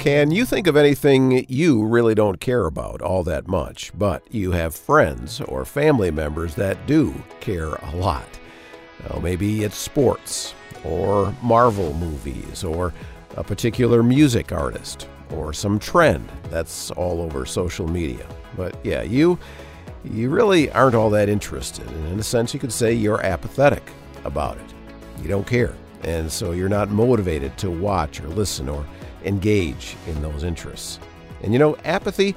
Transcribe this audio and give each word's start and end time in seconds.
Can 0.00 0.30
you 0.30 0.46
think 0.46 0.66
of 0.66 0.78
anything 0.78 1.44
you 1.50 1.84
really 1.84 2.14
don't 2.14 2.40
care 2.40 2.64
about 2.64 3.02
all 3.02 3.22
that 3.24 3.46
much, 3.46 3.92
but 3.98 4.22
you 4.32 4.50
have 4.52 4.74
friends 4.74 5.42
or 5.42 5.66
family 5.66 6.10
members 6.10 6.54
that 6.54 6.86
do 6.86 7.12
care 7.40 7.74
a 7.74 7.96
lot? 7.96 8.26
Well, 9.10 9.20
maybe 9.20 9.62
it's 9.62 9.76
sports, 9.76 10.54
or 10.84 11.34
Marvel 11.42 11.92
movies, 11.92 12.64
or 12.64 12.94
a 13.36 13.44
particular 13.44 14.02
music 14.02 14.52
artist, 14.52 15.06
or 15.34 15.52
some 15.52 15.78
trend 15.78 16.26
that's 16.48 16.90
all 16.92 17.20
over 17.20 17.44
social 17.44 17.86
media. 17.86 18.26
But 18.56 18.82
yeah, 18.82 19.02
you 19.02 19.38
you 20.02 20.30
really 20.30 20.70
aren't 20.72 20.94
all 20.94 21.10
that 21.10 21.28
interested. 21.28 21.86
And 21.86 22.06
in 22.14 22.18
a 22.18 22.22
sense, 22.22 22.54
you 22.54 22.58
could 22.58 22.72
say 22.72 22.94
you're 22.94 23.20
apathetic 23.20 23.86
about 24.24 24.56
it. 24.56 24.74
You 25.22 25.28
don't 25.28 25.46
care. 25.46 25.74
And 26.04 26.32
so 26.32 26.52
you're 26.52 26.70
not 26.70 26.88
motivated 26.88 27.58
to 27.58 27.70
watch 27.70 28.22
or 28.22 28.28
listen 28.28 28.66
or 28.66 28.86
engage 29.24 29.96
in 30.06 30.20
those 30.22 30.44
interests. 30.44 30.98
And 31.42 31.52
you 31.52 31.58
know, 31.58 31.76
apathy 31.84 32.34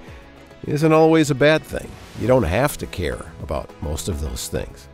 isn't 0.66 0.94
always 0.94 1.30
a 1.30 1.36
bad 1.36 1.62
thing. 1.62 1.90
You 2.20 2.28
don't 2.28 2.44
have 2.44 2.78
to 2.78 2.86
care 2.88 3.26
about 3.42 3.70
most 3.82 4.08
of 4.08 4.22
those 4.22 4.48
things. 4.48 4.88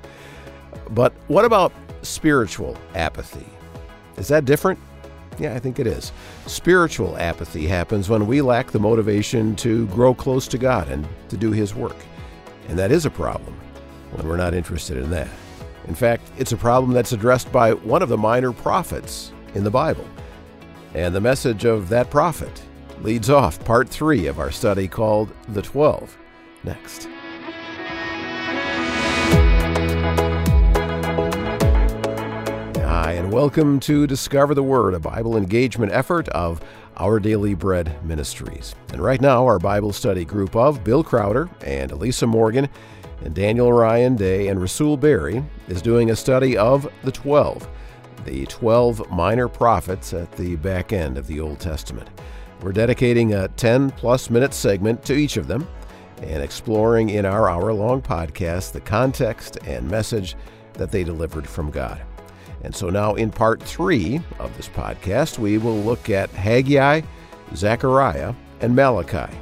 But 0.92 1.14
what 1.28 1.46
about 1.46 1.72
spiritual 2.02 2.78
apathy? 2.96 3.46
Is 4.18 4.28
that 4.30 4.46
different? 4.46 4.80
Yeah, 5.38 5.54
I 5.54 5.60
think 5.60 5.80
it 5.80 5.88
is. 5.88 6.12
Spiritual 6.48 7.16
apathy 7.18 7.66
happens 7.68 8.10
when 8.10 8.28
we 8.28 8.42
lack 8.42 8.72
the 8.72 8.80
motivation 8.80 9.56
to 9.58 9.88
grow 9.88 10.14
close 10.14 10.48
to 10.50 10.58
God 10.58 10.90
and 10.90 11.08
to 11.30 11.38
do 11.38 11.52
His 11.52 11.74
work. 11.74 11.96
And 12.68 12.78
that 12.78 12.92
is 12.92 13.06
a 13.06 13.10
problem 13.10 13.58
when 14.12 14.28
we're 14.28 14.38
not 14.38 14.54
interested 14.54 14.98
in 14.98 15.10
that. 15.12 15.30
In 15.88 15.96
fact, 15.96 16.30
it's 16.38 16.52
a 16.52 16.58
problem 16.58 16.92
that's 16.92 17.14
addressed 17.14 17.52
by 17.52 17.74
one 17.74 18.02
of 18.02 18.10
the 18.10 18.18
minor 18.18 18.52
prophets 18.52 19.32
in 19.56 19.64
the 19.64 19.72
Bible. 19.72 20.06
And 20.96 21.14
the 21.14 21.22
message 21.22 21.66
of 21.66 21.88
that 21.90 22.10
prophet 22.10 22.64
leads 23.04 23.30
off 23.30 23.64
part 23.64 23.88
three 23.88 24.26
of 24.26 24.40
our 24.40 24.50
study 24.50 24.88
called 24.88 25.32
The 25.50 25.62
Twelve. 25.62 26.18
Next. 26.64 27.08
Hi, 32.82 33.14
and 33.14 33.32
welcome 33.32 33.80
to 33.82 34.08
Discover 34.08 34.56
the 34.56 34.64
Word, 34.64 34.96
a 34.96 35.00
Bible 35.00 35.38
engagement 35.38 35.92
effort 35.92 36.28
of 36.30 36.60
Our 36.98 37.20
Daily 37.20 37.54
Bread 37.54 38.04
Ministries. 38.04 38.74
And 38.92 39.00
right 39.00 39.22
now, 39.22 39.46
our 39.46 39.60
Bible 39.60 39.94
study 39.94 40.26
group 40.26 40.56
of 40.56 40.84
Bill 40.84 41.04
Crowder 41.04 41.52
and 41.64 41.92
Elisa 41.92 42.26
Morgan 42.26 42.68
and 43.24 43.36
Daniel 43.36 43.72
Ryan 43.72 44.16
Day 44.16 44.48
and 44.48 44.60
Rasul 44.60 44.98
Berry 44.98 45.44
is 45.68 45.84
doing 45.84 46.10
a 46.10 46.16
study 46.16 46.58
of 46.58 46.92
the 47.04 47.12
Twelve, 47.12 47.68
the 48.30 48.46
12 48.46 49.10
minor 49.10 49.48
prophets 49.48 50.14
at 50.14 50.32
the 50.34 50.56
back 50.58 50.94
end 50.94 51.18
of 51.18 51.26
the 51.26 51.40
Old 51.40 51.60
Testament. 51.60 52.08
We're 52.62 52.72
dedicating 52.72 53.34
a 53.34 53.48
10 53.48 53.90
plus 53.92 54.30
minute 54.30 54.54
segment 54.54 55.04
to 55.06 55.16
each 55.16 55.36
of 55.36 55.48
them 55.48 55.68
and 56.22 56.44
exploring 56.44 57.10
in 57.10 57.26
our 57.26 57.50
hour 57.50 57.74
long 57.74 58.04
podcast 58.04 58.72
the 58.72 58.82
context 58.82 59.58
and 59.66 59.90
message 59.90 60.36
that 60.74 60.92
they 60.92 61.04
delivered 61.04 61.48
from 61.48 61.72
God. 61.72 62.00
And 62.62 62.76
so 62.76 62.92
now, 62.92 63.16
in 63.16 63.32
part 63.32 63.64
three 63.64 64.22
of 64.38 64.56
this 64.58 64.70
podcast, 64.70 65.40
we 65.40 65.58
will 65.58 65.78
look 65.78 66.12
at 66.12 66.30
Haggai, 66.30 67.02
Zechariah, 67.56 68.36
and 68.62 68.76
Malachi, 68.76 69.34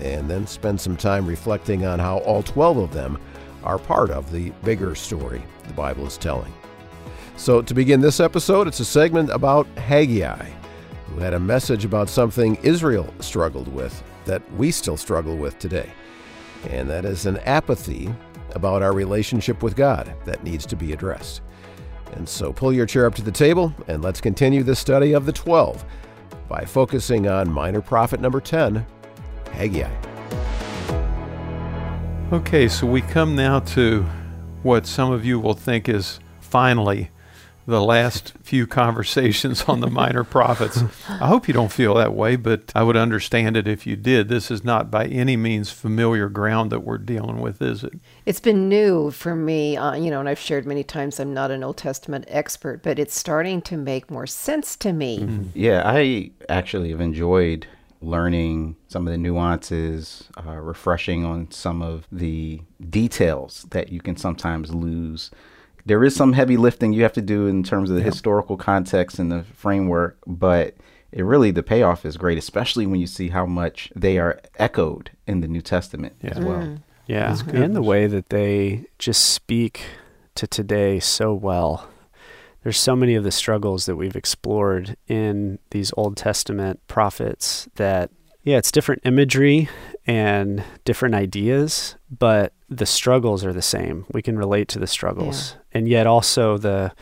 and 0.00 0.30
then 0.30 0.46
spend 0.46 0.80
some 0.80 0.96
time 0.96 1.26
reflecting 1.26 1.84
on 1.84 1.98
how 1.98 2.18
all 2.18 2.44
12 2.44 2.76
of 2.76 2.92
them 2.92 3.18
are 3.64 3.78
part 3.78 4.10
of 4.10 4.30
the 4.30 4.50
bigger 4.62 4.94
story 4.94 5.42
the 5.66 5.74
Bible 5.74 6.06
is 6.06 6.16
telling. 6.16 6.52
So, 7.36 7.60
to 7.60 7.74
begin 7.74 8.00
this 8.00 8.18
episode, 8.18 8.66
it's 8.66 8.80
a 8.80 8.84
segment 8.84 9.30
about 9.30 9.66
Haggai, 9.76 10.50
who 11.06 11.20
had 11.20 11.34
a 11.34 11.38
message 11.38 11.84
about 11.84 12.08
something 12.08 12.56
Israel 12.62 13.12
struggled 13.20 13.68
with 13.68 14.02
that 14.24 14.42
we 14.54 14.70
still 14.70 14.96
struggle 14.96 15.36
with 15.36 15.58
today. 15.58 15.90
And 16.70 16.88
that 16.88 17.04
is 17.04 17.26
an 17.26 17.36
apathy 17.38 18.12
about 18.54 18.82
our 18.82 18.92
relationship 18.92 19.62
with 19.62 19.76
God 19.76 20.12
that 20.24 20.42
needs 20.44 20.64
to 20.66 20.76
be 20.76 20.92
addressed. 20.92 21.42
And 22.12 22.26
so 22.26 22.54
pull 22.54 22.72
your 22.72 22.86
chair 22.86 23.04
up 23.04 23.14
to 23.16 23.22
the 23.22 23.30
table 23.30 23.74
and 23.86 24.02
let's 24.02 24.20
continue 24.20 24.62
this 24.62 24.78
study 24.78 25.12
of 25.12 25.26
the 25.26 25.32
12 25.32 25.84
by 26.48 26.64
focusing 26.64 27.28
on 27.28 27.50
minor 27.50 27.82
prophet 27.82 28.20
number 28.20 28.40
10, 28.40 28.84
Haggai. 29.52 29.90
Okay, 32.32 32.66
so 32.66 32.86
we 32.86 33.02
come 33.02 33.36
now 33.36 33.60
to 33.60 34.02
what 34.62 34.86
some 34.86 35.12
of 35.12 35.24
you 35.24 35.38
will 35.38 35.54
think 35.54 35.88
is 35.88 36.18
finally 36.40 37.10
the 37.66 37.82
last 37.82 38.32
few 38.42 38.66
conversations 38.66 39.64
on 39.64 39.80
the 39.80 39.90
minor 39.90 40.24
prophets. 40.24 40.82
I 41.08 41.26
hope 41.26 41.48
you 41.48 41.54
don't 41.54 41.72
feel 41.72 41.94
that 41.94 42.14
way, 42.14 42.36
but 42.36 42.72
I 42.74 42.82
would 42.82 42.96
understand 42.96 43.56
it 43.56 43.66
if 43.66 43.86
you 43.86 43.96
did. 43.96 44.28
This 44.28 44.50
is 44.50 44.64
not 44.64 44.90
by 44.90 45.06
any 45.06 45.36
means 45.36 45.70
familiar 45.70 46.28
ground 46.28 46.70
that 46.70 46.84
we're 46.84 46.98
dealing 46.98 47.40
with, 47.40 47.60
is 47.60 47.82
it? 47.82 47.94
It's 48.24 48.40
been 48.40 48.68
new 48.68 49.10
for 49.10 49.34
me, 49.34 49.76
uh, 49.76 49.94
you 49.94 50.10
know, 50.10 50.20
and 50.20 50.28
I've 50.28 50.38
shared 50.38 50.66
many 50.66 50.84
times 50.84 51.18
I'm 51.18 51.34
not 51.34 51.50
an 51.50 51.64
Old 51.64 51.76
Testament 51.76 52.24
expert, 52.28 52.82
but 52.82 52.98
it's 52.98 53.18
starting 53.18 53.60
to 53.62 53.76
make 53.76 54.10
more 54.10 54.26
sense 54.26 54.76
to 54.76 54.92
me. 54.92 55.20
Mm-hmm. 55.20 55.48
Yeah, 55.54 55.82
I 55.84 56.30
actually 56.48 56.90
have 56.90 57.00
enjoyed 57.00 57.66
learning 58.00 58.76
some 58.88 59.06
of 59.06 59.10
the 59.10 59.18
nuances, 59.18 60.28
uh, 60.46 60.52
refreshing 60.52 61.24
on 61.24 61.50
some 61.50 61.82
of 61.82 62.06
the 62.12 62.60
details 62.88 63.66
that 63.70 63.90
you 63.90 64.00
can 64.00 64.16
sometimes 64.16 64.72
lose. 64.74 65.30
There 65.86 66.04
is 66.04 66.14
some 66.14 66.32
heavy 66.32 66.56
lifting 66.56 66.92
you 66.92 67.02
have 67.02 67.12
to 67.14 67.22
do 67.22 67.46
in 67.46 67.62
terms 67.62 67.90
of 67.90 67.96
the 67.96 68.02
yep. 68.02 68.12
historical 68.12 68.56
context 68.56 69.18
and 69.18 69.30
the 69.30 69.44
framework, 69.54 70.18
but 70.26 70.74
it 71.12 71.22
really 71.22 71.50
the 71.50 71.62
payoff 71.62 72.04
is 72.04 72.16
great, 72.16 72.38
especially 72.38 72.86
when 72.86 73.00
you 73.00 73.06
see 73.06 73.28
how 73.28 73.46
much 73.46 73.90
they 73.94 74.18
are 74.18 74.40
echoed 74.58 75.10
in 75.26 75.40
the 75.40 75.48
New 75.48 75.62
Testament 75.62 76.16
yeah. 76.22 76.30
as 76.30 76.38
well. 76.40 76.60
Mm. 76.60 76.82
Yeah, 77.06 77.36
and 77.52 77.76
the 77.76 77.82
way 77.82 78.08
that 78.08 78.30
they 78.30 78.86
just 78.98 79.26
speak 79.26 79.82
to 80.34 80.48
today 80.48 80.98
so 80.98 81.32
well 81.32 81.88
there's 82.66 82.80
so 82.80 82.96
many 82.96 83.14
of 83.14 83.22
the 83.22 83.30
struggles 83.30 83.86
that 83.86 83.94
we've 83.94 84.16
explored 84.16 84.96
in 85.06 85.60
these 85.70 85.92
Old 85.96 86.16
Testament 86.16 86.80
prophets 86.88 87.68
that, 87.76 88.10
yeah, 88.42 88.56
it's 88.56 88.72
different 88.72 89.02
imagery 89.04 89.68
and 90.04 90.64
different 90.84 91.14
ideas, 91.14 91.94
but 92.10 92.54
the 92.68 92.84
struggles 92.84 93.44
are 93.44 93.52
the 93.52 93.62
same. 93.62 94.04
We 94.10 94.20
can 94.20 94.36
relate 94.36 94.66
to 94.70 94.80
the 94.80 94.88
struggles. 94.88 95.54
And 95.76 95.86
yet 95.86 96.06
also 96.06 96.56
the 96.56 96.92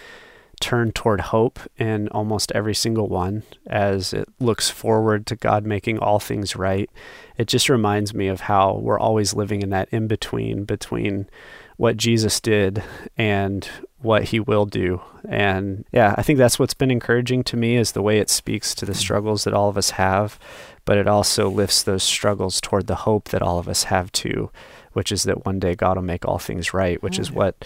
turn 0.60 0.90
toward 0.90 1.20
hope 1.20 1.60
in 1.78 2.08
almost 2.08 2.50
every 2.56 2.74
single 2.74 3.06
one 3.06 3.44
as 3.68 4.12
it 4.12 4.28
looks 4.40 4.68
forward 4.68 5.28
to 5.28 5.36
God 5.36 5.64
making 5.64 6.00
all 6.00 6.18
things 6.18 6.56
right. 6.56 6.90
It 7.38 7.46
just 7.46 7.68
reminds 7.68 8.12
me 8.12 8.26
of 8.26 8.40
how 8.40 8.74
we're 8.74 8.98
always 8.98 9.32
living 9.32 9.62
in 9.62 9.70
that 9.70 9.88
in 9.92 10.08
between 10.08 10.64
between 10.64 11.28
what 11.76 11.96
Jesus 11.96 12.40
did 12.40 12.82
and 13.16 13.68
what 14.00 14.24
he 14.24 14.40
will 14.40 14.66
do. 14.66 15.00
And 15.28 15.84
yeah, 15.92 16.16
I 16.18 16.24
think 16.24 16.40
that's 16.40 16.58
what's 16.58 16.74
been 16.74 16.90
encouraging 16.90 17.44
to 17.44 17.56
me 17.56 17.76
is 17.76 17.92
the 17.92 18.02
way 18.02 18.18
it 18.18 18.28
speaks 18.28 18.74
to 18.74 18.84
the 18.84 18.94
struggles 18.94 19.44
that 19.44 19.54
all 19.54 19.68
of 19.68 19.78
us 19.78 19.90
have, 19.90 20.36
but 20.84 20.98
it 20.98 21.06
also 21.06 21.48
lifts 21.48 21.84
those 21.84 22.02
struggles 22.02 22.60
toward 22.60 22.88
the 22.88 22.96
hope 22.96 23.28
that 23.28 23.42
all 23.42 23.60
of 23.60 23.68
us 23.68 23.84
have 23.84 24.10
too, 24.10 24.50
which 24.94 25.12
is 25.12 25.22
that 25.22 25.46
one 25.46 25.60
day 25.60 25.76
God 25.76 25.96
will 25.96 26.02
make 26.02 26.26
all 26.26 26.40
things 26.40 26.74
right, 26.74 27.00
which 27.04 27.20
is 27.20 27.30
mm. 27.30 27.34
what 27.34 27.64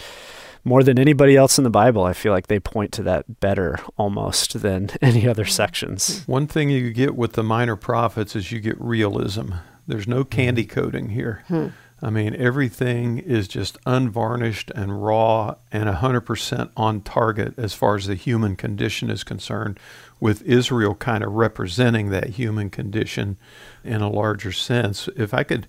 more 0.63 0.83
than 0.83 0.99
anybody 0.99 1.35
else 1.35 1.57
in 1.57 1.63
the 1.63 1.69
Bible, 1.69 2.03
I 2.03 2.13
feel 2.13 2.33
like 2.33 2.47
they 2.47 2.59
point 2.59 2.91
to 2.93 3.03
that 3.03 3.39
better 3.39 3.79
almost 3.97 4.61
than 4.61 4.89
any 5.01 5.27
other 5.27 5.45
sections. 5.45 6.23
One 6.27 6.47
thing 6.47 6.69
you 6.69 6.91
get 6.91 7.15
with 7.15 7.33
the 7.33 7.43
minor 7.43 7.75
prophets 7.75 8.35
is 8.35 8.51
you 8.51 8.59
get 8.59 8.79
realism. 8.79 9.51
There's 9.87 10.07
no 10.07 10.23
candy 10.23 10.65
coating 10.65 11.09
here. 11.09 11.43
Hmm. 11.47 11.67
I 12.01 12.09
mean, 12.09 12.35
everything 12.35 13.17
is 13.17 13.47
just 13.47 13.77
unvarnished 13.85 14.71
and 14.73 15.03
raw 15.03 15.55
and 15.71 15.89
100% 15.89 16.71
on 16.77 17.01
target 17.01 17.55
as 17.57 17.73
far 17.73 17.97
as 17.97 18.05
the 18.05 18.15
human 18.15 18.55
condition 18.55 19.09
is 19.09 19.23
concerned, 19.25 19.79
with 20.19 20.41
Israel 20.43 20.95
kind 20.95 21.23
of 21.23 21.33
representing 21.33 22.09
that 22.09 22.29
human 22.31 22.69
condition 22.69 23.37
in 23.83 24.01
a 24.01 24.09
larger 24.09 24.53
sense. 24.53 25.09
If 25.17 25.33
I 25.33 25.43
could 25.43 25.67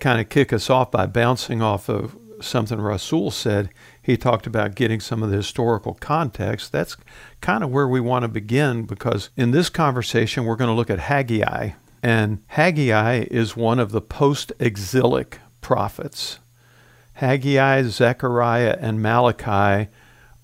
kind 0.00 0.20
of 0.20 0.28
kick 0.28 0.52
us 0.52 0.70
off 0.70 0.90
by 0.90 1.06
bouncing 1.06 1.60
off 1.60 1.88
of 1.90 2.16
something 2.40 2.80
Rasul 2.80 3.30
said, 3.30 3.70
he 4.06 4.16
talked 4.16 4.46
about 4.46 4.76
getting 4.76 5.00
some 5.00 5.22
of 5.22 5.30
the 5.30 5.36
historical 5.36 5.94
context. 5.94 6.70
That's 6.70 6.96
kind 7.40 7.64
of 7.64 7.70
where 7.70 7.88
we 7.88 8.00
want 8.00 8.22
to 8.22 8.28
begin 8.28 8.84
because 8.84 9.30
in 9.36 9.50
this 9.50 9.68
conversation, 9.68 10.44
we're 10.44 10.54
going 10.54 10.70
to 10.70 10.74
look 10.74 10.90
at 10.90 11.00
Haggai 11.00 11.72
and 12.06 12.40
Haggai 12.46 13.26
is 13.32 13.56
one 13.56 13.80
of 13.80 13.90
the 13.90 14.00
post 14.00 14.52
exilic 14.60 15.40
prophets. 15.60 16.38
Haggai, 17.14 17.82
Zechariah, 17.82 18.78
and 18.80 19.02
Malachi 19.02 19.90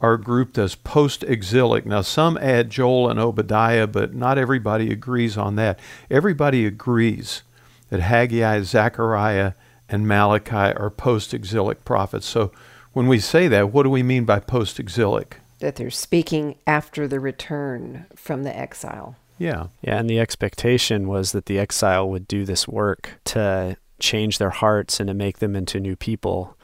are 0.01 0.17
grouped 0.17 0.59
as 0.59 0.75
post 0.75 1.23
exilic. 1.23 1.87
Now, 1.87 2.01
some 2.01 2.37
add 2.39 2.71
Joel 2.71 3.09
and 3.09 3.21
Obadiah, 3.21 3.87
but 3.87 4.13
not 4.13 4.39
everybody 4.39 4.91
agrees 4.91 5.37
on 5.37 5.55
that. 5.55 5.79
Everybody 6.11 6.67
agrees 6.67 7.43
that 7.91 8.01
Haggai, 8.01 8.63
Zechariah, 8.63 9.53
and 9.89 10.09
Malachi 10.09 10.77
are 10.77 10.91
post 10.91 11.33
exilic 11.33 11.85
prophets. 11.85 12.27
So, 12.27 12.51
when 12.93 13.07
we 13.07 13.19
say 13.19 13.49
that, 13.49 13.73
what 13.73 13.83
do 13.85 13.91
we 13.91 14.03
mean 14.03 14.25
by 14.25 14.41
post 14.41 14.79
exilic? 14.81 15.39
That 15.61 15.77
they're 15.77 15.91
speaking 15.91 16.57
after 16.67 17.07
the 17.07 17.21
return 17.21 18.07
from 18.17 18.43
the 18.43 18.57
exile. 18.57 19.17
Yeah. 19.39 19.69
Yeah, 19.81 19.99
and 19.99 20.09
the 20.11 20.21
expectation 20.21 21.09
was 21.09 21.33
that 21.33 21.47
the 21.47 21.59
exile 21.59 22.09
would 22.11 22.29
do 22.29 22.45
this 22.45 22.67
work 22.69 23.19
to 23.27 23.77
change 23.99 24.39
their 24.39 24.51
hearts 24.51 25.01
and 25.01 25.09
to 25.09 25.15
make 25.15 25.39
them 25.39 25.55
into 25.57 25.81
new 25.81 25.97
people. 25.97 26.57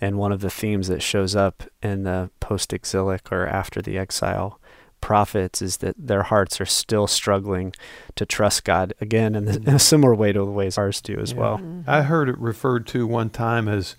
And 0.00 0.18
one 0.18 0.32
of 0.32 0.40
the 0.40 0.50
themes 0.50 0.88
that 0.88 1.02
shows 1.02 1.34
up 1.36 1.62
in 1.82 2.04
the 2.04 2.30
post 2.40 2.72
exilic 2.72 3.30
or 3.32 3.46
after 3.46 3.80
the 3.82 3.98
exile 3.98 4.60
prophets 5.00 5.60
is 5.60 5.78
that 5.78 5.94
their 5.98 6.22
hearts 6.24 6.60
are 6.60 6.66
still 6.66 7.06
struggling 7.06 7.74
to 8.16 8.24
trust 8.24 8.64
God 8.64 8.94
again 9.00 9.34
in, 9.34 9.44
the, 9.44 9.56
in 9.56 9.74
a 9.74 9.78
similar 9.78 10.14
way 10.14 10.32
to 10.32 10.38
the 10.38 10.44
ways 10.46 10.78
ours 10.78 11.00
do 11.02 11.18
as 11.18 11.32
Yeah. 11.32 11.38
well. 11.38 11.60
I 11.86 12.02
heard 12.02 12.28
it 12.30 12.38
referred 12.38 12.86
to 12.88 13.06
one 13.06 13.28
time 13.30 13.68
as 13.68 13.96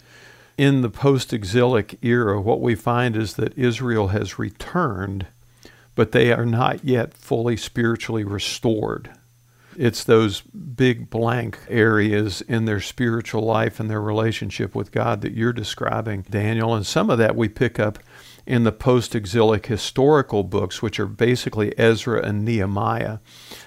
in 0.57 0.81
the 0.81 0.89
post 0.89 1.33
exilic 1.33 1.97
era, 2.01 2.39
what 2.39 2.61
we 2.61 2.75
find 2.75 3.15
is 3.15 3.33
that 3.35 3.57
Israel 3.57 4.09
has 4.09 4.39
returned, 4.39 5.27
but 5.95 6.11
they 6.11 6.31
are 6.31 6.45
not 6.45 6.83
yet 6.83 7.13
fully 7.13 7.57
spiritually 7.57 8.23
restored. 8.23 9.11
It's 9.77 10.05
those 10.05 10.41
big 10.41 11.09
blank 11.09 11.59
areas 11.67 12.41
in 12.41 12.63
their 12.63 12.79
spiritual 12.79 13.43
life 13.43 13.79
and 13.79 13.89
their 13.89 14.01
relationship 14.01 14.73
with 14.73 14.93
God 14.93 15.21
that 15.21 15.33
you're 15.33 15.51
describing, 15.51 16.21
Daniel. 16.29 16.73
And 16.73 16.85
some 16.85 17.09
of 17.09 17.17
that 17.17 17.35
we 17.35 17.49
pick 17.49 17.77
up 17.77 17.99
in 18.45 18.63
the 18.63 18.71
post 18.71 19.15
exilic 19.15 19.65
historical 19.65 20.43
books, 20.43 20.81
which 20.81 20.99
are 20.99 21.07
basically 21.07 21.77
Ezra 21.77 22.25
and 22.25 22.45
Nehemiah. 22.45 23.17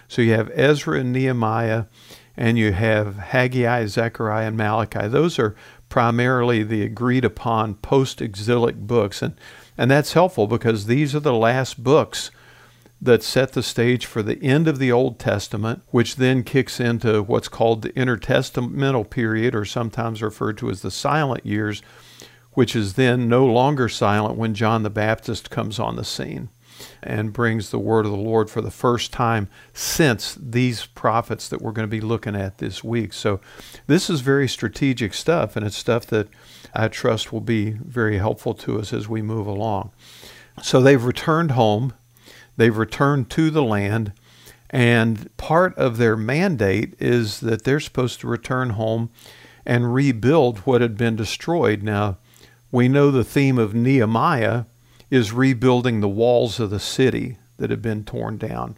So 0.07 0.23
you 0.23 0.33
have 0.33 0.51
Ezra 0.55 1.01
and 1.01 1.13
Nehemiah, 1.13 1.85
and 2.37 2.57
you 2.57 2.73
have 2.73 3.17
Haggai, 3.17 3.87
Zechariah, 3.87 4.47
and 4.47 4.57
Malachi. 4.57 5.09
Those 5.09 5.39
are 5.39 5.57
primarily 5.89 6.63
the 6.63 6.83
agreed 6.83 7.25
upon 7.25 7.75
post 7.75 8.21
exilic 8.21 8.77
books. 8.77 9.23
And, 9.23 9.35
and 9.77 9.91
that's 9.91 10.13
helpful 10.13 10.47
because 10.47 10.87
these 10.87 11.15
are 11.15 11.21
the 11.21 11.33
last 11.33 11.83
books 11.83 12.31
that 13.01 13.23
set 13.23 13.53
the 13.53 13.63
stage 13.63 14.07
for 14.07 14.23
the 14.23 14.43
end 14.43 14.67
of 14.67 14.79
the 14.79 14.91
Old 14.91 15.19
Testament, 15.19 15.83
which 15.89 16.17
then 16.17 16.43
kicks 16.43 16.81
into 16.81 17.23
what's 17.23 17.49
called 17.49 17.83
the 17.83 17.91
intertestamental 17.91 19.09
period, 19.09 19.55
or 19.55 19.65
sometimes 19.65 20.21
referred 20.21 20.59
to 20.59 20.69
as 20.69 20.83
the 20.83 20.91
silent 20.91 21.47
years, 21.47 21.81
which 22.53 22.75
is 22.75 22.95
then 22.95 23.29
no 23.29 23.47
longer 23.47 23.89
silent 23.89 24.37
when 24.37 24.53
John 24.53 24.83
the 24.83 24.91
Baptist 24.91 25.49
comes 25.49 25.79
on 25.79 25.95
the 25.95 26.05
scene 26.05 26.49
and 27.03 27.33
brings 27.33 27.71
the 27.71 27.79
word 27.79 28.05
of 28.05 28.13
the 28.13 28.19
Lord 28.19 28.51
for 28.51 28.61
the 28.61 28.71
first 28.71 29.13
time 29.13 29.49
since 29.73 30.37
these 30.41 30.87
prophets 30.87 31.49
that 31.49 31.63
we're 31.63 31.73
going 31.73 31.89
to 31.89 31.91
be 31.91 32.01
looking 32.01 32.37
at 32.37 32.59
this 32.59 32.83
week. 32.83 33.13
So, 33.13 33.41
this 33.87 34.11
is 34.11 34.21
very 34.21 34.49
strategic 34.49 35.15
stuff, 35.15 35.57
and 35.57 35.65
it's 35.67 35.77
stuff 35.77 36.07
that 36.07 36.29
I 36.75 36.89
trust 36.89 37.33
will 37.33 37.41
be 37.41 37.71
very 37.71 38.19
helpful 38.19 38.55
to 38.55 38.79
us 38.79 38.93
as 38.93 39.09
we 39.09 39.23
move 39.23 39.47
along. 39.47 39.93
So, 40.63 40.81
they've 40.81 41.03
returned 41.03 41.53
home, 41.53 41.93
they've 42.57 42.77
returned 42.77 43.31
to 43.31 43.51
the 43.51 43.63
land, 43.63 44.13
and 44.71 45.35
part 45.37 45.77
of 45.79 45.97
their 45.97 46.17
mandate 46.17 46.95
is 46.99 47.41
that 47.41 47.65
they're 47.65 47.81
supposed 47.81 48.21
to 48.21 48.27
return 48.27 48.71
home 48.71 49.11
and 49.65 49.95
rebuild 49.95 50.59
what 50.61 50.81
had 50.81 50.97
been 50.97 51.17
destroyed. 51.17 51.83
Now, 51.83 52.19
we 52.71 52.89
know 52.89 53.11
the 53.11 53.25
theme 53.25 53.59
of 53.59 53.75
Nehemiah 53.75 54.65
is 55.11 55.33
rebuilding 55.33 56.01
the 56.01 56.09
walls 56.09 56.61
of 56.61 56.71
the 56.71 56.81
city 56.81 57.39
that 57.57 57.71
have 57.71 57.83
been 57.83 58.05
torn 58.05 58.37
down. 58.37 58.77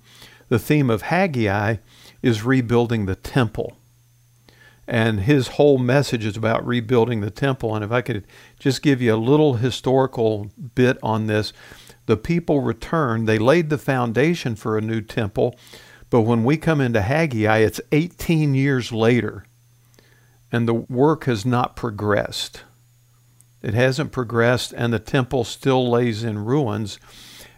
The 0.49 0.59
theme 0.59 0.91
of 0.91 1.03
Haggai 1.03 1.77
is 2.23 2.43
rebuilding 2.43 3.06
the 3.06 3.17
temple. 3.17 3.77
And 4.87 5.21
his 5.21 5.49
whole 5.49 5.79
message 5.79 6.25
is 6.25 6.37
about 6.37 6.67
rebuilding 6.67 7.21
the 7.21 7.31
temple. 7.31 7.77
And 7.77 7.85
if 7.85 7.93
I 7.93 8.00
could 8.00 8.27
just 8.59 8.82
give 8.82 9.00
you 9.00 9.15
a 9.15 9.17
little 9.17 9.55
historical 9.55 10.50
bit 10.75 10.99
on 11.03 11.27
this, 11.27 11.53
the 12.06 12.17
people 12.17 12.61
returned, 12.61 13.29
they 13.29 13.38
laid 13.38 13.71
the 13.71 13.79
foundation 13.79 14.56
for 14.56 14.76
a 14.76 14.81
new 14.81 15.00
temple. 15.00 15.55
But 16.11 16.23
when 16.23 16.43
we 16.43 16.56
come 16.56 16.81
into 16.81 17.03
Haggai, 17.03 17.59
it's 17.59 17.81
18 17.93 18.55
years 18.56 18.91
later, 18.91 19.44
and 20.50 20.67
the 20.67 20.75
work 20.75 21.25
has 21.26 21.47
not 21.47 21.76
progressed. 21.76 22.65
It 23.62 23.75
hasn't 23.75 24.12
progressed, 24.12 24.73
and 24.77 24.93
the 24.93 24.99
temple 24.99 25.45
still 25.45 25.91
lays 25.91 26.25
in 26.25 26.45
ruins. 26.45 26.99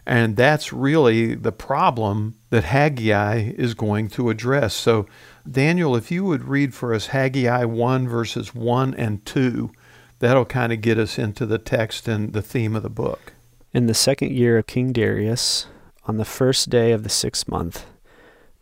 And 0.04 0.37
that's 0.37 0.72
really 0.72 1.34
the 1.34 1.52
problem 1.52 2.34
that 2.50 2.64
Haggai 2.64 3.52
is 3.56 3.75
going 3.75 4.08
to 4.10 4.31
address. 4.31 4.75
So, 4.75 5.06
Daniel, 5.49 5.94
if 5.94 6.10
you 6.10 6.25
would 6.25 6.44
read 6.44 6.75
for 6.75 6.93
us 6.93 7.08
Haggai 7.08 7.64
1, 7.64 8.08
verses 8.08 8.54
1 8.54 8.94
and 8.94 9.25
2, 9.25 9.70
that'll 10.19 10.44
kind 10.44 10.72
of 10.72 10.81
get 10.81 10.99
us 10.99 11.19
into 11.19 11.46
the 11.46 11.58
text 11.58 12.08
and 12.08 12.32
the 12.32 12.43
theme 12.43 12.75
of 12.75 12.82
the 12.82 12.90
book. 12.90 13.32
In 13.72 13.87
the 13.87 13.94
second 13.94 14.32
year 14.32 14.58
of 14.58 14.66
King 14.66 14.93
Darius, 14.93 15.66
on 16.04 16.16
the 16.16 16.25
first 16.25 16.69
day 16.69 16.90
of 16.90 17.04
the 17.04 17.08
sixth 17.08 17.49
month, 17.49 17.87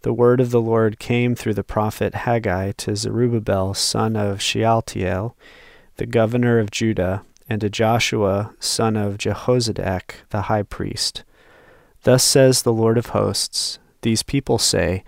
the 0.02 0.12
word 0.12 0.40
of 0.40 0.50
the 0.50 0.60
Lord 0.60 0.98
came 0.98 1.34
through 1.34 1.54
the 1.54 1.64
prophet 1.64 2.14
Haggai 2.14 2.72
to 2.72 2.96
Zerubbabel, 2.96 3.74
son 3.74 4.14
of 4.14 4.40
Shealtiel, 4.40 5.36
the 5.96 6.06
governor 6.06 6.58
of 6.58 6.70
Judah, 6.70 7.22
and 7.50 7.60
to 7.60 7.68
Joshua, 7.68 8.54
son 8.60 8.96
of 8.96 9.18
Jehozadak, 9.18 10.12
the 10.30 10.42
high 10.42 10.62
priest. 10.62 11.24
Thus 12.04 12.22
says 12.22 12.62
the 12.62 12.72
Lord 12.72 12.96
of 12.96 13.06
hosts 13.06 13.78
These 14.02 14.22
people 14.22 14.56
say, 14.56 15.04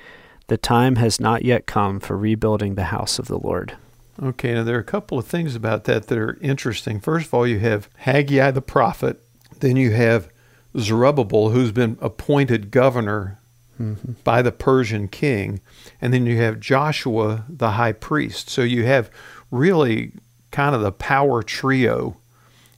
The 0.48 0.58
time 0.58 0.96
has 0.96 1.20
not 1.20 1.44
yet 1.44 1.66
come 1.66 2.00
for 2.00 2.18
rebuilding 2.18 2.74
the 2.74 2.84
house 2.84 3.18
of 3.20 3.28
the 3.28 3.38
Lord. 3.38 3.76
Okay, 4.22 4.52
now 4.52 4.64
there 4.64 4.76
are 4.76 4.80
a 4.80 4.84
couple 4.84 5.18
of 5.18 5.26
things 5.26 5.54
about 5.54 5.84
that 5.84 6.08
that 6.08 6.18
are 6.18 6.36
interesting. 6.42 7.00
First 7.00 7.28
of 7.28 7.34
all, 7.34 7.46
you 7.46 7.60
have 7.60 7.88
Haggai 7.98 8.50
the 8.50 8.60
prophet, 8.60 9.24
then 9.60 9.76
you 9.76 9.92
have 9.92 10.28
Zerubbabel, 10.76 11.50
who's 11.50 11.72
been 11.72 11.96
appointed 12.00 12.70
governor 12.70 13.38
Mm-hmm. 13.80 14.12
by 14.22 14.42
the 14.42 14.52
Persian 14.52 15.08
king, 15.08 15.60
and 16.00 16.12
then 16.12 16.26
you 16.26 16.36
have 16.36 16.60
Joshua 16.60 17.46
the 17.48 17.72
high 17.72 17.92
priest. 17.92 18.50
So 18.50 18.62
you 18.62 18.84
have 18.84 19.10
really 19.50 20.12
kind 20.50 20.74
of 20.74 20.82
the 20.82 20.92
power 20.92 21.42
trio 21.42 22.16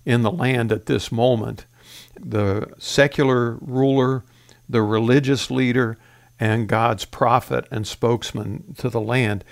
in 0.04 0.22
the 0.22 0.30
land 0.30 0.72
at 0.72 0.86
this 0.86 1.10
moment 1.10 1.66
the 2.20 2.72
secular 2.78 3.58
ruler, 3.60 4.24
the 4.68 4.82
religious 4.82 5.50
leader, 5.50 5.96
and 6.38 6.68
God's 6.68 7.04
prophet 7.04 7.66
and 7.70 7.86
spokesman 7.86 8.74
to 8.78 8.88
the 8.88 9.00
land. 9.00 9.44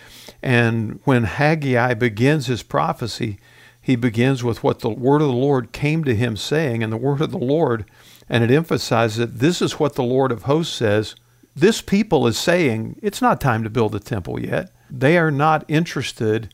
And 0.43 1.00
when 1.04 1.25
Haggai 1.25 1.94
begins 1.94 2.46
his 2.46 2.62
prophecy, 2.62 3.38
he 3.81 3.96
begins 3.96 4.44
with 4.44 4.62
what 4.62 4.81
the 4.81 4.90
word 4.90 5.22
of 5.22 5.28
the 5.28 5.34
Lord 5.34 5.72
came 5.72 6.04
to 6.04 6.14
him 6.14 6.37
saying, 6.37 6.82
and 6.82 6.93
the 6.93 6.96
word 6.96 7.20
of 7.20 7.31
the 7.31 7.38
Lord, 7.38 7.84
and 8.28 8.44
it 8.44 8.50
emphasizes 8.50 9.16
that 9.19 9.38
this 9.38 9.60
is 9.60 9.78
what 9.78 9.94
the 9.94 10.02
Lord 10.02 10.32
of 10.32 10.44
hosts 10.44 10.75
says. 10.75 11.14
This 11.54 11.82
people 11.82 12.26
is 12.26 12.38
saying, 12.38 12.99
it's 13.02 13.21
not 13.21 13.40
time 13.40 13.62
to 13.64 13.71
build 13.71 13.94
a 13.94 14.00
temple 14.00 14.40
yet. 14.40 14.73
They 14.90 15.18
are 15.18 15.30
not 15.30 15.64
interested 15.68 16.52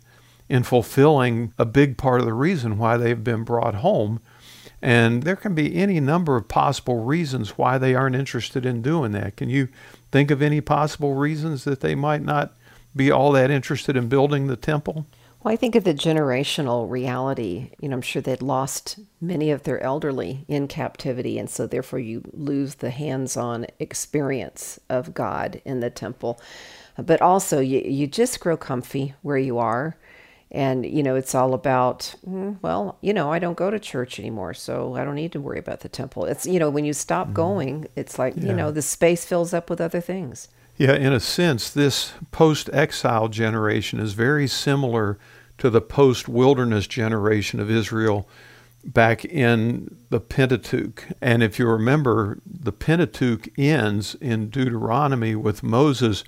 in 0.48 0.62
fulfilling 0.62 1.52
a 1.58 1.64
big 1.64 1.98
part 1.98 2.20
of 2.20 2.26
the 2.26 2.34
reason 2.34 2.78
why 2.78 2.96
they've 2.96 3.24
been 3.24 3.44
brought 3.44 3.76
home. 3.76 4.20
And 4.80 5.24
there 5.24 5.36
can 5.36 5.54
be 5.54 5.74
any 5.74 5.98
number 6.00 6.36
of 6.36 6.48
possible 6.48 7.02
reasons 7.04 7.58
why 7.58 7.78
they 7.78 7.94
aren't 7.94 8.16
interested 8.16 8.64
in 8.64 8.80
doing 8.80 9.12
that. 9.12 9.36
Can 9.36 9.50
you 9.50 9.68
think 10.12 10.30
of 10.30 10.40
any 10.40 10.60
possible 10.60 11.14
reasons 11.14 11.64
that 11.64 11.80
they 11.80 11.94
might 11.94 12.22
not 12.22 12.54
be 12.94 13.10
all 13.10 13.32
that 13.32 13.50
interested 13.50 13.96
in 13.96 14.08
building 14.08 14.46
the 14.46 14.56
temple? 14.56 15.06
Well, 15.42 15.54
I 15.54 15.56
think 15.56 15.76
of 15.76 15.84
the 15.84 15.94
generational 15.94 16.90
reality. 16.90 17.70
You 17.80 17.88
know, 17.88 17.96
I'm 17.96 18.02
sure 18.02 18.20
they'd 18.20 18.42
lost 18.42 18.98
many 19.20 19.50
of 19.50 19.62
their 19.62 19.80
elderly 19.80 20.44
in 20.48 20.66
captivity, 20.66 21.38
and 21.38 21.48
so 21.48 21.66
therefore 21.66 22.00
you 22.00 22.22
lose 22.32 22.76
the 22.76 22.90
hands 22.90 23.36
on 23.36 23.66
experience 23.78 24.80
of 24.88 25.14
God 25.14 25.62
in 25.64 25.78
the 25.78 25.90
temple. 25.90 26.40
But 26.96 27.22
also, 27.22 27.60
you, 27.60 27.80
you 27.80 28.08
just 28.08 28.40
grow 28.40 28.56
comfy 28.56 29.14
where 29.22 29.38
you 29.38 29.58
are. 29.58 29.96
And, 30.50 30.86
you 30.86 31.02
know, 31.02 31.14
it's 31.14 31.34
all 31.34 31.52
about, 31.52 32.14
well, 32.24 32.96
you 33.02 33.12
know, 33.12 33.30
I 33.30 33.38
don't 33.38 33.56
go 33.56 33.70
to 33.70 33.78
church 33.78 34.18
anymore, 34.18 34.54
so 34.54 34.94
I 34.96 35.04
don't 35.04 35.14
need 35.14 35.32
to 35.32 35.40
worry 35.40 35.58
about 35.58 35.80
the 35.80 35.90
temple. 35.90 36.24
It's, 36.24 36.46
you 36.46 36.58
know, 36.58 36.70
when 36.70 36.86
you 36.86 36.94
stop 36.94 37.26
mm-hmm. 37.26 37.34
going, 37.34 37.86
it's 37.96 38.18
like, 38.18 38.34
Yeah. 38.36 38.46
you 38.46 38.52
know, 38.54 38.70
the 38.70 38.80
space 38.80 39.26
fills 39.26 39.52
up 39.52 39.68
with 39.68 39.80
other 39.80 40.00
things. 40.00 40.48
Yeah, 40.78 40.94
in 40.94 41.12
a 41.12 41.20
sense, 41.20 41.68
this 41.68 42.12
post 42.30 42.70
exile 42.72 43.28
generation 43.28 44.00
is 44.00 44.12
very 44.14 44.46
similar 44.46 45.18
to 45.58 45.68
the 45.70 45.80
post 45.80 46.28
wilderness 46.28 46.86
generation 46.86 47.60
of 47.60 47.70
Israel 47.70 48.28
back 48.84 49.24
in 49.24 49.96
the 50.08 50.20
Pentateuch. 50.20 51.04
And 51.20 51.42
if 51.42 51.58
you 51.58 51.66
remember, 51.66 52.38
the 52.46 52.72
Pentateuch 52.72 53.48
ends 53.58 54.14
in 54.20 54.50
Deuteronomy 54.50 55.34
with 55.34 55.62
Moses 55.62 56.24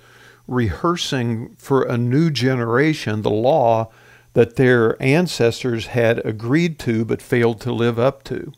rehearsing 0.47 1.55
for 1.57 1.83
a 1.83 1.97
new 1.97 2.29
generation 2.29 3.21
the 3.21 3.29
law 3.29 3.89
that 4.33 4.55
their 4.55 5.01
ancestors 5.01 5.87
had 5.87 6.25
agreed 6.25 6.79
to 6.79 7.03
but 7.05 7.21
failed 7.21 7.59
to 7.61 7.71
live 7.71 7.99
up 7.99 8.23
to. 8.23 8.53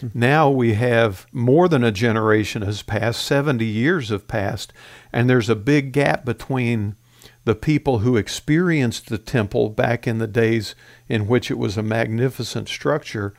Hmm. 0.00 0.06
Now 0.14 0.50
we 0.50 0.74
have 0.74 1.26
more 1.32 1.68
than 1.68 1.82
a 1.82 1.92
generation 1.92 2.62
has 2.62 2.82
passed, 2.82 3.24
70 3.24 3.64
years 3.64 4.10
have 4.10 4.28
passed, 4.28 4.72
and 5.12 5.28
there's 5.28 5.48
a 5.48 5.56
big 5.56 5.92
gap 5.92 6.24
between 6.24 6.96
the 7.44 7.54
people 7.54 8.00
who 8.00 8.16
experienced 8.16 9.08
the 9.08 9.18
temple 9.18 9.70
back 9.70 10.06
in 10.06 10.18
the 10.18 10.26
days 10.26 10.74
in 11.08 11.26
which 11.26 11.50
it 11.50 11.58
was 11.58 11.78
a 11.78 11.82
magnificent 11.82 12.68
structure 12.68 13.32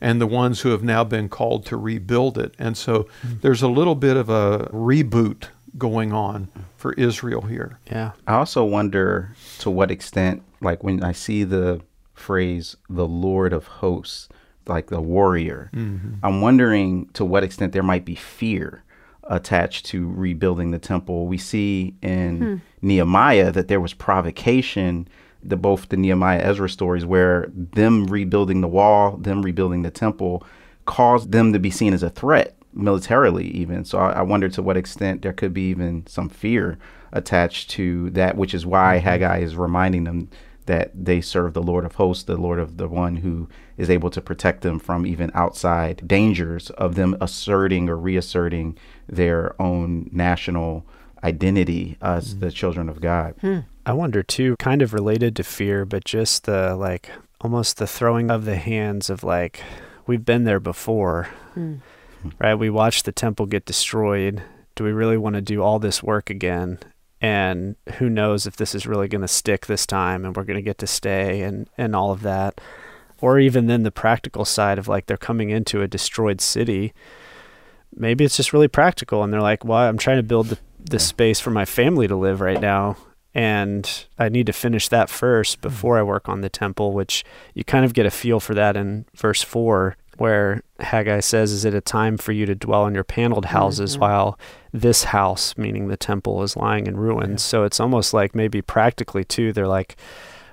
and 0.00 0.20
the 0.20 0.26
ones 0.26 0.60
who 0.60 0.70
have 0.70 0.82
now 0.82 1.02
been 1.02 1.28
called 1.28 1.64
to 1.66 1.76
rebuild 1.76 2.38
it. 2.38 2.54
And 2.58 2.76
so 2.76 3.08
hmm. 3.22 3.34
there's 3.40 3.62
a 3.62 3.68
little 3.68 3.94
bit 3.94 4.16
of 4.16 4.28
a 4.28 4.70
reboot 4.72 5.48
going 5.78 6.12
on 6.12 6.48
for 6.76 6.92
Israel 6.94 7.42
here. 7.42 7.78
Yeah. 7.90 8.12
I 8.26 8.34
also 8.34 8.64
wonder 8.64 9.34
to 9.58 9.70
what 9.70 9.90
extent, 9.90 10.42
like 10.60 10.82
when 10.82 11.02
I 11.02 11.12
see 11.12 11.44
the 11.44 11.80
phrase 12.14 12.76
"the 12.88 13.06
Lord 13.06 13.52
of 13.52 13.66
Hosts," 13.66 14.28
like 14.66 14.88
the 14.88 15.00
warrior, 15.00 15.70
mm-hmm. 15.74 16.14
I'm 16.22 16.40
wondering 16.40 17.08
to 17.14 17.24
what 17.24 17.44
extent 17.44 17.72
there 17.72 17.82
might 17.82 18.04
be 18.04 18.14
fear 18.14 18.82
attached 19.28 19.86
to 19.86 20.08
rebuilding 20.10 20.70
the 20.70 20.78
temple. 20.78 21.26
We 21.26 21.38
see 21.38 21.94
in 22.00 22.40
hmm. 22.40 22.56
Nehemiah 22.80 23.50
that 23.52 23.68
there 23.68 23.80
was 23.80 23.92
provocation. 23.92 25.08
The 25.42 25.56
both 25.56 25.90
the 25.90 25.96
Nehemiah 25.96 26.40
Ezra 26.40 26.68
stories 26.68 27.06
where 27.06 27.46
them 27.54 28.06
rebuilding 28.06 28.62
the 28.62 28.68
wall, 28.68 29.16
them 29.16 29.42
rebuilding 29.42 29.82
the 29.82 29.90
temple, 29.92 30.44
caused 30.86 31.30
them 31.30 31.52
to 31.52 31.58
be 31.60 31.70
seen 31.70 31.92
as 31.92 32.02
a 32.02 32.10
threat 32.10 32.55
militarily, 32.76 33.48
even. 33.48 33.84
So 33.84 33.98
I, 33.98 34.12
I 34.12 34.22
wonder 34.22 34.48
to 34.50 34.62
what 34.62 34.76
extent 34.76 35.22
there 35.22 35.32
could 35.32 35.54
be 35.54 35.70
even 35.70 36.06
some 36.06 36.28
fear 36.28 36.78
attached 37.12 37.70
to 37.70 38.10
that, 38.10 38.36
which 38.36 38.54
is 38.54 38.66
why 38.66 38.96
mm-hmm. 38.96 39.08
Haggai 39.08 39.38
is 39.38 39.56
reminding 39.56 40.04
them 40.04 40.28
that 40.66 40.90
they 40.94 41.20
serve 41.20 41.54
the 41.54 41.62
Lord 41.62 41.84
of 41.84 41.94
hosts, 41.94 42.24
the 42.24 42.36
Lord 42.36 42.58
of 42.58 42.76
the 42.76 42.88
one 42.88 43.16
who 43.16 43.48
is 43.76 43.88
able 43.88 44.10
to 44.10 44.20
protect 44.20 44.62
them 44.62 44.78
from 44.78 45.06
even 45.06 45.30
outside 45.32 46.06
dangers 46.06 46.70
of 46.70 46.96
them 46.96 47.16
asserting 47.20 47.88
or 47.88 47.96
reasserting 47.96 48.76
their 49.08 49.60
own 49.62 50.10
national 50.12 50.84
identity 51.22 51.96
as 52.02 52.30
mm-hmm. 52.30 52.40
the 52.40 52.50
children 52.50 52.88
of 52.88 53.00
God. 53.00 53.34
Hmm. 53.40 53.60
I 53.84 53.92
wonder 53.92 54.22
too, 54.22 54.56
kind 54.58 54.82
of 54.82 54.92
related 54.92 55.36
to 55.36 55.44
fear, 55.44 55.84
but 55.84 56.04
just 56.04 56.44
the 56.44 56.74
like 56.74 57.10
almost 57.40 57.76
the 57.76 57.86
throwing 57.86 58.30
of 58.30 58.44
the 58.44 58.56
hands 58.56 59.08
of 59.08 59.22
like, 59.22 59.62
we've 60.06 60.24
been 60.24 60.44
there 60.44 60.60
before, 60.60 61.28
hmm. 61.54 61.76
Mm-hmm. 62.28 62.42
right? 62.42 62.54
We 62.54 62.70
watched 62.70 63.04
the 63.04 63.12
temple 63.12 63.46
get 63.46 63.64
destroyed. 63.64 64.42
Do 64.74 64.84
we 64.84 64.92
really 64.92 65.16
want 65.16 65.34
to 65.34 65.42
do 65.42 65.62
all 65.62 65.78
this 65.78 66.02
work 66.02 66.30
again? 66.30 66.78
And 67.20 67.76
who 67.94 68.10
knows 68.10 68.46
if 68.46 68.56
this 68.56 68.74
is 68.74 68.86
really 68.86 69.08
going 69.08 69.22
to 69.22 69.28
stick 69.28 69.66
this 69.66 69.86
time 69.86 70.24
and 70.24 70.36
we're 70.36 70.44
going 70.44 70.58
to 70.58 70.62
get 70.62 70.78
to 70.78 70.86
stay 70.86 71.42
and, 71.42 71.68
and 71.78 71.96
all 71.96 72.12
of 72.12 72.22
that. 72.22 72.60
Or 73.20 73.38
even 73.38 73.66
then 73.66 73.82
the 73.82 73.90
practical 73.90 74.44
side 74.44 74.78
of 74.78 74.88
like 74.88 75.06
they're 75.06 75.16
coming 75.16 75.48
into 75.48 75.80
a 75.80 75.88
destroyed 75.88 76.40
city. 76.42 76.92
Maybe 77.94 78.24
it's 78.24 78.36
just 78.36 78.52
really 78.52 78.68
practical 78.68 79.22
and 79.22 79.32
they're 79.32 79.40
like, 79.40 79.64
well, 79.64 79.78
I'm 79.78 79.96
trying 79.96 80.18
to 80.18 80.22
build 80.22 80.48
the, 80.48 80.58
the 80.78 80.98
space 80.98 81.40
for 81.40 81.50
my 81.50 81.64
family 81.64 82.06
to 82.06 82.16
live 82.16 82.42
right 82.42 82.60
now 82.60 82.98
and 83.36 84.06
I 84.18 84.30
need 84.30 84.46
to 84.46 84.54
finish 84.54 84.88
that 84.88 85.10
first 85.10 85.58
mm-hmm. 85.58 85.68
before 85.68 85.98
I 85.98 86.02
work 86.02 86.26
on 86.26 86.40
the 86.40 86.48
temple, 86.48 86.92
which 86.94 87.22
you 87.52 87.64
kind 87.64 87.84
of 87.84 87.92
get 87.92 88.06
a 88.06 88.10
feel 88.10 88.40
for 88.40 88.54
that 88.54 88.78
in 88.78 89.04
verse 89.14 89.42
4, 89.42 89.94
where 90.18 90.62
Haggai 90.80 91.20
says, 91.20 91.52
Is 91.52 91.64
it 91.64 91.74
a 91.74 91.80
time 91.80 92.16
for 92.16 92.32
you 92.32 92.46
to 92.46 92.54
dwell 92.54 92.86
in 92.86 92.94
your 92.94 93.04
paneled 93.04 93.46
houses 93.46 93.92
mm-hmm. 93.92 94.00
while 94.02 94.38
this 94.72 95.04
house, 95.04 95.56
meaning 95.56 95.88
the 95.88 95.96
temple, 95.96 96.42
is 96.42 96.56
lying 96.56 96.86
in 96.86 96.96
ruins? 96.96 97.42
So 97.42 97.64
it's 97.64 97.80
almost 97.80 98.12
like 98.14 98.34
maybe 98.34 98.62
practically, 98.62 99.24
too, 99.24 99.52
they're 99.52 99.68
like, 99.68 99.96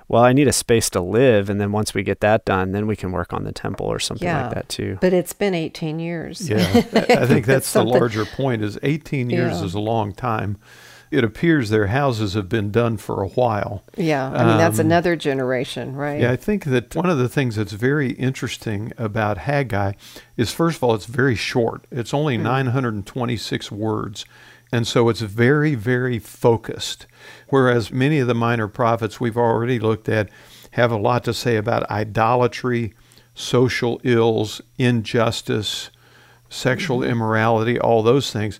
well, 0.06 0.22
I 0.22 0.32
need 0.34 0.48
a 0.48 0.52
space 0.52 0.90
to 0.90 1.00
live, 1.00 1.48
and 1.48 1.60
then 1.60 1.72
once 1.72 1.94
we 1.94 2.02
get 2.02 2.20
that 2.20 2.44
done, 2.44 2.72
then 2.72 2.86
we 2.86 2.94
can 2.94 3.10
work 3.10 3.32
on 3.32 3.44
the 3.44 3.52
temple 3.52 3.86
or 3.86 3.98
something 3.98 4.26
Yeah. 4.28 4.42
like 4.46 4.54
that 4.54 4.68
too. 4.68 4.98
But 5.00 5.14
it's 5.14 5.32
been 5.32 5.54
18 5.54 5.98
years. 5.98 6.48
Yeah, 6.48 6.58
I 6.92 6.98
I 7.22 7.26
think 7.26 7.46
that's 7.46 7.72
the 7.72 7.82
larger 7.84 8.26
point. 8.26 8.62
Is 8.62 8.78
18 8.82 9.30
years 9.30 9.60
Yeah. 9.60 9.64
is 9.64 9.74
a 9.74 9.80
long 9.80 10.12
time. 10.12 10.58
It 11.10 11.22
appears 11.24 11.70
their 11.70 11.88
houses 11.88 12.34
have 12.34 12.48
been 12.48 12.70
done 12.70 12.96
for 12.96 13.22
a 13.22 13.28
while. 13.28 13.84
Yeah. 13.96 14.26
I 14.30 14.44
mean, 14.44 14.58
that's 14.58 14.78
Um, 14.80 14.86
another 14.86 15.14
generation, 15.16 15.94
right? 15.94 16.20
Yeah, 16.20 16.32
I 16.32 16.36
think 16.36 16.64
that 16.64 16.94
one 16.96 17.08
of 17.08 17.18
the 17.18 17.28
things 17.28 17.56
that's 17.56 17.72
very 17.72 18.10
interesting 18.12 18.92
about 18.98 19.38
Haggai 19.38 19.92
is, 20.36 20.50
first 20.52 20.78
of 20.78 20.84
all, 20.84 20.94
it's 20.94 21.06
very 21.06 21.36
short. 21.36 21.86
It's 21.90 22.12
only 22.12 22.36
926 22.36 23.70
words. 23.70 24.24
And 24.72 24.86
so 24.88 25.08
it's 25.08 25.20
very, 25.20 25.76
very 25.76 26.18
focused. 26.18 27.06
Whereas 27.48 27.92
many 27.92 28.18
of 28.18 28.26
the 28.26 28.34
minor 28.34 28.66
prophets 28.66 29.20
we've 29.20 29.36
already 29.36 29.78
looked 29.78 30.08
at 30.08 30.28
have 30.72 30.90
a 30.90 30.96
lot 30.96 31.22
to 31.24 31.34
say 31.34 31.56
about 31.56 31.88
idolatry, 31.88 32.92
social 33.36 34.00
ills, 34.02 34.60
injustice, 34.78 35.90
sexual 36.48 37.04
immorality, 37.04 37.78
all 37.78 38.02
those 38.02 38.32
things. 38.32 38.58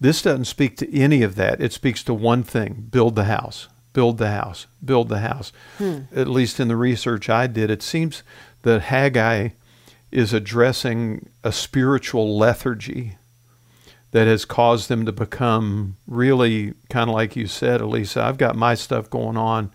This 0.00 0.22
doesn't 0.22 0.46
speak 0.46 0.76
to 0.78 0.96
any 0.96 1.22
of 1.22 1.34
that. 1.34 1.60
It 1.60 1.72
speaks 1.72 2.02
to 2.04 2.14
one 2.14 2.42
thing 2.42 2.88
build 2.90 3.16
the 3.16 3.24
house, 3.24 3.68
build 3.92 4.18
the 4.18 4.30
house, 4.30 4.66
build 4.82 5.08
the 5.08 5.18
house. 5.18 5.52
Hmm. 5.78 6.00
At 6.14 6.26
least 6.26 6.58
in 6.58 6.68
the 6.68 6.76
research 6.76 7.28
I 7.28 7.46
did, 7.46 7.70
it 7.70 7.82
seems 7.82 8.22
that 8.62 8.82
Haggai 8.82 9.50
is 10.10 10.32
addressing 10.32 11.28
a 11.44 11.52
spiritual 11.52 12.36
lethargy 12.36 13.16
that 14.12 14.26
has 14.26 14.44
caused 14.44 14.88
them 14.88 15.06
to 15.06 15.12
become 15.12 15.96
really 16.06 16.74
kind 16.88 17.08
of 17.08 17.14
like 17.14 17.36
you 17.36 17.46
said, 17.46 17.80
Elisa. 17.80 18.22
I've 18.22 18.38
got 18.38 18.56
my 18.56 18.74
stuff 18.74 19.08
going 19.08 19.36
on. 19.36 19.70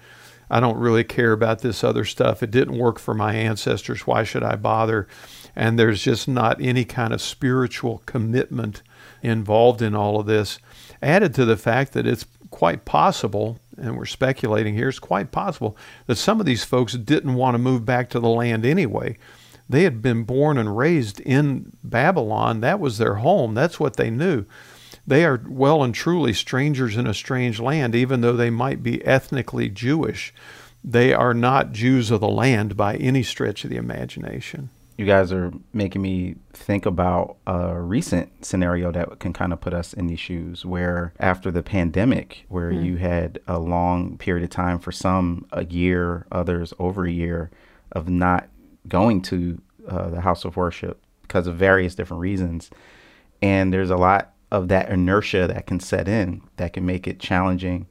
I 0.50 0.60
don't 0.60 0.78
really 0.78 1.04
care 1.04 1.32
about 1.32 1.60
this 1.60 1.84
other 1.84 2.04
stuff. 2.04 2.44
It 2.44 2.52
didn't 2.52 2.78
work 2.78 3.00
for 3.00 3.14
my 3.14 3.34
ancestors. 3.34 4.06
Why 4.06 4.24
should 4.24 4.44
I 4.44 4.56
bother? 4.56 5.08
And 5.56 5.80
there's 5.80 6.02
just 6.02 6.28
not 6.28 6.62
any 6.62 6.84
kind 6.84 7.14
of 7.14 7.22
spiritual 7.22 8.04
commitment 8.06 8.82
involved 9.26 9.82
in 9.82 9.96
all 9.96 10.20
of 10.20 10.26
this. 10.26 10.60
Added 11.02 11.34
to 11.36 11.46
the 11.46 11.58
fact 11.58 11.94
that 11.94 12.08
it's 12.08 12.26
quite 12.52 12.86
possible, 12.86 13.60
and 13.78 13.98
we're 13.98 14.06
speculating 14.06 14.76
here, 14.76 14.90
it's 14.90 15.00
quite 15.00 15.32
possible 15.32 15.76
that 16.08 16.16
some 16.16 16.40
of 16.40 16.46
these 16.46 16.64
folks 16.64 16.94
didn't 16.94 17.36
want 17.36 17.56
to 17.56 17.60
move 17.60 17.86
back 17.86 18.10
to 18.12 18.20
the 18.20 18.30
land 18.30 18.66
anyway. 18.66 19.18
They 19.68 19.84
had 19.84 20.02
been 20.02 20.24
born 20.24 20.58
and 20.58 20.78
raised 20.78 21.20
in 21.22 21.74
Babylon. 21.84 22.62
That 22.62 22.80
was 22.80 22.98
their 22.98 23.16
home. 23.16 23.56
That's 23.56 23.80
what 23.80 23.98
they 23.98 24.10
knew. 24.10 24.46
They 25.08 25.26
are 25.26 25.42
well 25.48 25.84
and 25.84 25.94
truly 25.94 26.34
strangers 26.34 26.98
in 26.98 27.08
a 27.08 27.14
strange 27.14 27.60
land, 27.60 27.96
even 27.96 28.22
though 28.22 28.36
they 28.36 28.50
might 28.50 28.82
be 28.82 29.06
ethnically 29.06 29.70
Jewish. 29.70 30.34
They 30.84 31.14
are 31.14 31.34
not 31.34 31.72
Jews 31.72 32.12
of 32.12 32.22
the 32.22 32.30
land 32.30 32.78
by 32.78 32.96
any 32.96 33.24
stretch 33.24 33.64
of 33.64 33.70
the 33.72 33.76
imagination. 33.76 34.70
You 34.98 35.06
guys 35.06 35.32
are 35.34 35.52
making 35.74 36.02
me 36.02 36.36
think 36.54 36.86
about 36.86 37.38
a 37.46 37.80
recent 37.80 38.46
scenario 38.46 38.92
that 38.92 39.20
can 39.20 39.34
kind 39.34 39.52
of 39.52 39.60
put 39.60 39.74
us 39.74 39.94
in 39.94 40.08
these 40.08 40.20
shoes 40.20 40.66
where 40.66 41.14
after 41.20 41.52
the 41.52 41.62
pandemic 41.62 42.46
where 42.48 42.72
you 42.72 42.96
had 42.98 43.40
a 43.48 43.60
long 43.60 44.18
period 44.18 44.44
of 44.44 44.50
time 44.50 44.80
for 44.80 44.92
some 44.92 45.46
a 45.52 45.66
year 45.66 46.26
others 46.32 46.74
over 46.80 47.06
a 47.06 47.12
year 47.12 47.52
of 47.92 48.08
not 48.08 48.48
going 48.88 49.22
to 49.22 49.62
uh, 49.88 50.10
the 50.10 50.22
house 50.22 50.46
of 50.46 50.56
worship 50.56 51.02
because 51.22 51.48
of 51.48 51.56
various 51.56 51.96
different 51.96 52.22
reasons. 52.22 52.70
And 53.42 53.74
there's 53.74 53.90
a 53.90 53.98
lot 53.98 54.34
of 54.52 54.70
that 54.70 54.90
inertia 54.90 55.48
that 55.48 55.68
can 55.68 55.80
set 55.80 56.08
in 56.08 56.42
that 56.58 56.74
can 56.74 56.86
make 56.86 57.08
it 57.08 57.20
challenging 57.20 57.88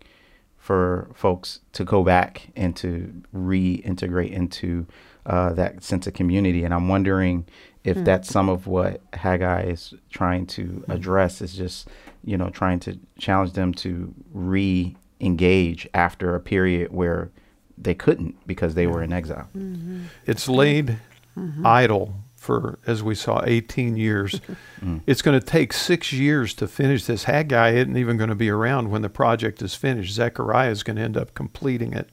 for 0.57 1.11
folks 1.15 1.61
to 1.73 1.85
go 1.85 2.03
back 2.03 2.49
and 2.57 2.75
to 2.77 3.13
reintegrate 3.35 4.31
into 4.31 4.87
uh, 5.26 5.52
that 5.54 5.83
sense 5.83 6.07
of 6.07 6.14
community. 6.14 6.64
And 6.64 6.75
I'm 6.75 6.88
wondering 6.88 7.47
if 7.83 7.97
hmm. 7.97 8.04
that's 8.04 8.28
some 8.28 8.49
of 8.49 8.66
what 8.66 9.00
Haggai 9.12 9.62
is 9.64 9.95
trying 10.11 10.47
to 10.49 10.64
hmm. 10.64 10.90
address 10.90 11.40
is 11.40 11.54
just, 11.54 11.88
you 12.25 12.37
know, 12.37 12.50
trying 12.50 12.81
to 12.81 12.99
challenge 13.19 13.52
them 13.52 13.73
to 13.75 14.14
re 14.33 14.97
engage 15.21 15.88
after 15.95 16.35
a 16.35 16.40
period 16.40 16.93
where 16.93 17.31
they 17.78 17.95
couldn't 17.95 18.37
because 18.47 18.75
they 18.75 18.87
were 18.87 19.02
in 19.02 19.12
exile. 19.12 19.49
Mm-hmm. 19.57 20.04
It's 20.26 20.49
laid 20.49 20.99
mm-hmm. 21.37 21.66
idle 21.66 22.14
for, 22.37 22.78
as 22.87 23.02
we 23.02 23.14
saw, 23.14 23.43
18 23.45 23.97
years. 23.97 24.40
Mm. 24.85 25.00
It's 25.07 25.23
going 25.23 25.40
to 25.40 25.47
take 25.47 25.73
six 25.73 26.12
years 26.12 26.52
to 26.54 26.69
finish 26.69 27.07
this. 27.07 27.25
Haggai 27.25 27.71
isn't 27.71 27.97
even 27.97 28.19
going 28.19 28.28
to 28.28 28.35
be 28.35 28.50
around 28.50 28.90
when 28.90 29.00
the 29.00 29.09
project 29.09 29.62
is 29.62 29.75
finished. 29.75 30.12
Zechariah 30.12 30.69
is 30.69 30.83
going 30.83 30.97
to 30.97 31.02
end 31.02 31.16
up 31.16 31.33
completing 31.33 31.95
it. 31.95 32.12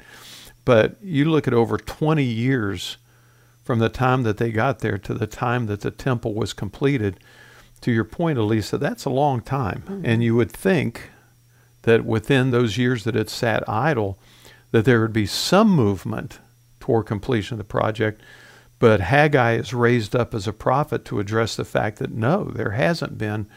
But 0.64 0.96
you 1.02 1.26
look 1.26 1.50
at 1.50 1.54
over 1.54 1.78
20 1.78 2.24
years 2.24 2.96
from 3.72 3.80
the 3.80 3.88
time 3.88 4.24
that 4.24 4.36
they 4.36 4.52
got 4.52 4.80
there 4.80 4.98
to 4.98 5.14
the 5.14 5.26
time 5.26 5.68
that 5.68 5.80
the 5.80 5.92
temple 5.92 6.34
was 6.34 6.52
completed. 6.52 7.18
To 7.80 7.92
your 7.94 8.04
point, 8.04 8.38
Elisa, 8.38 8.78
that's 8.78 9.06
a 9.06 9.10
long 9.10 9.40
time. 9.40 9.86
Mm-hmm. 9.88 10.06
And 10.06 10.22
you 10.22 10.36
would 10.36 10.52
think 10.52 11.10
that 11.84 12.04
within 12.04 12.52
those 12.52 12.78
years 12.78 13.06
that 13.06 13.16
it 13.16 13.30
sat 13.30 13.64
idle, 13.70 14.20
that 14.72 14.84
there 14.84 15.00
would 15.00 15.14
be 15.14 15.26
some 15.26 15.70
movement 15.70 16.40
toward 16.82 17.06
completion 17.06 17.54
of 17.54 17.60
the 17.60 17.64
project. 17.64 18.22
But 18.78 19.00
Haggai 19.00 19.54
is 19.54 19.74
raised 19.74 20.18
up 20.18 20.34
as 20.34 20.50
a 20.50 20.52
prophet 20.52 21.06
to 21.06 21.22
address 21.22 21.56
the 21.56 21.64
fact 21.64 22.00
that 22.00 22.12
no, 22.12 22.44
there 22.44 22.72
hasn't 22.72 23.18
been, 23.18 23.48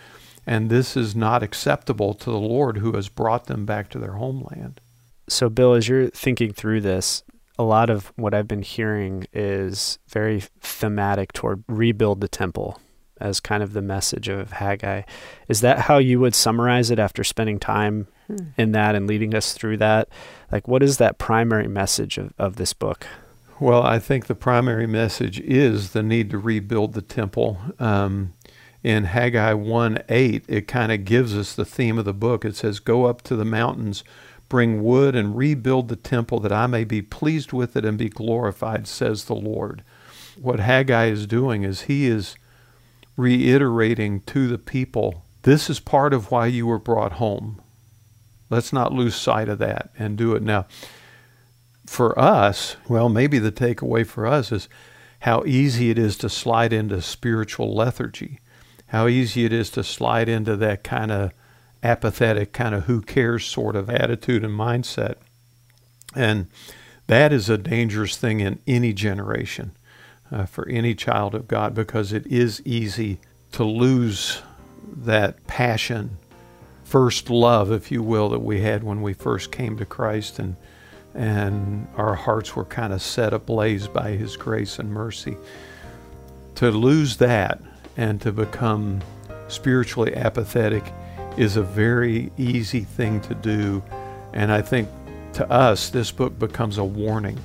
and 0.46 0.70
this 0.70 0.96
is 0.96 1.16
not 1.16 1.42
acceptable 1.42 2.14
to 2.14 2.30
the 2.30 2.38
Lord 2.38 2.78
who 2.78 2.92
has 2.92 3.08
brought 3.08 3.46
them 3.46 3.66
back 3.66 3.90
to 3.90 3.98
their 3.98 4.12
homeland. 4.12 4.80
So, 5.28 5.48
Bill, 5.48 5.74
as 5.74 5.88
you're 5.88 6.08
thinking 6.10 6.52
through 6.52 6.82
this, 6.82 7.24
a 7.58 7.62
lot 7.62 7.90
of 7.90 8.12
what 8.16 8.34
I've 8.34 8.48
been 8.48 8.62
hearing 8.62 9.26
is 9.32 9.98
very 10.08 10.40
thematic 10.60 11.32
toward 11.32 11.64
rebuild 11.68 12.20
the 12.20 12.28
temple 12.28 12.80
as 13.20 13.40
kind 13.40 13.62
of 13.62 13.72
the 13.72 13.82
message 13.82 14.28
of 14.28 14.52
Haggai. 14.52 15.02
Is 15.48 15.60
that 15.60 15.80
how 15.80 15.98
you 15.98 16.18
would 16.20 16.34
summarize 16.34 16.90
it 16.90 16.98
after 16.98 17.22
spending 17.22 17.60
time 17.60 18.08
in 18.58 18.72
that 18.72 18.94
and 18.94 19.06
leading 19.06 19.34
us 19.34 19.52
through 19.52 19.76
that? 19.78 20.08
Like, 20.50 20.66
what 20.66 20.82
is 20.82 20.98
that 20.98 21.18
primary 21.18 21.68
message 21.68 22.18
of, 22.18 22.32
of 22.38 22.56
this 22.56 22.72
book? 22.72 23.06
Well, 23.60 23.82
I 23.82 24.00
think 24.00 24.26
the 24.26 24.34
primary 24.34 24.86
message 24.86 25.38
is 25.40 25.92
the 25.92 26.02
need 26.02 26.30
to 26.30 26.38
rebuild 26.38 26.94
the 26.94 27.02
temple. 27.02 27.58
Um, 27.78 28.34
in 28.82 29.04
Haggai 29.04 29.54
1 29.54 30.02
8, 30.08 30.44
it 30.46 30.68
kind 30.68 30.92
of 30.92 31.04
gives 31.04 31.36
us 31.36 31.54
the 31.54 31.64
theme 31.64 31.98
of 31.98 32.04
the 32.04 32.12
book. 32.12 32.44
It 32.44 32.56
says, 32.56 32.80
Go 32.80 33.06
up 33.06 33.22
to 33.22 33.36
the 33.36 33.44
mountains, 33.44 34.04
bring 34.54 34.84
wood, 34.84 35.16
and 35.16 35.36
rebuild 35.36 35.88
the 35.88 35.96
temple 35.96 36.38
that 36.38 36.52
I 36.52 36.68
may 36.68 36.84
be 36.84 37.02
pleased 37.02 37.52
with 37.52 37.76
it 37.76 37.84
and 37.84 37.98
be 37.98 38.08
glorified, 38.08 38.86
says 38.86 39.24
the 39.24 39.34
Lord. 39.34 39.82
What 40.40 40.60
Haggai 40.60 41.06
is 41.06 41.26
doing 41.26 41.64
is 41.64 41.82
he 41.82 42.06
is 42.06 42.36
reiterating 43.16 44.20
to 44.20 44.46
the 44.46 44.58
people 44.58 45.24
this 45.42 45.68
is 45.68 45.80
part 45.80 46.14
of 46.14 46.30
why 46.30 46.46
you 46.46 46.68
were 46.68 46.78
brought 46.78 47.14
home. 47.14 47.60
Let's 48.48 48.72
not 48.72 48.92
lose 48.92 49.16
sight 49.16 49.48
of 49.48 49.58
that 49.58 49.90
and 49.98 50.16
do 50.16 50.36
it 50.36 50.42
now. 50.44 50.66
For 51.84 52.16
us, 52.16 52.76
well, 52.88 53.08
maybe 53.08 53.40
the 53.40 53.50
takeaway 53.50 54.06
for 54.06 54.24
us 54.24 54.52
is 54.52 54.68
how 55.22 55.42
easy 55.46 55.90
it 55.90 55.98
is 55.98 56.16
to 56.18 56.28
slide 56.28 56.72
into 56.72 57.02
spiritual 57.02 57.74
lethargy, 57.74 58.38
how 58.86 59.08
easy 59.08 59.44
it 59.44 59.52
is 59.52 59.68
to 59.70 59.82
slide 59.82 60.28
into 60.28 60.54
that 60.58 60.84
kind 60.84 61.10
of 61.10 61.32
apathetic, 61.84 62.52
kind 62.52 62.74
of 62.74 62.84
who 62.84 63.00
cares 63.02 63.44
sort 63.44 63.76
of 63.76 63.90
attitude 63.90 64.42
and 64.42 64.58
mindset. 64.58 65.16
And 66.16 66.48
that 67.06 67.32
is 67.32 67.50
a 67.50 67.58
dangerous 67.58 68.16
thing 68.16 68.40
in 68.40 68.58
any 68.66 68.92
generation 68.92 69.72
uh, 70.32 70.46
for 70.46 70.66
any 70.68 70.94
child 70.94 71.34
of 71.34 71.46
God 71.46 71.74
because 71.74 72.12
it 72.12 72.26
is 72.26 72.62
easy 72.64 73.20
to 73.52 73.62
lose 73.62 74.42
that 74.96 75.46
passion, 75.46 76.16
first 76.82 77.30
love, 77.30 77.70
if 77.70 77.92
you 77.92 78.02
will, 78.02 78.30
that 78.30 78.40
we 78.40 78.60
had 78.60 78.82
when 78.82 79.02
we 79.02 79.12
first 79.12 79.52
came 79.52 79.76
to 79.76 79.84
Christ 79.84 80.38
and 80.38 80.56
and 81.14 81.86
our 81.96 82.16
hearts 82.16 82.56
were 82.56 82.64
kind 82.64 82.92
of 82.92 83.00
set 83.00 83.32
ablaze 83.32 83.86
by 83.86 84.10
his 84.10 84.36
grace 84.36 84.80
and 84.80 84.90
mercy. 84.90 85.36
To 86.56 86.72
lose 86.72 87.18
that 87.18 87.60
and 87.96 88.20
to 88.22 88.32
become 88.32 89.00
spiritually 89.46 90.14
apathetic 90.16 90.92
is 91.36 91.56
a 91.56 91.62
very 91.62 92.30
easy 92.36 92.80
thing 92.80 93.20
to 93.22 93.34
do. 93.34 93.82
And 94.32 94.52
I 94.52 94.62
think 94.62 94.88
to 95.34 95.50
us, 95.50 95.90
this 95.90 96.10
book 96.12 96.38
becomes 96.38 96.78
a 96.78 96.84
warning 96.84 97.38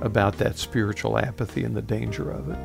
about 0.00 0.38
that 0.38 0.58
spiritual 0.58 1.18
apathy 1.18 1.64
and 1.64 1.76
the 1.76 1.82
danger 1.82 2.30
of 2.30 2.48
it. 2.50 2.58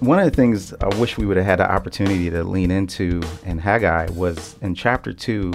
One 0.00 0.20
of 0.20 0.24
the 0.26 0.30
things 0.30 0.72
I 0.74 0.86
wish 0.98 1.18
we 1.18 1.26
would 1.26 1.36
have 1.36 1.46
had 1.46 1.58
the 1.58 1.68
opportunity 1.68 2.30
to 2.30 2.44
lean 2.44 2.70
into 2.70 3.20
in 3.44 3.58
Haggai 3.58 4.08
was 4.10 4.54
in 4.60 4.74
chapter 4.76 5.12
two. 5.12 5.52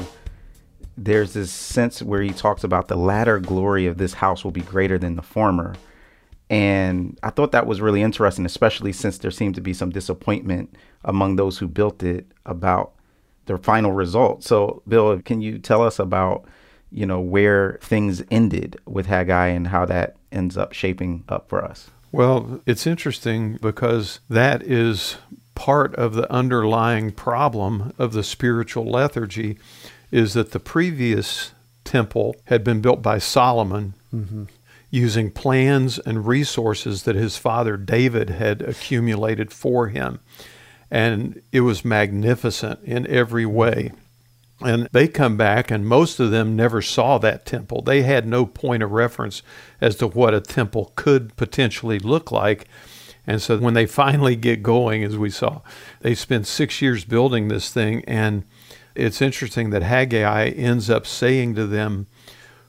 There's 1.03 1.33
this 1.33 1.51
sense 1.51 2.01
where 2.01 2.21
he 2.21 2.31
talks 2.31 2.63
about 2.63 2.87
the 2.87 2.95
latter 2.95 3.39
glory 3.39 3.87
of 3.87 3.97
this 3.97 4.13
house 4.13 4.43
will 4.43 4.51
be 4.51 4.61
greater 4.61 4.99
than 4.99 5.15
the 5.15 5.21
former. 5.21 5.75
And 6.49 7.17
I 7.23 7.29
thought 7.29 7.53
that 7.53 7.65
was 7.65 7.81
really 7.81 8.01
interesting, 8.01 8.45
especially 8.45 8.93
since 8.93 9.17
there 9.17 9.31
seemed 9.31 9.55
to 9.55 9.61
be 9.61 9.73
some 9.73 9.89
disappointment 9.89 10.75
among 11.03 11.37
those 11.37 11.57
who 11.57 11.67
built 11.67 12.03
it 12.03 12.27
about 12.45 12.91
their 13.45 13.57
final 13.57 13.93
result. 13.93 14.43
So, 14.43 14.83
Bill, 14.87 15.19
can 15.21 15.41
you 15.41 15.57
tell 15.57 15.81
us 15.81 15.97
about, 15.97 16.45
you 16.91 17.05
know, 17.05 17.19
where 17.19 17.79
things 17.81 18.21
ended 18.29 18.77
with 18.85 19.07
Haggai 19.07 19.47
and 19.47 19.67
how 19.67 19.85
that 19.85 20.17
ends 20.31 20.57
up 20.57 20.73
shaping 20.73 21.23
up 21.29 21.49
for 21.49 21.63
us? 21.63 21.89
Well, 22.11 22.61
it's 22.67 22.85
interesting 22.85 23.57
because 23.61 24.19
that 24.29 24.61
is 24.61 25.15
part 25.55 25.95
of 25.95 26.13
the 26.13 26.31
underlying 26.31 27.11
problem 27.11 27.93
of 27.97 28.13
the 28.13 28.23
spiritual 28.23 28.85
lethargy 28.85 29.57
is 30.11 30.33
that 30.33 30.51
the 30.51 30.59
previous 30.59 31.51
temple 31.83 32.35
had 32.45 32.63
been 32.63 32.81
built 32.81 33.01
by 33.01 33.17
Solomon 33.17 33.93
mm-hmm. 34.13 34.43
using 34.89 35.31
plans 35.31 35.99
and 35.99 36.27
resources 36.27 37.03
that 37.03 37.15
his 37.15 37.37
father 37.37 37.77
David 37.77 38.29
had 38.29 38.61
accumulated 38.61 39.51
for 39.51 39.87
him. 39.87 40.19
And 40.89 41.41
it 41.51 41.61
was 41.61 41.85
magnificent 41.85 42.83
in 42.83 43.07
every 43.07 43.45
way. 43.45 43.91
And 44.59 44.87
they 44.91 45.07
come 45.07 45.37
back, 45.37 45.71
and 45.71 45.87
most 45.87 46.19
of 46.19 46.29
them 46.29 46.55
never 46.55 46.81
saw 46.81 47.17
that 47.17 47.45
temple. 47.45 47.81
They 47.81 48.03
had 48.03 48.27
no 48.27 48.45
point 48.45 48.83
of 48.83 48.91
reference 48.91 49.41
as 49.79 49.95
to 49.95 50.07
what 50.07 50.35
a 50.35 50.41
temple 50.41 50.91
could 50.95 51.35
potentially 51.35 51.97
look 51.97 52.31
like. 52.31 52.67
And 53.25 53.41
so 53.41 53.57
when 53.57 53.73
they 53.73 53.85
finally 53.85 54.35
get 54.35 54.61
going, 54.61 55.03
as 55.03 55.17
we 55.17 55.29
saw, 55.31 55.61
they 56.01 56.13
spend 56.13 56.45
six 56.45 56.81
years 56.81 57.05
building 57.05 57.47
this 57.47 57.71
thing. 57.71 58.03
And 58.05 58.43
it's 58.95 59.21
interesting 59.21 59.69
that 59.69 59.83
Haggai 59.83 60.49
ends 60.49 60.89
up 60.89 61.05
saying 61.05 61.55
to 61.55 61.65
them, 61.65 62.07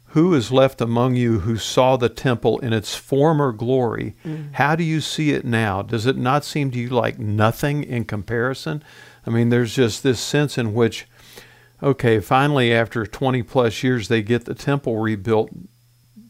Who 0.06 0.34
is 0.34 0.52
left 0.52 0.80
among 0.80 1.16
you 1.16 1.40
who 1.40 1.56
saw 1.56 1.96
the 1.96 2.08
temple 2.08 2.58
in 2.60 2.72
its 2.72 2.94
former 2.94 3.52
glory? 3.52 4.14
Mm. 4.24 4.54
How 4.54 4.76
do 4.76 4.84
you 4.84 5.00
see 5.00 5.30
it 5.30 5.44
now? 5.44 5.82
Does 5.82 6.06
it 6.06 6.16
not 6.16 6.44
seem 6.44 6.70
to 6.72 6.78
you 6.78 6.88
like 6.90 7.18
nothing 7.18 7.82
in 7.84 8.04
comparison? 8.04 8.82
I 9.26 9.30
mean, 9.30 9.48
there's 9.50 9.74
just 9.74 10.02
this 10.02 10.20
sense 10.20 10.58
in 10.58 10.74
which 10.74 11.06
okay, 11.82 12.20
finally, 12.20 12.72
after 12.72 13.04
20 13.04 13.42
plus 13.42 13.82
years, 13.82 14.06
they 14.06 14.22
get 14.22 14.44
the 14.44 14.54
temple 14.54 14.98
rebuilt, 14.98 15.50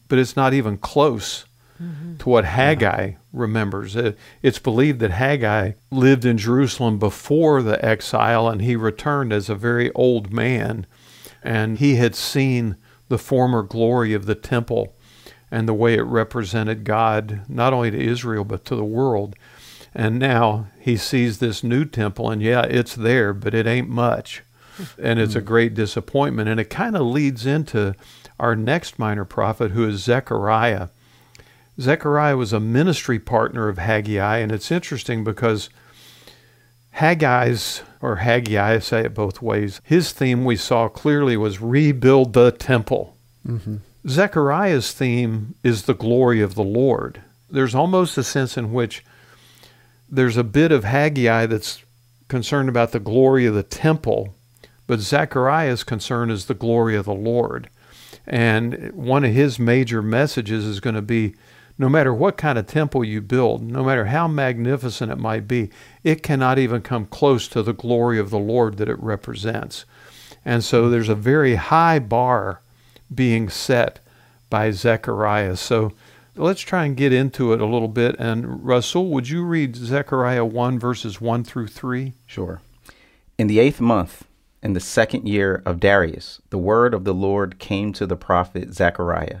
but 0.07 0.17
it's 0.17 0.35
not 0.35 0.51
even 0.53 0.77
close 0.77 1.45
mm-hmm. 1.81 2.17
to 2.17 2.29
what 2.29 2.45
Haggai 2.45 3.05
yeah. 3.05 3.15
Remembers. 3.33 3.97
It's 4.41 4.59
believed 4.59 4.99
that 4.99 5.11
Haggai 5.11 5.73
lived 5.91 6.23
in 6.23 6.37
Jerusalem 6.37 6.99
before 6.99 7.61
the 7.61 7.83
exile 7.83 8.47
and 8.47 8.61
he 8.61 8.75
returned 8.75 9.33
as 9.33 9.49
a 9.49 9.55
very 9.55 9.91
old 9.93 10.31
man, 10.31 10.85
and 11.41 11.79
he 11.79 11.95
had 11.95 12.15
seen 12.15 12.77
the 13.09 13.17
former 13.17 13.63
glory 13.63 14.13
of 14.13 14.25
the 14.25 14.35
temple 14.35 14.95
and 15.51 15.67
the 15.67 15.73
way 15.73 15.95
it 15.95 16.03
represented 16.03 16.83
God, 16.83 17.41
not 17.49 17.73
only 17.73 17.91
to 17.91 17.99
Israel, 17.99 18.45
but 18.45 18.63
to 18.65 18.75
the 18.75 18.85
world. 18.85 19.35
And 19.93 20.17
now 20.17 20.67
he 20.79 20.95
sees 20.95 21.37
this 21.37 21.63
new 21.63 21.85
temple, 21.85 22.31
and 22.31 22.41
yeah, 22.41 22.63
it's 22.63 22.95
there, 22.95 23.33
but 23.33 23.53
it 23.53 23.67
ain't 23.67 23.89
much 23.89 24.43
and 24.97 25.19
it's 25.19 25.35
a 25.35 25.39
hmm. 25.39 25.45
great 25.45 25.73
disappointment. 25.73 26.49
And 26.49 26.59
it 26.59 26.69
kind 26.69 26.95
of 26.95 27.03
leads 27.03 27.45
into 27.45 27.95
our 28.39 28.55
next 28.55 28.99
minor 28.99 29.25
prophet, 29.25 29.71
who 29.71 29.87
is 29.87 30.03
Zechariah. 30.03 30.89
Zechariah 31.79 32.37
was 32.37 32.53
a 32.53 32.59
ministry 32.59 33.19
partner 33.19 33.67
of 33.67 33.77
Haggai, 33.77 34.37
and 34.37 34.51
it's 34.51 34.71
interesting 34.71 35.23
because 35.23 35.69
Haggai's, 36.91 37.81
or 38.01 38.17
Haggai, 38.17 38.75
I 38.75 38.79
say 38.79 39.01
it 39.05 39.15
both 39.15 39.41
ways, 39.41 39.81
his 39.83 40.11
theme 40.11 40.45
we 40.45 40.55
saw 40.55 40.87
clearly 40.87 41.35
was 41.35 41.61
rebuild 41.61 42.33
the 42.33 42.51
temple. 42.51 43.17
Mm-hmm. 43.47 43.77
Zechariah's 44.07 44.91
theme 44.91 45.55
is 45.63 45.83
the 45.83 45.95
glory 45.95 46.41
of 46.41 46.55
the 46.55 46.63
Lord. 46.63 47.21
There's 47.49 47.73
almost 47.73 48.17
a 48.17 48.23
sense 48.23 48.57
in 48.57 48.71
which 48.71 49.03
there's 50.09 50.37
a 50.37 50.43
bit 50.43 50.71
of 50.71 50.83
Haggai 50.83 51.47
that's 51.47 51.83
concerned 52.27 52.69
about 52.69 52.91
the 52.91 52.99
glory 52.99 53.45
of 53.47 53.55
the 53.55 53.63
temple, 53.63 54.35
but 54.85 54.99
Zechariah's 54.99 55.83
concern 55.83 56.29
is 56.29 56.45
the 56.45 56.53
glory 56.53 56.95
of 56.95 57.05
the 57.05 57.13
Lord. 57.13 57.69
And 58.27 58.91
one 58.93 59.23
of 59.23 59.33
his 59.33 59.57
major 59.57 60.01
messages 60.01 60.65
is 60.65 60.79
going 60.79 60.95
to 60.95 61.01
be 61.01 61.33
no 61.77 61.89
matter 61.89 62.13
what 62.13 62.37
kind 62.37 62.57
of 62.57 62.67
temple 62.67 63.03
you 63.03 63.21
build, 63.21 63.63
no 63.63 63.83
matter 63.83 64.05
how 64.05 64.27
magnificent 64.27 65.11
it 65.11 65.17
might 65.17 65.47
be, 65.47 65.69
it 66.03 66.21
cannot 66.23 66.59
even 66.59 66.81
come 66.81 67.05
close 67.05 67.47
to 67.47 67.63
the 67.63 67.73
glory 67.73 68.19
of 68.19 68.29
the 68.29 68.39
Lord 68.39 68.77
that 68.77 68.89
it 68.89 69.01
represents. 69.01 69.85
And 70.45 70.63
so 70.63 70.89
there's 70.89 71.09
a 71.09 71.15
very 71.15 71.55
high 71.55 71.99
bar 71.99 72.61
being 73.13 73.49
set 73.49 73.99
by 74.49 74.71
Zechariah. 74.71 75.55
So 75.55 75.93
let's 76.35 76.61
try 76.61 76.85
and 76.85 76.97
get 76.97 77.13
into 77.13 77.53
it 77.53 77.61
a 77.61 77.65
little 77.65 77.87
bit. 77.87 78.15
And 78.19 78.63
Rasul, 78.65 79.09
would 79.09 79.29
you 79.29 79.43
read 79.43 79.75
Zechariah 79.75 80.45
1, 80.45 80.79
verses 80.79 81.19
1 81.19 81.43
through 81.43 81.67
3? 81.67 82.13
Sure. 82.27 82.61
In 83.37 83.47
the 83.47 83.59
eighth 83.59 83.81
month, 83.81 84.25
in 84.61 84.73
the 84.73 84.79
second 84.79 85.27
year 85.27 85.61
of 85.65 85.79
Darius, 85.79 86.39
the 86.49 86.57
word 86.57 86.93
of 86.93 87.03
the 87.03 87.13
Lord 87.13 87.59
came 87.59 87.93
to 87.93 88.05
the 88.05 88.15
prophet 88.15 88.73
Zechariah, 88.73 89.39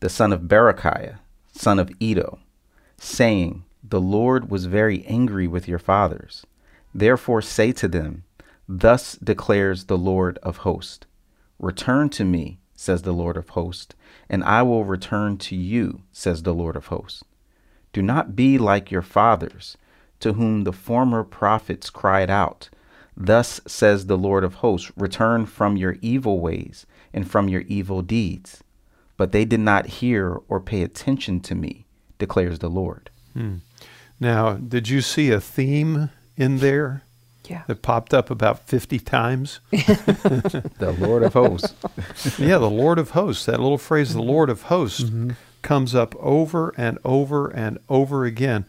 the 0.00 0.08
son 0.08 0.32
of 0.32 0.42
Berechiah, 0.42 1.18
son 1.52 1.78
of 1.78 1.90
Iddo, 2.00 2.40
saying, 2.98 3.64
The 3.82 4.00
Lord 4.00 4.50
was 4.50 4.66
very 4.66 5.04
angry 5.06 5.46
with 5.46 5.68
your 5.68 5.78
fathers. 5.78 6.44
Therefore 6.94 7.42
say 7.42 7.72
to 7.72 7.88
them, 7.88 8.24
Thus 8.68 9.16
declares 9.16 9.84
the 9.84 9.98
Lord 9.98 10.38
of 10.42 10.58
hosts 10.58 11.06
Return 11.58 12.08
to 12.10 12.24
me, 12.24 12.58
says 12.74 13.02
the 13.02 13.12
Lord 13.12 13.36
of 13.36 13.50
hosts, 13.50 13.94
and 14.28 14.42
I 14.42 14.62
will 14.62 14.84
return 14.84 15.36
to 15.38 15.56
you, 15.56 16.02
says 16.10 16.42
the 16.42 16.54
Lord 16.54 16.74
of 16.74 16.86
hosts. 16.86 17.22
Do 17.92 18.02
not 18.02 18.34
be 18.34 18.58
like 18.58 18.90
your 18.90 19.02
fathers, 19.02 19.76
to 20.20 20.32
whom 20.32 20.64
the 20.64 20.72
former 20.72 21.22
prophets 21.22 21.90
cried 21.90 22.30
out 22.30 22.70
Thus 23.16 23.60
says 23.66 24.06
the 24.06 24.16
Lord 24.16 24.42
of 24.42 24.54
hosts 24.54 24.90
Return 24.96 25.46
from 25.46 25.76
your 25.76 25.96
evil 26.00 26.40
ways 26.40 26.86
and 27.12 27.30
from 27.30 27.48
your 27.48 27.60
evil 27.62 28.02
deeds. 28.02 28.64
But 29.22 29.30
they 29.30 29.44
did 29.44 29.60
not 29.60 29.86
hear 29.86 30.40
or 30.48 30.58
pay 30.58 30.82
attention 30.82 31.38
to 31.42 31.54
me, 31.54 31.86
declares 32.18 32.58
the 32.58 32.68
Lord. 32.68 33.08
Hmm. 33.34 33.58
Now, 34.18 34.54
did 34.54 34.88
you 34.88 35.00
see 35.00 35.30
a 35.30 35.40
theme 35.40 36.10
in 36.36 36.58
there? 36.58 37.02
Yeah. 37.48 37.62
that 37.68 37.82
popped 37.82 38.12
up 38.14 38.30
about 38.30 38.66
50 38.66 38.98
times. 38.98 39.60
The 39.70 40.96
Lord 40.98 41.22
of 41.22 41.34
hosts. 41.34 41.74
yeah, 42.38 42.58
the 42.58 42.68
Lord 42.70 42.98
of 42.98 43.10
hosts, 43.10 43.44
that 43.46 43.60
little 43.60 43.78
phrase, 43.78 44.12
the 44.14 44.22
Lord 44.22 44.48
of 44.50 44.62
hosts, 44.62 45.02
Mm-hmm. 45.02 45.30
comes 45.62 45.94
up 45.94 46.14
over 46.16 46.72
and 46.76 46.98
over 47.04 47.48
and 47.48 47.78
over 47.88 48.24
again. 48.24 48.64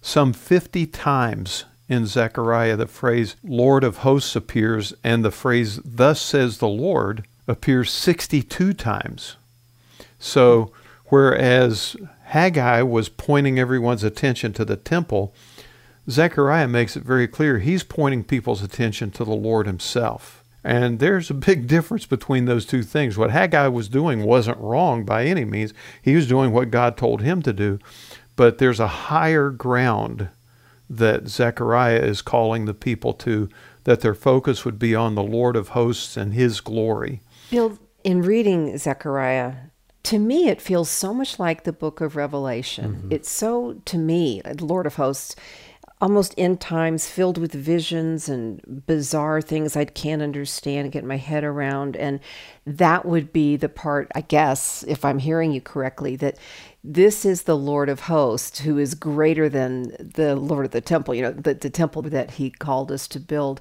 Some 0.00 0.32
50 0.32 0.86
times 0.86 1.64
in 1.88 2.06
Zechariah, 2.06 2.76
the 2.76 2.86
phrase 2.86 3.36
Lord 3.42 3.82
of 3.84 3.98
hosts 3.98 4.34
appears, 4.36 4.94
and 5.04 5.22
the 5.24 5.30
phrase 5.30 5.80
Thus 5.84 6.18
says 6.20 6.58
the 6.58 6.68
Lord 6.68 7.26
appears 7.46 7.90
62 7.90 8.74
times. 8.74 9.36
So, 10.18 10.72
whereas 11.06 11.96
Haggai 12.24 12.82
was 12.82 13.08
pointing 13.08 13.58
everyone's 13.58 14.04
attention 14.04 14.52
to 14.54 14.64
the 14.64 14.76
temple, 14.76 15.34
Zechariah 16.10 16.68
makes 16.68 16.96
it 16.96 17.02
very 17.02 17.28
clear 17.28 17.58
he's 17.58 17.82
pointing 17.82 18.24
people's 18.24 18.62
attention 18.62 19.10
to 19.12 19.24
the 19.24 19.34
Lord 19.34 19.66
himself. 19.66 20.44
And 20.64 20.98
there's 20.98 21.30
a 21.30 21.34
big 21.34 21.66
difference 21.66 22.04
between 22.04 22.46
those 22.46 22.66
two 22.66 22.82
things. 22.82 23.16
What 23.16 23.30
Haggai 23.30 23.68
was 23.68 23.88
doing 23.88 24.24
wasn't 24.24 24.58
wrong 24.58 25.04
by 25.04 25.24
any 25.24 25.44
means. 25.44 25.72
He 26.02 26.16
was 26.16 26.26
doing 26.26 26.52
what 26.52 26.70
God 26.70 26.96
told 26.96 27.22
him 27.22 27.42
to 27.42 27.52
do. 27.52 27.78
But 28.36 28.58
there's 28.58 28.80
a 28.80 28.86
higher 28.86 29.50
ground 29.50 30.28
that 30.90 31.28
Zechariah 31.28 32.00
is 32.00 32.22
calling 32.22 32.64
the 32.64 32.74
people 32.74 33.12
to, 33.14 33.48
that 33.84 34.00
their 34.00 34.14
focus 34.14 34.64
would 34.64 34.78
be 34.78 34.94
on 34.94 35.14
the 35.14 35.22
Lord 35.22 35.56
of 35.56 35.68
hosts 35.68 36.16
and 36.16 36.32
his 36.34 36.60
glory. 36.60 37.20
Bill, 37.50 37.78
in 38.04 38.22
reading 38.22 38.76
Zechariah, 38.78 39.54
to 40.08 40.18
me, 40.18 40.48
it 40.48 40.62
feels 40.62 40.88
so 40.88 41.12
much 41.12 41.38
like 41.38 41.64
the 41.64 41.72
book 41.72 42.00
of 42.00 42.16
Revelation. 42.16 42.94
Mm-hmm. 42.94 43.12
It's 43.12 43.30
so, 43.30 43.74
to 43.84 43.98
me, 43.98 44.40
uh, 44.40 44.54
Lord 44.58 44.86
of 44.86 44.94
Hosts, 44.94 45.36
almost 46.00 46.32
end 46.38 46.62
times 46.62 47.06
filled 47.06 47.36
with 47.36 47.52
visions 47.52 48.26
and 48.26 48.86
bizarre 48.86 49.42
things 49.42 49.76
I 49.76 49.84
can't 49.84 50.22
understand 50.22 50.84
and 50.86 50.92
get 50.92 51.04
my 51.04 51.18
head 51.18 51.44
around. 51.44 51.94
And 51.94 52.20
that 52.64 53.04
would 53.04 53.34
be 53.34 53.56
the 53.56 53.68
part, 53.68 54.10
I 54.14 54.22
guess, 54.22 54.82
if 54.88 55.04
I'm 55.04 55.18
hearing 55.18 55.52
you 55.52 55.60
correctly, 55.60 56.16
that 56.16 56.38
this 56.82 57.26
is 57.26 57.42
the 57.42 57.56
Lord 57.56 57.90
of 57.90 58.00
Hosts 58.00 58.60
who 58.60 58.78
is 58.78 58.94
greater 58.94 59.50
than 59.50 59.94
the 59.98 60.36
Lord 60.36 60.64
of 60.64 60.70
the 60.70 60.80
temple, 60.80 61.16
you 61.16 61.20
know, 61.20 61.32
the, 61.32 61.52
the 61.52 61.68
temple 61.68 62.00
that 62.00 62.30
he 62.30 62.48
called 62.48 62.90
us 62.90 63.06
to 63.08 63.20
build 63.20 63.60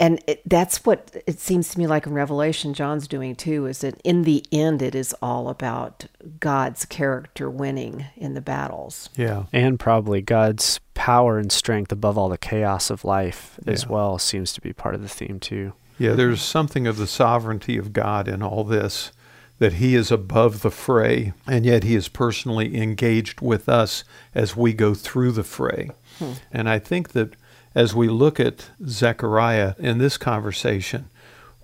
and 0.00 0.22
it, 0.26 0.42
that's 0.48 0.84
what 0.84 1.10
it 1.26 1.40
seems 1.40 1.70
to 1.70 1.78
me 1.78 1.86
like 1.86 2.06
in 2.06 2.12
revelation 2.14 2.74
john's 2.74 3.08
doing 3.08 3.34
too 3.34 3.66
is 3.66 3.80
that 3.80 4.00
in 4.04 4.22
the 4.22 4.44
end 4.52 4.80
it 4.82 4.94
is 4.94 5.14
all 5.20 5.48
about 5.48 6.06
god's 6.40 6.84
character 6.84 7.50
winning 7.50 8.06
in 8.16 8.34
the 8.34 8.40
battles 8.40 9.08
Yeah. 9.16 9.44
And 9.52 9.78
probably 9.78 10.20
God's 10.20 10.80
power 10.94 11.38
and 11.38 11.50
strength 11.50 11.92
above 11.92 12.18
all 12.18 12.28
the 12.28 12.38
chaos 12.38 12.90
of 12.90 13.04
life 13.04 13.58
as 13.66 13.86
well 13.86 14.18
seems 14.18 14.52
to 14.52 14.60
be 14.60 14.72
part 14.72 14.94
of 14.94 15.02
the 15.02 15.08
theme 15.08 15.40
too. 15.40 15.72
Yeah, 15.98 16.12
there's 16.12 16.40
something 16.40 16.86
of 16.86 16.96
the 16.96 17.06
sovereignty 17.06 17.76
of 17.76 17.92
God 17.92 18.28
in 18.28 18.42
all 18.42 18.62
this, 18.64 19.10
that 19.58 19.74
He 19.74 19.94
is 19.94 20.12
above 20.12 20.62
the 20.62 20.70
fray, 20.70 21.32
and 21.46 21.66
yet 21.66 21.82
He 21.82 21.94
is 21.96 22.08
personally 22.08 22.76
engaged 22.76 23.40
with 23.40 23.68
us 23.68 24.04
as 24.34 24.56
we 24.56 24.72
go 24.72 24.94
through 24.94 25.32
the 25.32 25.42
fray. 25.42 25.90
Hmm. 26.18 26.32
And 26.52 26.68
I 26.68 26.78
think 26.78 27.10
that 27.10 27.34
as 27.74 27.94
we 27.94 28.08
look 28.08 28.40
at 28.40 28.70
Zechariah 28.86 29.74
in 29.78 29.98
this 29.98 30.16
conversation, 30.16 31.08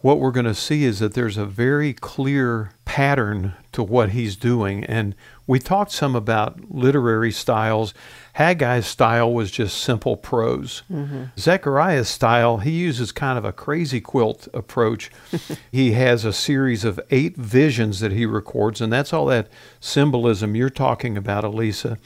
what 0.04 0.20
we're 0.20 0.32
going 0.32 0.44
to 0.44 0.54
see 0.54 0.84
is 0.84 0.98
that 0.98 1.14
there's 1.14 1.38
a 1.38 1.46
very 1.46 1.94
clear 1.94 2.72
pattern 2.84 3.54
to 3.72 3.82
what 3.82 4.10
he's 4.10 4.36
doing. 4.36 4.84
And 4.84 5.14
we 5.46 5.58
talked 5.58 5.92
some 5.92 6.14
about 6.14 6.70
literary 6.70 7.32
styles. 7.32 7.94
Haggai's 8.36 8.86
style 8.86 9.32
was 9.32 9.50
just 9.50 9.78
simple 9.78 10.18
prose. 10.18 10.82
Mm-hmm. 10.92 11.24
Zechariah's 11.38 12.10
style, 12.10 12.58
he 12.58 12.72
uses 12.72 13.12
kind 13.12 13.38
of 13.38 13.46
a 13.46 13.52
crazy 13.52 14.00
quilt 14.00 14.46
approach. 14.52 15.10
he 15.72 15.92
has 15.92 16.26
a 16.26 16.34
series 16.34 16.84
of 16.84 17.00
eight 17.10 17.36
visions 17.38 18.00
that 18.00 18.12
he 18.12 18.26
records, 18.26 18.82
and 18.82 18.92
that's 18.92 19.14
all 19.14 19.24
that 19.26 19.48
symbolism 19.80 20.54
you're 20.54 20.68
talking 20.68 21.16
about, 21.16 21.44
Elisa. 21.44 21.96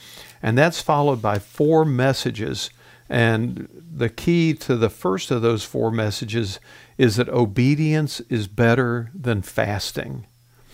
And 0.41 0.57
that's 0.57 0.81
followed 0.81 1.21
by 1.21 1.41
four 1.41 1.85
messages. 1.85 2.71
And 3.09 3.69
the 3.91 4.09
key 4.09 4.55
to 4.55 4.77
the 4.77 4.91
first 4.91 5.31
of 5.31 5.43
those 5.43 5.65
four 5.65 5.91
messages 5.91 6.61
is 6.99 7.17
that 7.17 7.29
obedience 7.29 8.21
is 8.29 8.49
better 8.49 9.11
than 9.15 9.43
fasting. 9.43 10.27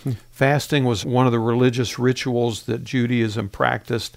Hmm. 0.02 0.12
Fasting 0.30 0.84
was 0.84 1.04
one 1.04 1.26
of 1.26 1.32
the 1.32 1.38
religious 1.38 1.98
rituals 1.98 2.64
that 2.64 2.84
Judaism 2.84 3.48
practiced. 3.48 4.16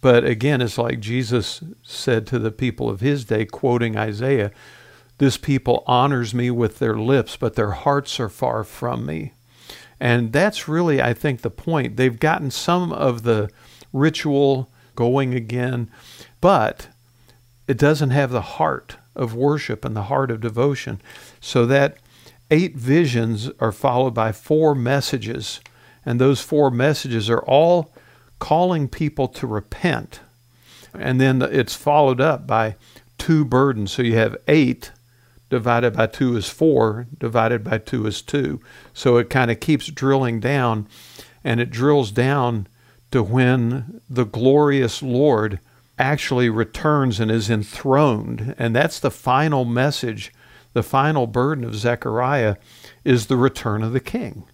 But 0.00 0.24
again, 0.24 0.60
it's 0.60 0.78
like 0.78 0.98
Jesus 1.00 1.62
said 1.82 2.26
to 2.26 2.38
the 2.38 2.50
people 2.50 2.90
of 2.90 3.00
his 3.00 3.24
day, 3.24 3.44
quoting 3.44 3.96
Isaiah 3.96 4.50
This 5.18 5.36
people 5.36 5.84
honors 5.86 6.34
me 6.34 6.50
with 6.50 6.80
their 6.80 6.96
lips, 6.96 7.36
but 7.36 7.54
their 7.54 7.70
hearts 7.70 8.18
are 8.18 8.28
far 8.28 8.64
from 8.64 9.06
me. 9.06 9.34
And 10.00 10.32
that's 10.32 10.66
really, 10.66 11.00
I 11.00 11.14
think, 11.14 11.42
the 11.42 11.50
point. 11.50 11.96
They've 11.96 12.18
gotten 12.18 12.50
some 12.50 12.92
of 12.92 13.22
the 13.22 13.48
ritual 13.92 14.68
going 14.96 15.32
again, 15.32 15.88
but 16.40 16.88
it 17.66 17.78
doesn't 17.78 18.10
have 18.10 18.30
the 18.30 18.42
heart 18.42 18.96
of 19.14 19.34
worship 19.34 19.84
and 19.84 19.94
the 19.94 20.04
heart 20.04 20.30
of 20.30 20.40
devotion. 20.40 21.00
So 21.40 21.66
that 21.66 21.98
eight 22.50 22.76
visions 22.76 23.50
are 23.60 23.72
followed 23.72 24.14
by 24.14 24.32
four 24.32 24.74
messages, 24.74 25.60
and 26.04 26.20
those 26.20 26.40
four 26.40 26.70
messages 26.70 27.30
are 27.30 27.42
all 27.42 27.92
calling 28.38 28.88
people 28.88 29.28
to 29.28 29.46
repent. 29.46 30.20
And 30.94 31.20
then 31.20 31.40
it's 31.40 31.74
followed 31.74 32.20
up 32.20 32.46
by 32.46 32.76
two 33.16 33.44
burdens. 33.44 33.92
So 33.92 34.02
you 34.02 34.16
have 34.16 34.36
eight 34.48 34.90
divided 35.48 35.94
by 35.94 36.06
two 36.06 36.34
is 36.34 36.48
four, 36.48 37.06
divided 37.18 37.62
by 37.62 37.78
two 37.78 38.06
is 38.06 38.22
two. 38.22 38.58
So 38.94 39.18
it 39.18 39.30
kind 39.30 39.50
of 39.50 39.60
keeps 39.60 39.86
drilling 39.86 40.40
down, 40.40 40.88
and 41.44 41.60
it 41.60 41.70
drills 41.70 42.10
down 42.10 42.66
to 43.10 43.22
when 43.22 44.00
the 44.08 44.24
glorious 44.24 45.02
Lord 45.02 45.60
actually 46.02 46.50
returns 46.50 47.20
and 47.20 47.30
is 47.30 47.48
enthroned. 47.48 48.56
And 48.58 48.74
that's 48.74 48.98
the 48.98 49.10
final 49.10 49.64
message, 49.64 50.32
the 50.72 50.82
final 50.82 51.28
burden 51.28 51.64
of 51.64 51.76
Zechariah 51.76 52.56
is 53.04 53.26
the 53.26 53.36
return 53.36 53.84
of 53.84 53.92
the 53.92 54.00
king 54.00 54.44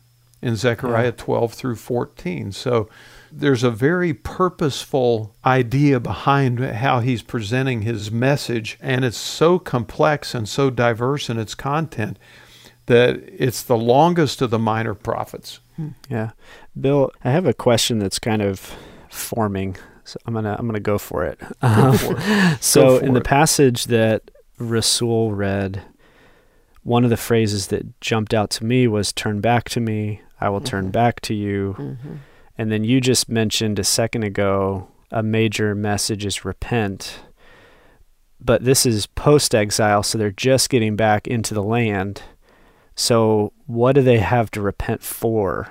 in 0.42 0.56
Zechariah 0.56 1.12
12 1.12 1.54
through 1.54 1.76
14. 1.76 2.52
So 2.52 2.88
there's 3.32 3.64
a 3.64 3.70
very 3.70 4.12
purposeful 4.12 5.34
idea 5.44 5.98
behind 5.98 6.61
how 6.61 7.00
he's 7.00 7.22
presenting 7.22 7.82
his 7.82 8.11
message, 8.11 8.78
and 8.80 9.04
it's 9.04 9.16
so 9.16 9.58
complex 9.58 10.34
and 10.34 10.48
so 10.48 10.70
diverse 10.70 11.28
in 11.28 11.38
its 11.38 11.54
content 11.54 12.18
that 12.87 13.16
it's 13.26 13.62
the 13.62 13.76
longest 13.76 14.42
of 14.42 14.50
the 14.50 14.58
minor 14.58 14.94
prophets. 14.94 15.61
Hmm. 15.76 15.88
Yeah. 16.08 16.30
Bill, 16.78 17.11
I 17.24 17.30
have 17.30 17.46
a 17.46 17.54
question 17.54 17.98
that's 17.98 18.18
kind 18.18 18.42
of 18.42 18.74
forming. 19.11 19.76
So 20.09 20.18
I'm 20.27 20.33
gonna 20.35 20.57
I'm 20.59 20.66
gonna 20.66 20.81
go 20.81 20.97
for 20.99 21.25
it. 21.25 21.38
Um, 21.61 21.97
so 22.61 22.99
for 22.99 23.05
in 23.05 23.12
the 23.12 23.21
it. 23.21 23.25
passage 23.25 23.85
that 23.87 24.31
Rasul 24.59 25.33
read, 25.35 25.83
one 26.83 27.05
of 27.05 27.11
the 27.11 27.16
phrases 27.16 27.66
that 27.68 28.01
jumped 28.01 28.33
out 28.33 28.51
to 28.51 28.64
me 28.64 28.88
was 28.88 29.12
"Turn 29.12 29.40
back 29.40 29.68
to 29.71 29.81
me, 29.81 30.23
I 30.40 30.49
will 30.49 30.62
turn 30.62 30.90
back 30.90 31.21
to 31.23 31.35
you." 31.35 31.99
And 32.57 32.73
then 32.73 32.85
you 32.85 33.01
just 33.01 33.29
mentioned 33.29 33.79
a 33.79 33.85
second 33.85 34.25
ago 34.25 34.88
a 35.11 35.23
major 35.23 35.75
message 35.75 36.25
is 36.25 36.44
repent. 36.44 37.21
But 38.40 38.64
this 38.64 38.87
is 38.87 39.07
post 39.07 39.55
exile, 39.55 40.03
so 40.03 40.16
they're 40.16 40.31
just 40.31 40.71
getting 40.71 40.97
back 40.97 41.27
into 41.27 41.55
the 41.55 41.62
land. 41.62 42.23
So, 42.94 43.53
what 43.66 43.92
do 43.92 44.03
they 44.03 44.18
have 44.18 44.51
to 44.53 44.61
repent 44.61 45.03
for 45.03 45.68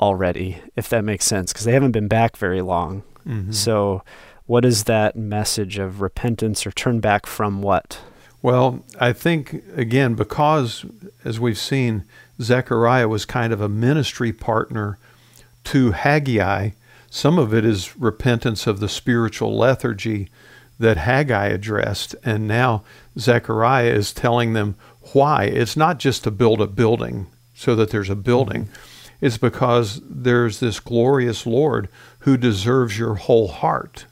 already, 0.00 0.62
if 0.76 0.88
that 0.88 1.04
makes 1.04 1.24
sense? 1.24 1.52
Because 1.52 1.64
they 1.64 1.72
haven't 1.72 1.92
been 1.92 2.08
back 2.08 2.36
very 2.36 2.62
long. 2.62 3.02
Mhm. 3.26 3.54
So, 3.54 4.02
what 4.46 4.64
is 4.64 4.84
that 4.84 5.16
message 5.16 5.78
of 5.78 6.00
repentance 6.00 6.66
or 6.66 6.70
turn 6.70 7.00
back 7.00 7.26
from 7.26 7.62
what? 7.62 7.98
Well, 8.42 8.84
I 9.00 9.12
think, 9.14 9.62
again, 9.74 10.14
because 10.14 10.84
as 11.24 11.40
we've 11.40 11.58
seen, 11.58 12.04
Zechariah 12.42 13.08
was 13.08 13.24
kind 13.24 13.52
of 13.52 13.60
a 13.60 13.68
ministry 13.68 14.32
partner 14.32 14.98
to 15.64 15.92
Haggai, 15.92 16.70
some 17.08 17.38
of 17.38 17.54
it 17.54 17.64
is 17.64 17.96
repentance 17.96 18.66
of 18.66 18.80
the 18.80 18.88
spiritual 18.88 19.56
lethargy 19.56 20.28
that 20.80 20.96
Haggai 20.96 21.46
addressed. 21.46 22.16
And 22.24 22.48
now 22.48 22.82
Zechariah 23.16 23.92
is 23.92 24.12
telling 24.12 24.52
them 24.52 24.74
why. 25.12 25.44
It's 25.44 25.76
not 25.76 26.00
just 26.00 26.24
to 26.24 26.32
build 26.32 26.60
a 26.60 26.66
building 26.66 27.28
so 27.54 27.76
that 27.76 27.90
there's 27.90 28.10
a 28.10 28.16
building, 28.16 28.68
it's 29.20 29.38
because 29.38 30.02
there's 30.04 30.58
this 30.58 30.80
glorious 30.80 31.46
Lord 31.46 31.88
who 32.24 32.36
deserves 32.36 32.98
your 32.98 33.14
whole 33.14 33.48
heart. 33.48 34.06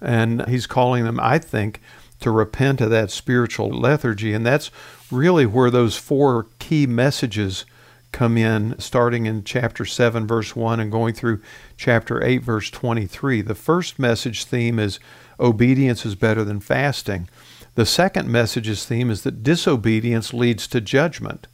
And 0.00 0.46
he's 0.48 0.66
calling 0.66 1.04
them, 1.04 1.20
I 1.20 1.38
think, 1.38 1.80
to 2.20 2.30
repent 2.30 2.80
of 2.80 2.90
that 2.90 3.10
spiritual 3.10 3.68
lethargy. 3.68 4.32
And 4.32 4.44
that's 4.44 4.70
really 5.10 5.46
where 5.46 5.70
those 5.70 5.96
four 5.96 6.48
key 6.58 6.86
messages 6.86 7.64
come 8.10 8.36
in, 8.36 8.74
starting 8.78 9.26
in 9.26 9.44
chapter 9.44 9.84
7, 9.84 10.26
verse 10.26 10.56
1, 10.56 10.80
and 10.80 10.90
going 10.90 11.14
through 11.14 11.40
chapter 11.76 12.22
8, 12.22 12.38
verse 12.38 12.68
23. 12.70 13.42
The 13.42 13.54
first 13.54 13.98
message 13.98 14.44
theme 14.44 14.78
is 14.78 14.98
obedience 15.38 16.04
is 16.04 16.14
better 16.14 16.42
than 16.42 16.60
fasting. 16.60 17.28
The 17.76 17.86
second 17.86 18.28
message's 18.28 18.86
theme 18.86 19.10
is 19.10 19.22
that 19.22 19.42
disobedience 19.42 20.34
leads 20.34 20.66
to 20.68 20.80
judgment. 20.80 21.46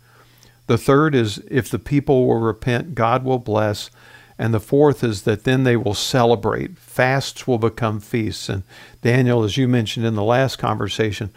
The 0.68 0.78
third 0.78 1.14
is 1.14 1.42
if 1.50 1.68
the 1.68 1.80
people 1.80 2.26
will 2.26 2.38
repent, 2.38 2.94
God 2.94 3.24
will 3.24 3.40
bless. 3.40 3.90
And 4.38 4.52
the 4.52 4.60
fourth 4.60 5.04
is 5.04 5.22
that 5.22 5.44
then 5.44 5.64
they 5.64 5.76
will 5.76 5.94
celebrate. 5.94 6.78
Fasts 6.78 7.46
will 7.46 7.58
become 7.58 8.00
feasts. 8.00 8.48
And 8.48 8.62
Daniel, 9.02 9.42
as 9.44 9.56
you 9.56 9.68
mentioned 9.68 10.06
in 10.06 10.14
the 10.14 10.22
last 10.22 10.56
conversation, 10.56 11.30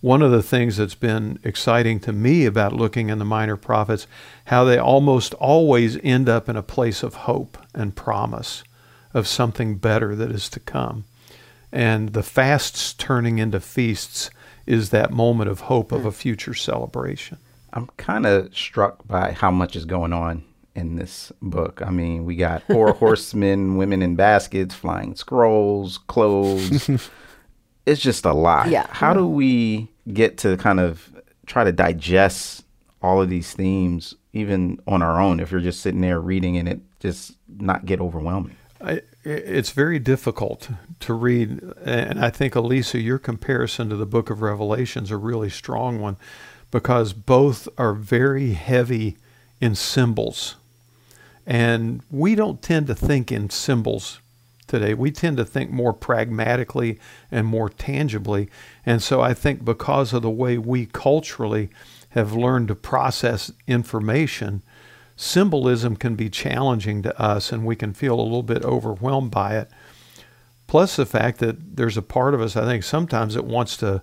one 0.00 0.20
of 0.20 0.32
the 0.32 0.42
things 0.42 0.76
that's 0.76 0.96
been 0.96 1.38
exciting 1.44 2.00
to 2.00 2.12
me 2.12 2.44
about 2.44 2.72
looking 2.72 3.08
in 3.08 3.18
the 3.18 3.24
minor 3.24 3.56
prophets, 3.56 4.06
how 4.46 4.64
they 4.64 4.76
almost 4.76 5.32
always 5.34 5.96
end 6.02 6.28
up 6.28 6.48
in 6.48 6.56
a 6.56 6.62
place 6.62 7.02
of 7.02 7.14
hope 7.14 7.56
and 7.72 7.94
promise 7.94 8.64
of 9.14 9.28
something 9.28 9.76
better 9.76 10.16
that 10.16 10.30
is 10.30 10.48
to 10.50 10.60
come. 10.60 11.04
And 11.70 12.10
the 12.10 12.22
fasts 12.22 12.92
turning 12.94 13.38
into 13.38 13.60
feasts 13.60 14.30
is 14.66 14.90
that 14.90 15.12
moment 15.12 15.50
of 15.50 15.60
hope 15.62 15.92
of 15.92 16.02
hmm. 16.02 16.08
a 16.08 16.12
future 16.12 16.54
celebration. 16.54 17.38
I'm 17.72 17.86
kind 17.96 18.26
of 18.26 18.54
struck 18.56 19.06
by 19.06 19.32
how 19.32 19.50
much 19.50 19.76
is 19.76 19.84
going 19.84 20.12
on 20.12 20.44
in 20.74 20.96
this 20.96 21.32
book. 21.42 21.82
I 21.84 21.90
mean, 21.90 22.24
we 22.24 22.36
got 22.36 22.62
four 22.64 22.92
horsemen, 22.94 23.76
women 23.76 24.02
in 24.02 24.16
baskets, 24.16 24.74
flying 24.74 25.14
scrolls, 25.14 25.98
clothes. 25.98 26.88
it's 27.86 28.00
just 28.00 28.24
a 28.24 28.32
lot. 28.32 28.68
Yeah. 28.68 28.86
How 28.90 29.12
do 29.12 29.26
we 29.26 29.88
get 30.12 30.38
to 30.38 30.56
kind 30.56 30.80
of 30.80 31.08
try 31.46 31.64
to 31.64 31.72
digest 31.72 32.64
all 33.02 33.20
of 33.20 33.28
these 33.28 33.52
themes, 33.52 34.14
even 34.32 34.80
on 34.86 35.02
our 35.02 35.20
own, 35.20 35.40
if 35.40 35.50
you're 35.50 35.60
just 35.60 35.80
sitting 35.80 36.00
there 36.00 36.20
reading 36.20 36.56
and 36.56 36.68
it 36.68 36.80
just 37.00 37.36
not 37.48 37.84
get 37.84 38.00
overwhelming? 38.00 38.56
I, 38.80 39.02
it's 39.24 39.70
very 39.70 39.98
difficult 39.98 40.68
to 41.00 41.14
read, 41.14 41.62
and 41.84 42.24
I 42.24 42.30
think 42.30 42.54
Elisa, 42.54 42.98
your 42.98 43.18
comparison 43.18 43.88
to 43.90 43.96
the 43.96 44.06
Book 44.06 44.30
of 44.30 44.42
Revelations 44.42 45.08
is 45.08 45.12
a 45.12 45.16
really 45.16 45.50
strong 45.50 46.00
one, 46.00 46.16
because 46.70 47.12
both 47.12 47.68
are 47.78 47.94
very 47.94 48.52
heavy 48.52 49.16
in 49.60 49.76
symbols, 49.76 50.56
and 51.46 52.02
we 52.10 52.34
don't 52.34 52.62
tend 52.62 52.86
to 52.86 52.94
think 52.94 53.32
in 53.32 53.50
symbols 53.50 54.20
today. 54.66 54.94
We 54.94 55.10
tend 55.10 55.36
to 55.38 55.44
think 55.44 55.70
more 55.70 55.92
pragmatically 55.92 56.98
and 57.30 57.46
more 57.46 57.68
tangibly, 57.68 58.48
and 58.86 59.02
so 59.02 59.20
I 59.20 59.34
think 59.34 59.64
because 59.64 60.12
of 60.12 60.22
the 60.22 60.30
way 60.30 60.58
we 60.58 60.86
culturally 60.86 61.70
have 62.10 62.32
learned 62.32 62.68
to 62.68 62.74
process 62.74 63.50
information 63.66 64.62
symbolism 65.16 65.96
can 65.96 66.16
be 66.16 66.28
challenging 66.28 67.02
to 67.02 67.20
us 67.20 67.52
and 67.52 67.64
we 67.64 67.76
can 67.76 67.92
feel 67.92 68.14
a 68.14 68.22
little 68.22 68.42
bit 68.42 68.64
overwhelmed 68.64 69.30
by 69.30 69.56
it. 69.56 69.70
Plus, 70.66 70.96
the 70.96 71.06
fact 71.06 71.38
that 71.38 71.76
there's 71.76 71.96
a 71.96 72.02
part 72.02 72.34
of 72.34 72.40
us, 72.40 72.56
I 72.56 72.64
think, 72.64 72.82
sometimes 72.82 73.36
it 73.36 73.44
wants 73.44 73.76
to 73.78 74.00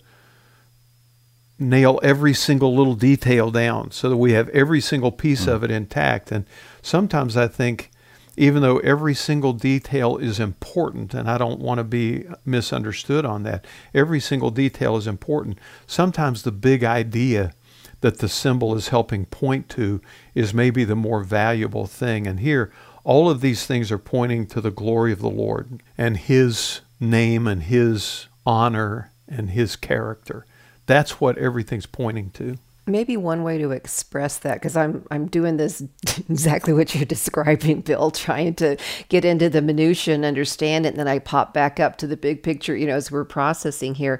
nail 1.60 2.00
every 2.02 2.34
single 2.34 2.74
little 2.76 2.96
detail 2.96 3.52
down 3.52 3.92
so 3.92 4.10
that 4.10 4.18
we 4.18 4.32
have 4.32 4.48
every 4.50 4.80
single 4.80 5.12
piece 5.12 5.46
mm. 5.46 5.54
of 5.54 5.64
it 5.64 5.72
intact. 5.72 6.32
And 6.32 6.46
sometimes 6.82 7.36
I 7.36 7.48
think, 7.48 7.92
even 8.38 8.62
though 8.62 8.78
every 8.78 9.14
single 9.14 9.52
detail 9.52 10.18
is 10.18 10.40
important, 10.40 11.14
and 11.14 11.30
I 11.30 11.38
don't 11.38 11.60
want 11.60 11.80
to 11.80 11.84
be 11.84 12.26
misunderstood 12.46 13.26
on 13.26 13.44
that, 13.44 13.66
every 13.94 14.22
single 14.22 14.50
detail 14.50 14.96
is 14.96 15.08
important. 15.08 15.60
Sometimes 15.86 16.44
the 16.44 16.52
big 16.52 16.84
idea 16.84 17.52
that 18.02 18.20
the 18.20 18.30
symbol 18.30 18.76
is 18.76 18.88
helping 18.88 19.26
point 19.26 19.68
to 19.70 20.02
is 20.34 20.54
maybe 20.54 20.86
the 20.86 20.96
more 20.96 21.22
valuable 21.22 21.86
thing. 21.86 22.26
And 22.28 22.40
here, 22.40 22.72
all 23.04 23.30
of 23.30 23.42
these 23.42 23.66
things 23.66 23.92
are 23.92 23.98
pointing 23.98 24.48
to 24.48 24.62
the 24.62 24.72
glory 24.72 25.12
of 25.12 25.20
the 25.20 25.30
Lord 25.30 25.84
and 25.98 26.16
His 26.16 26.80
name 27.00 27.48
and 27.48 27.64
His 27.64 28.28
honor 28.46 29.12
and 29.28 29.50
His 29.50 29.76
character. 29.76 30.46
That's 30.90 31.22
what 31.22 31.38
everything's 31.38 31.86
pointing 31.86 32.32
to. 32.32 32.58
Maybe 32.88 33.16
one 33.16 33.44
way 33.44 33.60
to 33.60 33.70
express 33.70 34.40
that, 34.40 34.56
because 34.56 34.76
I'm 34.76 35.06
I'm 35.12 35.28
doing 35.28 35.58
this 35.58 35.84
exactly 36.28 36.74
what 36.74 36.96
you're 36.96 37.06
describing, 37.06 37.82
Bill, 37.82 38.10
trying 38.10 38.56
to 38.56 38.76
get 39.08 39.24
into 39.24 39.50
the 39.50 39.62
minutia 39.62 40.16
and 40.16 40.26
understand 40.26 40.88
it, 40.88 40.90
and 40.90 40.98
then 40.98 41.08
I 41.08 41.20
pop 41.20 41.54
back 41.54 41.80
up 41.80 41.98
to 41.98 42.08
the 42.08 42.18
big 42.18 42.42
picture, 42.42 42.76
you 42.76 42.88
know, 42.88 42.96
as 42.96 43.12
we're 43.12 43.24
processing 43.24 43.94
here. 43.94 44.20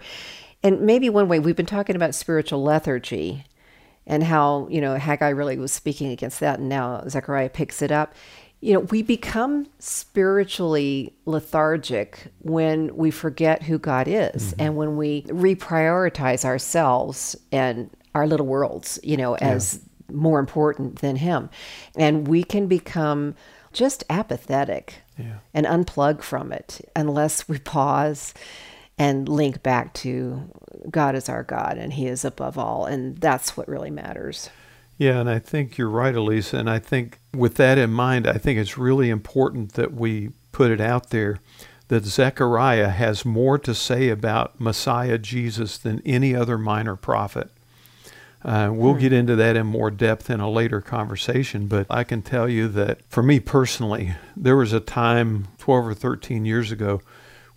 And 0.62 0.82
maybe 0.82 1.10
one 1.10 1.28
way 1.28 1.40
we've 1.40 1.56
been 1.56 1.66
talking 1.66 1.96
about 1.96 2.14
spiritual 2.14 2.62
lethargy, 2.62 3.46
and 4.06 4.24
how, 4.24 4.68
you 4.70 4.80
know, 4.80 4.94
Haggai 4.94 5.30
really 5.30 5.58
was 5.58 5.72
speaking 5.72 6.12
against 6.12 6.40
that, 6.42 6.60
and 6.60 6.70
now 6.70 7.04
Zechariah 7.10 7.50
picks 7.50 7.82
it 7.82 7.92
up. 7.92 8.14
You 8.62 8.74
know, 8.74 8.80
we 8.82 9.02
become 9.04 9.68
spiritually 9.80 11.14
lethargic 11.26 12.28
when 12.40 12.96
we 12.96 13.10
forget 13.10 13.64
who 13.64 13.78
God 13.80 14.08
is 14.08 14.52
mm-hmm. 14.52 14.62
and 14.62 14.76
when 14.76 14.98
we 14.98 15.24
reprioritize 15.24 16.44
ourselves 16.44 17.36
and 17.52 17.90
our 18.14 18.28
little 18.28 18.46
worlds, 18.46 19.00
you 19.02 19.16
know, 19.16 19.36
as 19.36 19.80
yeah. 20.10 20.16
more 20.16 20.40
important 20.40 21.00
than 21.00 21.16
Him. 21.16 21.50
And 21.96 22.28
we 22.28 22.44
can 22.44 22.68
become 22.68 23.36
just 23.72 24.04
apathetic 24.10 24.96
yeah. 25.18 25.40
and 25.54 25.66
unplug 25.66 26.22
from 26.22 26.52
it 26.52 26.82
unless 26.96 27.48
we 27.48 27.60
pause 27.60 28.34
and 28.98 29.30
link 29.30 29.64
back 29.64 29.94
to 29.94 30.52
God 30.90 31.16
is 31.16 31.30
our 31.30 31.44
God 31.44 31.78
and 31.78 31.94
He 31.94 32.08
is 32.08 32.26
above 32.26 32.58
all. 32.58 32.86
And 32.86 33.18
that's 33.18 33.56
what 33.56 33.68
really 33.68 33.92
matters. 33.92 34.50
Yeah, 35.00 35.22
and 35.22 35.30
I 35.30 35.40
think 35.40 35.78
you're 35.78 35.90
right, 35.90 36.14
Elisa. 36.14 36.58
And 36.58 36.70
I 36.70 36.78
think 36.78 37.20
with 37.34 37.56
that 37.56 37.78
in 37.78 37.90
mind, 37.90 38.28
I 38.28 38.34
think 38.34 38.60
it's 38.60 38.78
really 38.78 39.10
important 39.10 39.74
that 39.74 39.94
we 39.94 40.32
put 40.52 40.72
it 40.72 40.82
out 40.82 41.10
there 41.10 41.40
that 41.88 42.04
Zechariah 42.04 42.90
has 42.90 43.24
more 43.24 43.58
to 43.60 43.74
say 43.74 44.10
about 44.10 44.60
Messiah 44.60 45.18
Jesus 45.18 45.78
than 45.78 46.02
any 46.06 46.36
other 46.36 46.58
minor 46.58 46.98
prophet. 46.98 47.50
Uh, 48.44 48.72
we'll 48.74 48.94
hmm. 48.94 49.00
get 49.00 49.14
into 49.14 49.38
that 49.38 49.56
in 49.56 49.66
more 49.66 49.90
depth 49.90 50.30
in 50.30 50.42
a 50.42 50.50
later 50.50 50.82
conversation, 50.82 51.68
but 51.68 51.88
I 51.90 52.04
can 52.04 52.22
tell 52.22 52.50
you 52.50 52.68
that 52.68 53.00
for 53.08 53.24
me 53.24 53.40
personally, 53.40 54.16
there 54.36 54.58
was 54.58 54.74
a 54.74 54.82
time 54.82 55.48
12 55.60 55.88
or 55.88 55.94
13 55.94 56.44
years 56.44 56.74
ago 56.74 57.02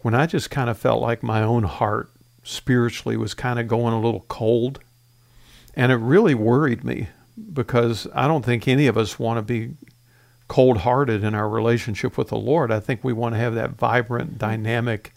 when 0.01 0.15
I 0.15 0.27
just 0.27 0.49
kind 0.49 0.71
of 0.71 0.79
felt 0.79 1.03
like 1.03 1.25
my 1.25 1.43
own 1.43 1.65
heart 1.65 2.09
spiritually 2.45 3.17
was 3.17 3.35
kind 3.35 3.59
of 3.59 3.67
going 3.67 3.95
a 3.95 4.01
little 4.01 4.27
cold. 4.29 4.79
And 5.75 5.91
it 5.91 5.97
really 5.97 6.35
worried 6.35 6.85
me 6.85 7.09
because 7.53 8.07
I 8.15 8.27
don't 8.29 8.45
think 8.45 8.67
any 8.67 8.87
of 8.87 8.99
us 8.99 9.19
want 9.19 9.39
to 9.39 9.43
be 9.43 9.75
cold 10.49 10.79
hearted 10.79 11.25
in 11.25 11.35
our 11.35 11.49
relationship 11.49 12.19
with 12.19 12.29
the 12.29 12.37
Lord. 12.37 12.71
I 12.71 12.81
think 12.81 13.03
we 13.03 13.13
want 13.13 13.35
to 13.35 13.39
have 13.39 13.55
that 13.55 13.71
vibrant, 13.71 14.39
dynamic 14.39 15.13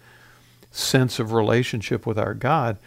sense 0.71 1.19
of 1.19 1.33
relationship 1.33 2.05
with 2.05 2.17
our 2.17 2.33
God. 2.33 2.77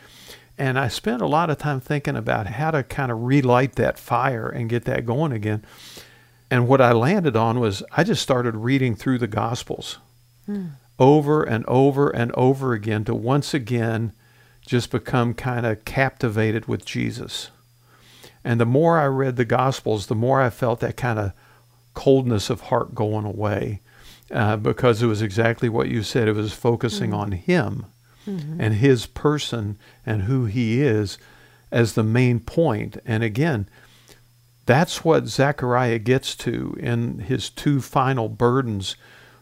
And 0.57 0.79
I 0.79 0.89
spent 0.89 1.23
a 1.23 1.27
lot 1.27 1.51
of 1.51 1.59
time 1.59 1.81
thinking 1.81 2.17
about 2.17 2.47
how 2.47 2.71
to 2.73 2.83
kind 2.83 3.13
of 3.13 3.23
relight 3.23 3.75
that 3.75 3.99
fire 3.99 4.49
and 4.49 4.69
get 4.69 4.85
that 4.87 5.07
going 5.07 5.33
again. 5.33 5.65
And 6.51 6.67
what 6.67 6.81
I 6.81 6.93
landed 6.93 7.37
on 7.37 7.61
was 7.61 7.83
I 7.93 8.05
just 8.05 8.23
started 8.23 8.57
reading 8.57 8.97
through 8.97 9.19
the 9.19 9.27
Gospels 9.27 9.99
hmm. 10.47 10.69
over 10.99 11.43
and 11.43 11.65
over 11.67 12.11
and 12.11 12.33
over 12.33 12.73
again 12.73 13.05
to 13.05 13.15
once 13.15 13.55
again 13.55 14.13
just 14.67 14.91
become 14.91 15.35
kind 15.35 15.65
of 15.65 15.85
captivated 15.85 16.67
with 16.67 16.85
Jesus. 16.85 17.51
And 18.49 18.59
the 18.59 18.65
more 18.65 18.99
I 18.99 19.05
read 19.05 19.37
the 19.37 19.45
Gospels, 19.45 20.07
the 20.07 20.15
more 20.15 20.41
I 20.41 20.49
felt 20.49 20.81
that 20.81 20.97
kind 20.97 21.19
of 21.19 21.33
coldness 21.93 22.49
of 22.49 22.63
heart 22.63 22.95
going 22.95 23.27
away 23.27 23.83
uh, 24.33 24.57
because 24.57 25.03
it 25.03 25.07
was 25.07 25.21
exactly 25.21 25.69
what 25.69 25.91
you 25.91 26.03
said. 26.03 26.29
It 26.29 26.33
was 26.33 26.55
focusing 26.55 27.11
mm-hmm. 27.11 27.21
on 27.21 27.33
Him 27.33 27.85
mm-hmm. 28.27 28.59
and 28.59 28.77
His 28.77 29.05
person 29.05 29.77
and 30.07 30.23
who 30.23 30.47
He 30.47 30.81
is 30.81 31.19
as 31.71 31.93
the 31.93 32.03
main 32.03 32.41
point. 32.41 32.97
And 33.05 33.23
again, 33.23 33.69
that's 34.65 35.05
what 35.05 35.27
Zechariah 35.27 35.99
gets 35.99 36.35
to 36.37 36.75
in 36.81 37.19
his 37.19 37.51
two 37.51 37.83
final 37.83 38.31
burdens. 38.31 38.97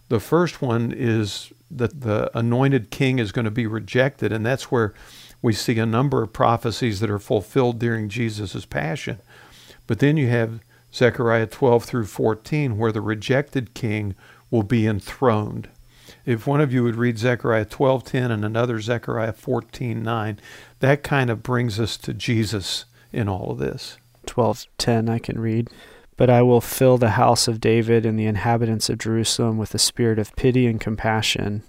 The 0.08 0.18
first 0.18 0.60
one 0.60 0.90
is 0.90 1.52
that 1.70 2.00
the 2.00 2.36
anointed 2.36 2.90
king 2.90 3.20
is 3.20 3.30
going 3.30 3.44
to 3.44 3.52
be 3.52 3.68
rejected. 3.68 4.32
And 4.32 4.44
that's 4.44 4.72
where 4.72 4.94
we 5.46 5.52
see 5.52 5.78
a 5.78 5.86
number 5.86 6.24
of 6.24 6.32
prophecies 6.32 6.98
that 6.98 7.08
are 7.08 7.20
fulfilled 7.20 7.78
during 7.78 8.08
Jesus' 8.08 8.66
passion. 8.66 9.20
But 9.86 10.00
then 10.00 10.16
you 10.16 10.26
have 10.26 10.58
Zechariah 10.92 11.46
12 11.46 11.84
through 11.84 12.06
14, 12.06 12.76
where 12.76 12.90
the 12.90 13.00
rejected 13.00 13.72
king 13.72 14.16
will 14.50 14.64
be 14.64 14.88
enthroned. 14.88 15.68
If 16.24 16.48
one 16.48 16.60
of 16.60 16.72
you 16.72 16.82
would 16.82 16.96
read 16.96 17.20
Zechariah 17.20 17.66
12:10 17.66 18.32
and 18.32 18.44
another 18.44 18.80
Zechariah 18.80 19.34
14:9, 19.34 20.40
that 20.80 21.04
kind 21.04 21.30
of 21.30 21.44
brings 21.44 21.78
us 21.78 21.96
to 21.98 22.12
Jesus 22.12 22.84
in 23.12 23.28
all 23.28 23.52
of 23.52 23.58
this. 23.58 23.98
12:10 24.26 25.08
I 25.08 25.20
can 25.20 25.38
read. 25.38 25.70
But 26.16 26.28
I 26.28 26.42
will 26.42 26.60
fill 26.60 26.98
the 26.98 27.10
house 27.10 27.46
of 27.46 27.60
David 27.60 28.04
and 28.04 28.18
the 28.18 28.26
inhabitants 28.26 28.90
of 28.90 28.98
Jerusalem 28.98 29.58
with 29.58 29.72
a 29.76 29.78
spirit 29.78 30.18
of 30.18 30.34
pity 30.34 30.66
and 30.66 30.80
compassion, 30.80 31.62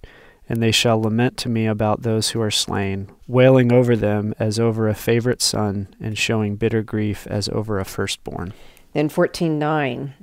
and 0.49 0.61
they 0.61 0.71
shall 0.71 1.01
lament 1.01 1.37
to 1.37 1.49
me 1.49 1.65
about 1.65 2.01
those 2.03 2.29
who 2.29 2.41
are 2.41 2.51
slain, 2.51 3.09
wailing 3.27 3.71
over 3.71 3.95
them 3.95 4.33
as 4.39 4.59
over 4.59 4.87
a 4.87 4.95
favorite 4.95 5.41
son, 5.41 5.87
and 5.99 6.17
showing 6.17 6.55
bitter 6.55 6.81
grief 6.81 7.27
as 7.27 7.49
over 7.49 7.79
a 7.79 7.85
firstborn. 7.85 8.53
Then 8.93 9.09
14:9 9.09 10.13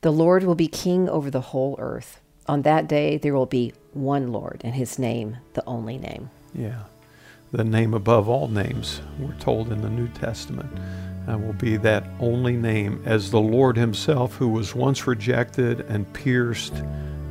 The 0.00 0.10
Lord 0.12 0.44
will 0.44 0.54
be 0.54 0.68
king 0.68 1.08
over 1.08 1.30
the 1.30 1.40
whole 1.40 1.76
earth. 1.78 2.20
On 2.46 2.62
that 2.62 2.88
day 2.88 3.16
there 3.16 3.34
will 3.34 3.46
be 3.46 3.72
one 3.92 4.32
Lord 4.32 4.60
and 4.64 4.74
his 4.74 4.98
name 4.98 5.36
the 5.54 5.64
only 5.66 5.98
name. 5.98 6.30
Yeah. 6.54 6.80
the 7.52 7.62
name 7.64 7.94
above 7.94 8.28
all 8.28 8.48
names, 8.48 9.00
we're 9.20 9.32
told 9.34 9.70
in 9.70 9.80
the 9.80 9.88
New 9.88 10.08
Testament, 10.08 10.68
uh, 11.30 11.38
will 11.38 11.52
be 11.52 11.76
that 11.76 12.04
only 12.18 12.56
name 12.56 13.00
as 13.06 13.30
the 13.30 13.40
Lord 13.40 13.76
Himself, 13.76 14.34
who 14.34 14.48
was 14.48 14.74
once 14.74 15.06
rejected 15.06 15.80
and 15.82 16.12
pierced 16.12 16.74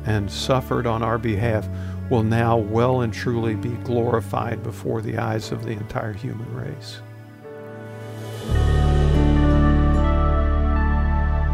and 0.06 0.30
suffered 0.30 0.86
on 0.86 1.02
our 1.02 1.18
behalf, 1.18 1.68
will 2.10 2.22
now 2.22 2.56
well 2.56 3.00
and 3.00 3.12
truly 3.12 3.54
be 3.54 3.70
glorified 3.84 4.62
before 4.62 5.00
the 5.00 5.16
eyes 5.16 5.52
of 5.52 5.64
the 5.64 5.70
entire 5.70 6.12
human 6.12 6.54
race. 6.54 7.00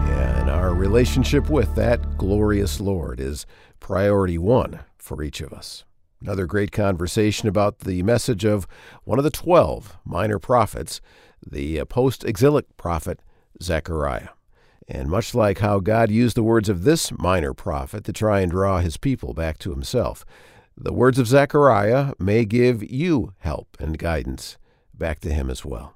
And 0.09 0.51
our 0.51 0.75
relationship 0.75 1.49
with 1.49 1.75
that 1.77 2.19
glorious 2.19 2.81
Lord 2.81 3.21
is 3.21 3.47
priority 3.79 4.39
one 4.39 4.81
for 4.99 5.23
each 5.23 5.41
of 5.41 5.53
us. 5.53 5.85
Another 6.21 6.47
great 6.47 6.73
conversation 6.73 7.49
about 7.49 7.81
the 7.81 8.03
message 8.03 8.45
of 8.45 8.67
one 9.05 9.19
of 9.19 9.25
the 9.25 9.31
12 9.31 9.97
minor 10.05 10.39
prophets, 10.39 11.01
the 11.49 11.83
post 11.85 12.25
exilic 12.25 12.77
prophet 12.77 13.21
Zechariah. 13.63 14.29
And 14.93 15.09
much 15.09 15.37
like 15.37 15.61
how 15.61 15.79
God 15.79 16.11
used 16.11 16.37
the 16.37 16.43
words 16.43 16.69
of 16.69 16.83
this 16.83 17.13
minor 17.17 17.55
prophet 17.55 18.03
to 18.05 18.13
try 18.13 18.41
and 18.41 18.51
draw 18.51 18.81
his 18.81 18.97
people 18.97 19.35
back 19.35 19.57
to 19.59 19.71
himself, 19.71 20.25
the 20.77 20.93
words 20.93 21.17
of 21.17 21.29
Zechariah 21.29 22.15
may 22.19 22.45
give 22.45 22.83
you 22.91 23.33
help 23.39 23.77
and 23.79 23.97
guidance 23.97 24.59
back 24.93 25.21
to 25.21 25.33
him 25.33 25.49
as 25.49 25.65
well. 25.65 25.95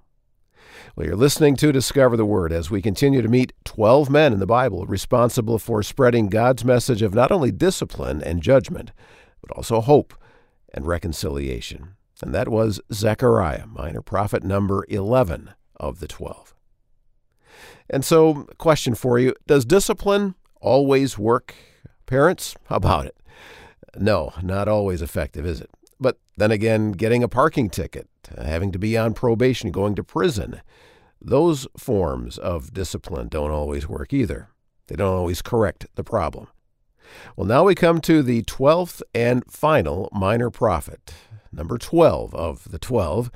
Well, 0.94 1.08
you're 1.08 1.16
listening 1.16 1.56
to 1.56 1.72
Discover 1.72 2.16
the 2.16 2.24
Word 2.24 2.52
as 2.52 2.70
we 2.70 2.80
continue 2.80 3.20
to 3.20 3.28
meet 3.28 3.52
12 3.64 4.10
men 4.10 4.32
in 4.32 4.38
the 4.38 4.46
Bible 4.46 4.86
responsible 4.86 5.58
for 5.58 5.82
spreading 5.82 6.28
God's 6.28 6.64
message 6.64 7.02
of 7.02 7.14
not 7.14 7.32
only 7.32 7.50
discipline 7.50 8.22
and 8.22 8.44
judgment, 8.44 8.92
but 9.40 9.50
also 9.56 9.80
hope 9.80 10.14
and 10.72 10.86
reconciliation. 10.86 11.94
And 12.22 12.32
that 12.32 12.48
was 12.48 12.80
Zechariah, 12.92 13.66
minor 13.66 14.02
prophet 14.02 14.44
number 14.44 14.86
11 14.88 15.50
of 15.80 15.98
the 15.98 16.06
12. 16.06 16.53
And 17.90 18.04
so, 18.04 18.48
question 18.58 18.94
for 18.94 19.18
you 19.18 19.34
Does 19.46 19.64
discipline 19.64 20.34
always 20.60 21.18
work? 21.18 21.54
Parents, 22.06 22.54
how 22.66 22.76
about 22.76 23.06
it? 23.06 23.16
No, 23.96 24.32
not 24.42 24.68
always 24.68 25.02
effective, 25.02 25.46
is 25.46 25.60
it? 25.60 25.70
But 26.00 26.18
then 26.36 26.50
again, 26.50 26.92
getting 26.92 27.22
a 27.22 27.28
parking 27.28 27.70
ticket, 27.70 28.08
having 28.36 28.72
to 28.72 28.78
be 28.78 28.96
on 28.96 29.14
probation, 29.14 29.70
going 29.70 29.94
to 29.94 30.04
prison, 30.04 30.60
those 31.20 31.66
forms 31.76 32.36
of 32.36 32.74
discipline 32.74 33.28
don't 33.28 33.50
always 33.50 33.88
work 33.88 34.12
either. 34.12 34.48
They 34.88 34.96
don't 34.96 35.14
always 35.14 35.40
correct 35.40 35.86
the 35.94 36.04
problem. 36.04 36.48
Well, 37.36 37.46
now 37.46 37.64
we 37.64 37.74
come 37.74 38.00
to 38.02 38.22
the 38.22 38.42
12th 38.42 39.02
and 39.14 39.44
final 39.50 40.08
minor 40.12 40.50
prophet, 40.50 41.14
number 41.52 41.78
12 41.78 42.34
of 42.34 42.70
the 42.70 42.78
12, 42.78 43.30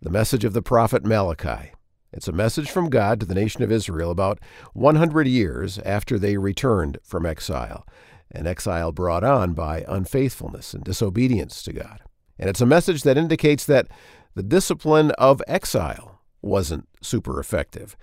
the 0.00 0.10
message 0.10 0.44
of 0.44 0.52
the 0.52 0.62
prophet 0.62 1.04
Malachi. 1.04 1.72
It's 2.12 2.28
a 2.28 2.32
message 2.32 2.70
from 2.70 2.88
God 2.88 3.20
to 3.20 3.26
the 3.26 3.34
nation 3.34 3.62
of 3.62 3.72
Israel 3.72 4.10
about 4.10 4.38
100 4.72 5.26
years 5.26 5.78
after 5.80 6.18
they 6.18 6.36
returned 6.36 6.98
from 7.02 7.26
exile, 7.26 7.86
an 8.30 8.46
exile 8.46 8.92
brought 8.92 9.24
on 9.24 9.54
by 9.54 9.84
unfaithfulness 9.88 10.72
and 10.74 10.84
disobedience 10.84 11.62
to 11.64 11.72
God. 11.72 12.00
And 12.38 12.48
it's 12.48 12.60
a 12.60 12.66
message 12.66 13.02
that 13.02 13.18
indicates 13.18 13.64
that 13.66 13.88
the 14.34 14.42
discipline 14.42 15.10
of 15.12 15.42
exile 15.46 16.20
wasn't 16.42 16.88
super 17.02 17.40
effective. 17.40 17.96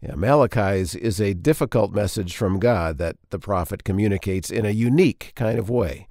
Yeah, 0.00 0.14
Malachi's 0.14 0.94
is 0.94 1.20
a 1.20 1.34
difficult 1.34 1.92
message 1.92 2.36
from 2.36 2.58
God 2.58 2.98
that 2.98 3.16
the 3.30 3.38
prophet 3.38 3.84
communicates 3.84 4.50
in 4.50 4.66
a 4.66 4.70
unique 4.70 5.32
kind 5.34 5.58
of 5.58 5.70
way. 5.70 6.06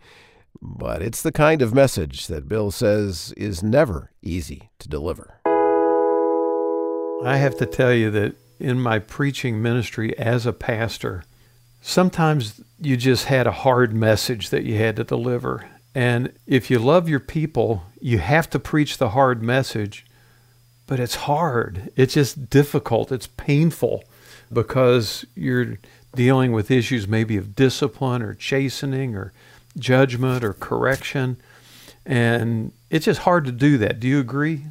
But 0.62 1.02
it's 1.02 1.22
the 1.22 1.32
kind 1.32 1.62
of 1.62 1.74
message 1.74 2.28
that 2.28 2.48
Bill 2.48 2.72
says 2.72 3.34
is 3.38 3.62
never 3.62 4.12
easy 4.24 4.70
to 4.80 4.88
deliver. 4.88 5.42
I 7.24 7.38
have 7.38 7.58
to 7.58 7.66
tell 7.66 7.94
you 7.94 8.12
that 8.12 8.36
in 8.60 8.80
my 8.80 9.00
preaching 9.00 9.62
ministry 9.62 10.18
as 10.18 10.46
a 10.46 10.54
pastor, 10.54 11.24
sometimes 11.82 12.62
you 12.80 12.98
just 12.98 13.26
had 13.26 13.48
a 13.48 13.52
hard 13.52 13.94
message 13.94 14.50
that 14.50 14.64
you 14.64 14.78
had 14.78 14.96
to 14.98 15.04
deliver. 15.04 15.70
And 15.94 16.34
if 16.46 16.70
you 16.70 16.80
love 16.80 17.08
your 17.08 17.20
people, 17.20 17.84
you 18.02 18.18
have 18.20 18.50
to 18.52 18.60
preach 18.60 18.98
the 18.98 19.10
hard 19.10 19.42
message 19.42 20.06
but 20.88 21.00
it's 21.00 21.16
hard. 21.16 21.92
It's 21.96 22.14
just 22.14 22.50
difficult. 22.50 23.12
It's 23.12 23.28
painful 23.28 24.04
because 24.52 25.26
you're 25.36 25.78
dealing 26.16 26.52
with 26.52 26.72
issues 26.72 27.08
maybe 27.08 27.38
of 27.38 27.56
discipline 27.56 28.22
or 28.22 28.34
chastening 28.34 29.16
or 29.16 29.34
judgment 29.78 30.44
or 30.44 30.54
correction. 30.54 31.38
And 32.06 32.72
it's 32.90 33.06
just 33.06 33.22
hard 33.22 33.46
to 33.46 33.52
do 33.52 33.78
that. 33.80 34.00
Do 34.00 34.08
you 34.08 34.20
agree? 34.20 34.66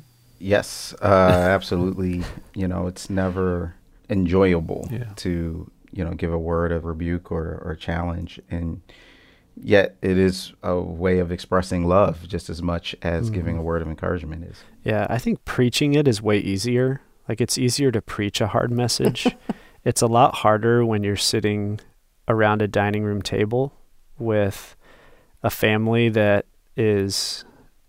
Yes, 0.44 0.94
uh, 1.00 1.06
absolutely. 1.06 2.22
you 2.54 2.68
know, 2.68 2.86
it's 2.86 3.08
never 3.08 3.74
enjoyable 4.10 4.86
yeah. 4.90 5.06
to, 5.16 5.70
you 5.90 6.04
know, 6.04 6.12
give 6.12 6.34
a 6.34 6.38
word 6.38 6.70
of 6.70 6.84
rebuke 6.84 7.32
or, 7.32 7.62
or 7.64 7.74
challenge. 7.74 8.38
And 8.50 8.82
yet 9.56 9.96
it 10.02 10.18
is 10.18 10.52
a 10.62 10.78
way 10.78 11.18
of 11.18 11.32
expressing 11.32 11.86
love 11.86 12.28
just 12.28 12.50
as 12.50 12.60
much 12.60 12.94
as 13.00 13.30
mm. 13.30 13.34
giving 13.34 13.56
a 13.56 13.62
word 13.62 13.80
of 13.80 13.88
encouragement 13.88 14.44
is. 14.44 14.62
Yeah, 14.82 15.06
I 15.08 15.16
think 15.16 15.42
preaching 15.46 15.94
it 15.94 16.06
is 16.06 16.20
way 16.20 16.40
easier. 16.40 17.00
Like 17.26 17.40
it's 17.40 17.56
easier 17.56 17.90
to 17.92 18.02
preach 18.02 18.42
a 18.42 18.48
hard 18.48 18.70
message. 18.70 19.34
it's 19.84 20.02
a 20.02 20.06
lot 20.06 20.34
harder 20.34 20.84
when 20.84 21.02
you're 21.02 21.16
sitting 21.16 21.80
around 22.28 22.60
a 22.60 22.68
dining 22.68 23.02
room 23.02 23.22
table 23.22 23.72
with 24.18 24.76
a 25.42 25.48
family 25.48 26.10
that 26.10 26.44
is 26.76 27.46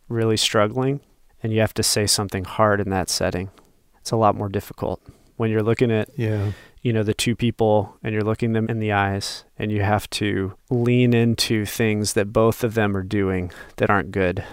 really 0.07 0.37
struggling 0.37 1.01
and 1.45 1.53
you 1.53 1.59
have 1.59 1.75
to 1.75 1.83
say 1.83 2.07
something 2.07 2.43
hard 2.43 2.81
in 2.81 2.89
that 2.89 3.07
setting. 3.07 3.51
It's 3.99 4.09
a 4.09 4.15
lot 4.15 4.35
more 4.35 4.49
difficult. 4.49 4.99
When 5.35 5.51
you're 5.51 5.61
looking 5.61 5.91
at 5.91 6.09
yeah. 6.17 6.53
you 6.81 6.91
know 6.91 7.03
the 7.03 7.13
two 7.13 7.35
people 7.35 7.95
and 8.01 8.13
you're 8.13 8.23
looking 8.23 8.53
them 8.53 8.67
in 8.67 8.79
the 8.79 8.91
eyes 8.91 9.43
and 9.55 9.71
you 9.71 9.83
have 9.83 10.09
to 10.21 10.55
lean 10.71 11.13
into 11.13 11.63
things 11.63 12.13
that 12.13 12.33
both 12.33 12.63
of 12.63 12.73
them 12.73 12.97
are 12.97 13.03
doing 13.03 13.51
that 13.77 13.91
aren't 13.91 14.09
good 14.09 14.43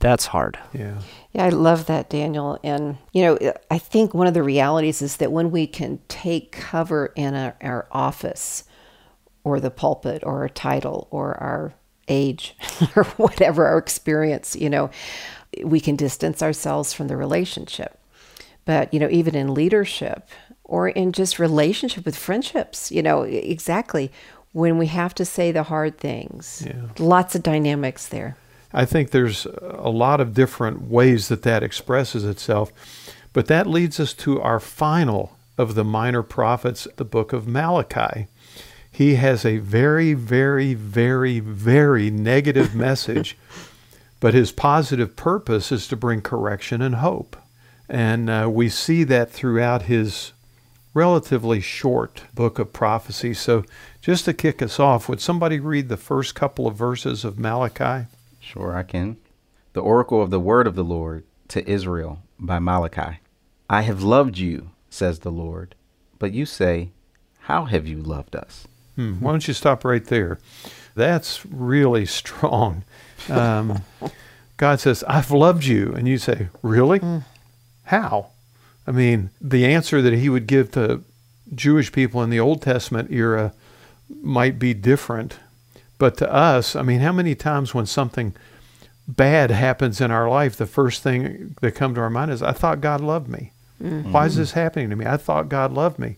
that's 0.00 0.26
hard. 0.26 0.58
Yeah. 0.72 0.98
Yeah 1.32 1.44
i 1.44 1.50
love 1.50 1.86
that 1.86 2.08
daniel. 2.08 2.58
And 2.64 2.96
you 3.12 3.22
know 3.22 3.52
i 3.70 3.78
think 3.78 4.14
one 4.14 4.26
of 4.26 4.34
the 4.34 4.42
realities 4.42 5.02
is 5.02 5.18
that 5.18 5.30
when 5.30 5.50
we 5.50 5.66
can 5.66 6.00
take 6.08 6.50
cover 6.52 7.12
in 7.14 7.34
our, 7.34 7.56
our 7.60 7.86
office 7.92 8.64
or 9.44 9.60
the 9.60 9.70
pulpit 9.70 10.22
or 10.24 10.40
our 10.40 10.48
title 10.48 11.06
or 11.10 11.34
our 11.34 11.74
age 12.08 12.56
or 12.96 13.04
whatever 13.18 13.66
our 13.66 13.78
experience 13.78 14.56
you 14.56 14.70
know 14.70 14.90
we 15.64 15.80
can 15.80 15.96
distance 15.96 16.42
ourselves 16.42 16.92
from 16.92 17.08
the 17.08 17.16
relationship 17.16 17.98
but 18.64 18.92
you 18.92 19.00
know 19.00 19.08
even 19.10 19.34
in 19.34 19.54
leadership 19.54 20.28
or 20.70 20.88
in 20.88 21.10
just 21.10 21.40
relationship 21.40 22.06
with 22.06 22.16
friendships, 22.16 22.92
you 22.92 23.02
know, 23.02 23.22
exactly 23.22 24.10
when 24.52 24.78
we 24.78 24.86
have 24.86 25.12
to 25.16 25.24
say 25.24 25.50
the 25.50 25.64
hard 25.64 25.98
things. 25.98 26.62
Yeah. 26.64 26.86
Lots 26.98 27.34
of 27.34 27.42
dynamics 27.42 28.06
there. 28.06 28.36
I 28.72 28.84
think 28.84 29.10
there's 29.10 29.46
a 29.46 29.90
lot 29.90 30.20
of 30.20 30.32
different 30.32 30.82
ways 30.82 31.26
that 31.26 31.42
that 31.42 31.64
expresses 31.64 32.24
itself. 32.24 32.72
But 33.32 33.46
that 33.48 33.66
leads 33.66 33.98
us 33.98 34.14
to 34.14 34.40
our 34.40 34.60
final 34.60 35.36
of 35.58 35.74
the 35.74 35.84
minor 35.84 36.22
prophets, 36.22 36.86
the 36.96 37.04
book 37.04 37.32
of 37.32 37.48
Malachi. 37.48 38.28
He 38.92 39.16
has 39.16 39.44
a 39.44 39.58
very, 39.58 40.14
very, 40.14 40.74
very, 40.74 41.40
very 41.40 42.10
negative 42.10 42.76
message, 42.76 43.36
but 44.20 44.34
his 44.34 44.52
positive 44.52 45.16
purpose 45.16 45.72
is 45.72 45.88
to 45.88 45.96
bring 45.96 46.20
correction 46.20 46.82
and 46.82 46.96
hope. 46.96 47.36
And 47.88 48.30
uh, 48.30 48.48
we 48.52 48.68
see 48.68 49.02
that 49.04 49.30
throughout 49.30 49.82
his 49.82 50.32
relatively 50.94 51.60
short 51.60 52.22
book 52.34 52.58
of 52.58 52.72
prophecy. 52.72 53.34
So, 53.34 53.64
just 54.00 54.24
to 54.26 54.32
kick 54.32 54.62
us 54.62 54.78
off, 54.78 55.08
would 55.08 55.20
somebody 55.20 55.58
read 55.58 55.88
the 55.88 55.96
first 55.96 56.34
couple 56.34 56.66
of 56.66 56.76
verses 56.76 57.24
of 57.24 57.38
Malachi? 57.38 58.06
Sure, 58.40 58.76
I 58.76 58.82
can. 58.82 59.16
The 59.72 59.80
oracle 59.80 60.22
of 60.22 60.30
the 60.30 60.40
word 60.40 60.66
of 60.66 60.74
the 60.74 60.84
Lord 60.84 61.24
to 61.48 61.68
Israel 61.68 62.22
by 62.38 62.58
Malachi. 62.58 63.18
I 63.68 63.82
have 63.82 64.02
loved 64.02 64.38
you, 64.38 64.70
says 64.88 65.20
the 65.20 65.30
Lord. 65.30 65.74
But 66.18 66.32
you 66.32 66.46
say, 66.46 66.90
How 67.40 67.64
have 67.64 67.86
you 67.86 68.02
loved 68.02 68.34
us? 68.34 68.66
Hmm. 68.96 69.14
Why 69.20 69.32
don't 69.32 69.46
you 69.46 69.54
stop 69.54 69.84
right 69.84 70.04
there? 70.04 70.38
That's 70.94 71.44
really 71.46 72.06
strong. 72.20 72.84
Um, 73.28 73.82
God 74.56 74.80
says, 74.80 75.02
I've 75.04 75.30
loved 75.30 75.64
you. 75.64 75.92
And 75.94 76.06
you 76.08 76.18
say, 76.18 76.48
Really? 76.62 77.00
Mm. 77.00 77.24
How? 77.84 78.28
I 78.86 78.92
mean, 78.92 79.30
the 79.40 79.66
answer 79.66 80.00
that 80.02 80.12
he 80.12 80.28
would 80.28 80.46
give 80.46 80.70
to 80.72 81.02
Jewish 81.54 81.92
people 81.92 82.22
in 82.22 82.30
the 82.30 82.40
Old 82.40 82.62
Testament 82.62 83.10
era 83.10 83.52
might 84.22 84.58
be 84.58 84.74
different. 84.74 85.36
But 85.98 86.16
to 86.18 86.32
us, 86.32 86.74
I 86.74 86.82
mean, 86.82 87.00
how 87.00 87.12
many 87.12 87.34
times 87.34 87.74
when 87.74 87.86
something 87.86 88.34
bad 89.06 89.50
happens 89.50 90.00
in 90.00 90.10
our 90.10 90.28
life, 90.28 90.56
the 90.56 90.66
first 90.66 91.02
thing 91.02 91.56
that 91.60 91.72
comes 91.72 91.96
to 91.96 92.00
our 92.00 92.10
mind 92.10 92.30
is, 92.30 92.42
I 92.42 92.52
thought 92.52 92.80
God 92.80 93.00
loved 93.00 93.28
me. 93.28 93.52
Mm-hmm. 93.82 94.12
Why 94.12 94.26
is 94.26 94.36
this 94.36 94.52
happening 94.52 94.90
to 94.90 94.96
me? 94.96 95.06
I 95.06 95.16
thought 95.16 95.48
God 95.48 95.72
loved 95.72 95.98
me. 95.98 96.16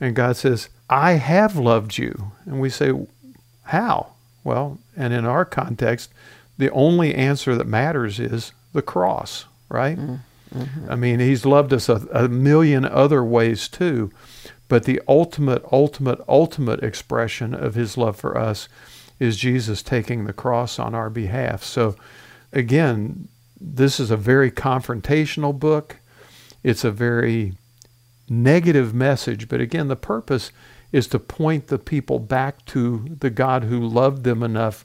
And 0.00 0.14
God 0.14 0.36
says, 0.36 0.68
I 0.90 1.12
have 1.12 1.56
loved 1.56 1.98
you. 1.98 2.32
And 2.44 2.60
we 2.60 2.70
say, 2.70 2.92
How? 3.64 4.12
Well, 4.42 4.78
and 4.96 5.12
in 5.12 5.24
our 5.24 5.44
context, 5.44 6.10
the 6.56 6.70
only 6.70 7.14
answer 7.14 7.54
that 7.56 7.66
matters 7.66 8.20
is 8.20 8.52
the 8.72 8.82
cross, 8.82 9.46
right? 9.68 9.98
Mm-hmm. 9.98 10.90
I 10.90 10.94
mean, 10.94 11.20
he's 11.20 11.44
loved 11.44 11.72
us 11.72 11.88
a, 11.88 12.06
a 12.12 12.28
million 12.28 12.84
other 12.84 13.24
ways 13.24 13.68
too, 13.68 14.12
but 14.68 14.84
the 14.84 15.00
ultimate, 15.08 15.64
ultimate, 15.72 16.20
ultimate 16.28 16.82
expression 16.82 17.54
of 17.54 17.74
his 17.74 17.96
love 17.96 18.16
for 18.16 18.38
us 18.38 18.68
is 19.18 19.36
Jesus 19.36 19.82
taking 19.82 20.24
the 20.24 20.32
cross 20.32 20.78
on 20.78 20.94
our 20.94 21.10
behalf. 21.10 21.62
So, 21.62 21.96
again, 22.52 23.28
this 23.60 23.98
is 23.98 24.10
a 24.10 24.16
very 24.16 24.50
confrontational 24.50 25.58
book. 25.58 25.96
It's 26.62 26.84
a 26.84 26.90
very 26.90 27.54
negative 28.28 28.94
message, 28.94 29.48
but 29.48 29.60
again, 29.60 29.88
the 29.88 29.96
purpose 29.96 30.50
is 30.92 31.06
to 31.08 31.18
point 31.18 31.66
the 31.66 31.78
people 31.78 32.18
back 32.18 32.64
to 32.66 33.16
the 33.18 33.30
God 33.30 33.64
who 33.64 33.80
loved 33.80 34.24
them 34.24 34.42
enough 34.42 34.84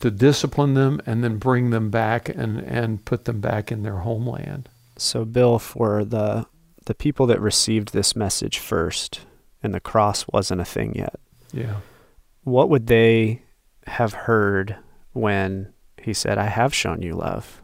to 0.00 0.10
discipline 0.10 0.74
them 0.74 1.00
and 1.06 1.24
then 1.24 1.38
bring 1.38 1.70
them 1.70 1.90
back 1.90 2.28
and, 2.28 2.58
and 2.60 3.04
put 3.04 3.24
them 3.24 3.40
back 3.40 3.72
in 3.72 3.82
their 3.82 3.98
homeland. 3.98 4.68
So, 4.96 5.24
Bill, 5.24 5.58
for 5.58 6.04
the 6.04 6.46
the 6.86 6.94
people 6.94 7.26
that 7.26 7.40
received 7.40 7.92
this 7.92 8.16
message 8.16 8.58
first, 8.58 9.20
and 9.62 9.74
the 9.74 9.80
cross 9.80 10.26
wasn't 10.32 10.62
a 10.62 10.64
thing 10.64 10.94
yet. 10.94 11.20
Yeah. 11.52 11.80
What 12.44 12.70
would 12.70 12.86
they 12.86 13.42
have 13.86 14.14
heard 14.14 14.76
when 15.12 15.72
he 16.00 16.14
said, 16.14 16.38
"I 16.38 16.46
have 16.46 16.74
shown 16.74 17.02
you 17.02 17.12
love"? 17.12 17.62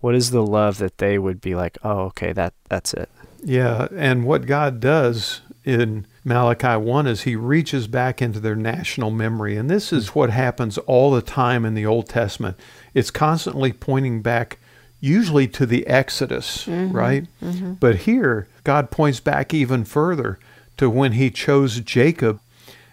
What 0.00 0.14
is 0.14 0.30
the 0.30 0.44
love 0.44 0.78
that 0.78 0.98
they 0.98 1.18
would 1.18 1.40
be 1.40 1.54
like? 1.54 1.78
Oh, 1.82 2.00
okay, 2.06 2.32
that 2.32 2.54
that's 2.68 2.94
it. 2.94 3.08
Yeah, 3.42 3.88
and 3.96 4.24
what 4.24 4.46
God 4.46 4.78
does 4.80 5.40
in 5.64 6.06
Malachi 6.30 6.76
1 6.76 7.08
is 7.08 7.22
he 7.22 7.34
reaches 7.34 7.88
back 7.88 8.22
into 8.22 8.38
their 8.38 8.54
national 8.54 9.10
memory. 9.10 9.56
And 9.56 9.68
this 9.68 9.92
is 9.92 10.14
what 10.14 10.30
happens 10.30 10.78
all 10.78 11.10
the 11.10 11.22
time 11.22 11.64
in 11.64 11.74
the 11.74 11.84
Old 11.84 12.08
Testament. 12.08 12.56
It's 12.94 13.10
constantly 13.10 13.72
pointing 13.72 14.22
back, 14.22 14.60
usually 15.00 15.48
to 15.48 15.66
the 15.66 15.84
Exodus, 15.88 16.66
mm-hmm, 16.66 16.96
right? 16.96 17.26
Mm-hmm. 17.42 17.72
But 17.74 17.96
here, 17.96 18.46
God 18.62 18.92
points 18.92 19.18
back 19.18 19.52
even 19.52 19.84
further 19.84 20.38
to 20.76 20.88
when 20.88 21.12
he 21.12 21.32
chose 21.32 21.80
Jacob. 21.80 22.38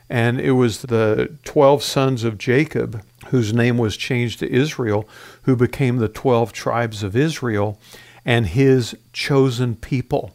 And 0.09 0.41
it 0.41 0.53
was 0.53 0.81
the 0.81 1.37
12 1.43 1.83
sons 1.83 2.23
of 2.23 2.39
Jacob, 2.39 3.03
whose 3.27 3.53
name 3.53 3.77
was 3.77 3.97
changed 3.97 4.39
to 4.39 4.51
Israel, 4.51 5.07
who 5.43 5.55
became 5.55 5.97
the 5.97 6.07
12 6.07 6.53
tribes 6.53 7.03
of 7.03 7.15
Israel 7.15 7.79
and 8.25 8.47
his 8.47 8.97
chosen 9.13 9.75
people. 9.75 10.33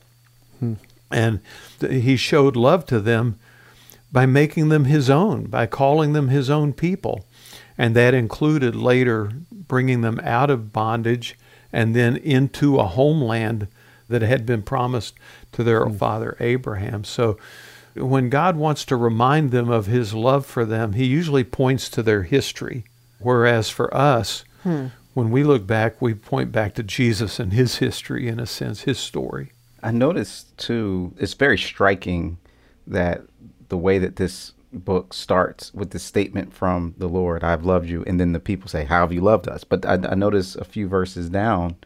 Hmm. 0.61 0.74
And 1.12 1.40
he 1.80 2.16
showed 2.16 2.56
love 2.56 2.86
to 2.86 3.00
them 3.00 3.38
by 4.10 4.26
making 4.26 4.68
them 4.68 4.84
his 4.84 5.08
own, 5.08 5.44
by 5.44 5.66
calling 5.66 6.12
them 6.12 6.28
his 6.28 6.50
own 6.50 6.72
people. 6.72 7.24
And 7.78 7.96
that 7.96 8.14
included 8.14 8.76
later 8.76 9.32
bringing 9.50 10.02
them 10.02 10.20
out 10.22 10.50
of 10.50 10.72
bondage 10.72 11.38
and 11.72 11.96
then 11.96 12.16
into 12.16 12.78
a 12.78 12.84
homeland 12.84 13.68
that 14.08 14.22
had 14.22 14.44
been 14.44 14.62
promised 14.62 15.14
to 15.52 15.64
their 15.64 15.86
mm. 15.86 15.96
father 15.96 16.36
Abraham. 16.38 17.04
So 17.04 17.38
when 17.94 18.28
God 18.28 18.56
wants 18.56 18.84
to 18.86 18.96
remind 18.96 19.50
them 19.50 19.70
of 19.70 19.86
his 19.86 20.14
love 20.14 20.46
for 20.46 20.64
them, 20.64 20.92
he 20.92 21.04
usually 21.04 21.44
points 21.44 21.88
to 21.90 22.02
their 22.02 22.22
history. 22.22 22.84
Whereas 23.18 23.70
for 23.70 23.94
us, 23.94 24.44
hmm. 24.62 24.86
when 25.14 25.30
we 25.30 25.44
look 25.44 25.66
back, 25.66 26.00
we 26.00 26.14
point 26.14 26.50
back 26.50 26.74
to 26.74 26.82
Jesus 26.82 27.38
and 27.38 27.52
his 27.52 27.76
history, 27.76 28.26
in 28.28 28.40
a 28.40 28.46
sense, 28.46 28.82
his 28.82 28.98
story. 28.98 29.52
I 29.83 29.91
noticed 29.91 30.57
too, 30.59 31.14
it's 31.18 31.35
very 31.35 31.59
striking 31.59 32.39
that 32.87 33.22
the 33.68 33.76
way 33.76 33.99
that 33.99 34.16
this 34.16 34.53
book 34.72 35.12
starts 35.12 35.72
with 35.74 35.91
the 35.91 35.99
statement 35.99 36.53
from 36.55 36.95
the 36.97 37.09
Lord, 37.09 37.45
I've 37.45 37.64
loved 37.64 37.89
you. 37.89 38.03
And 38.07 38.18
then 38.18 38.33
the 38.33 38.41
people 38.41 38.68
say, 38.68 38.85
How 38.85 39.01
have 39.01 39.12
you 39.12 39.20
loved 39.20 39.49
us? 39.49 39.64
But 39.64 39.85
I, 39.85 39.95
I 39.95 40.14
notice 40.14 40.57
a 40.57 40.64
few 40.64 40.89
verses 40.89 41.28
down, 41.28 41.76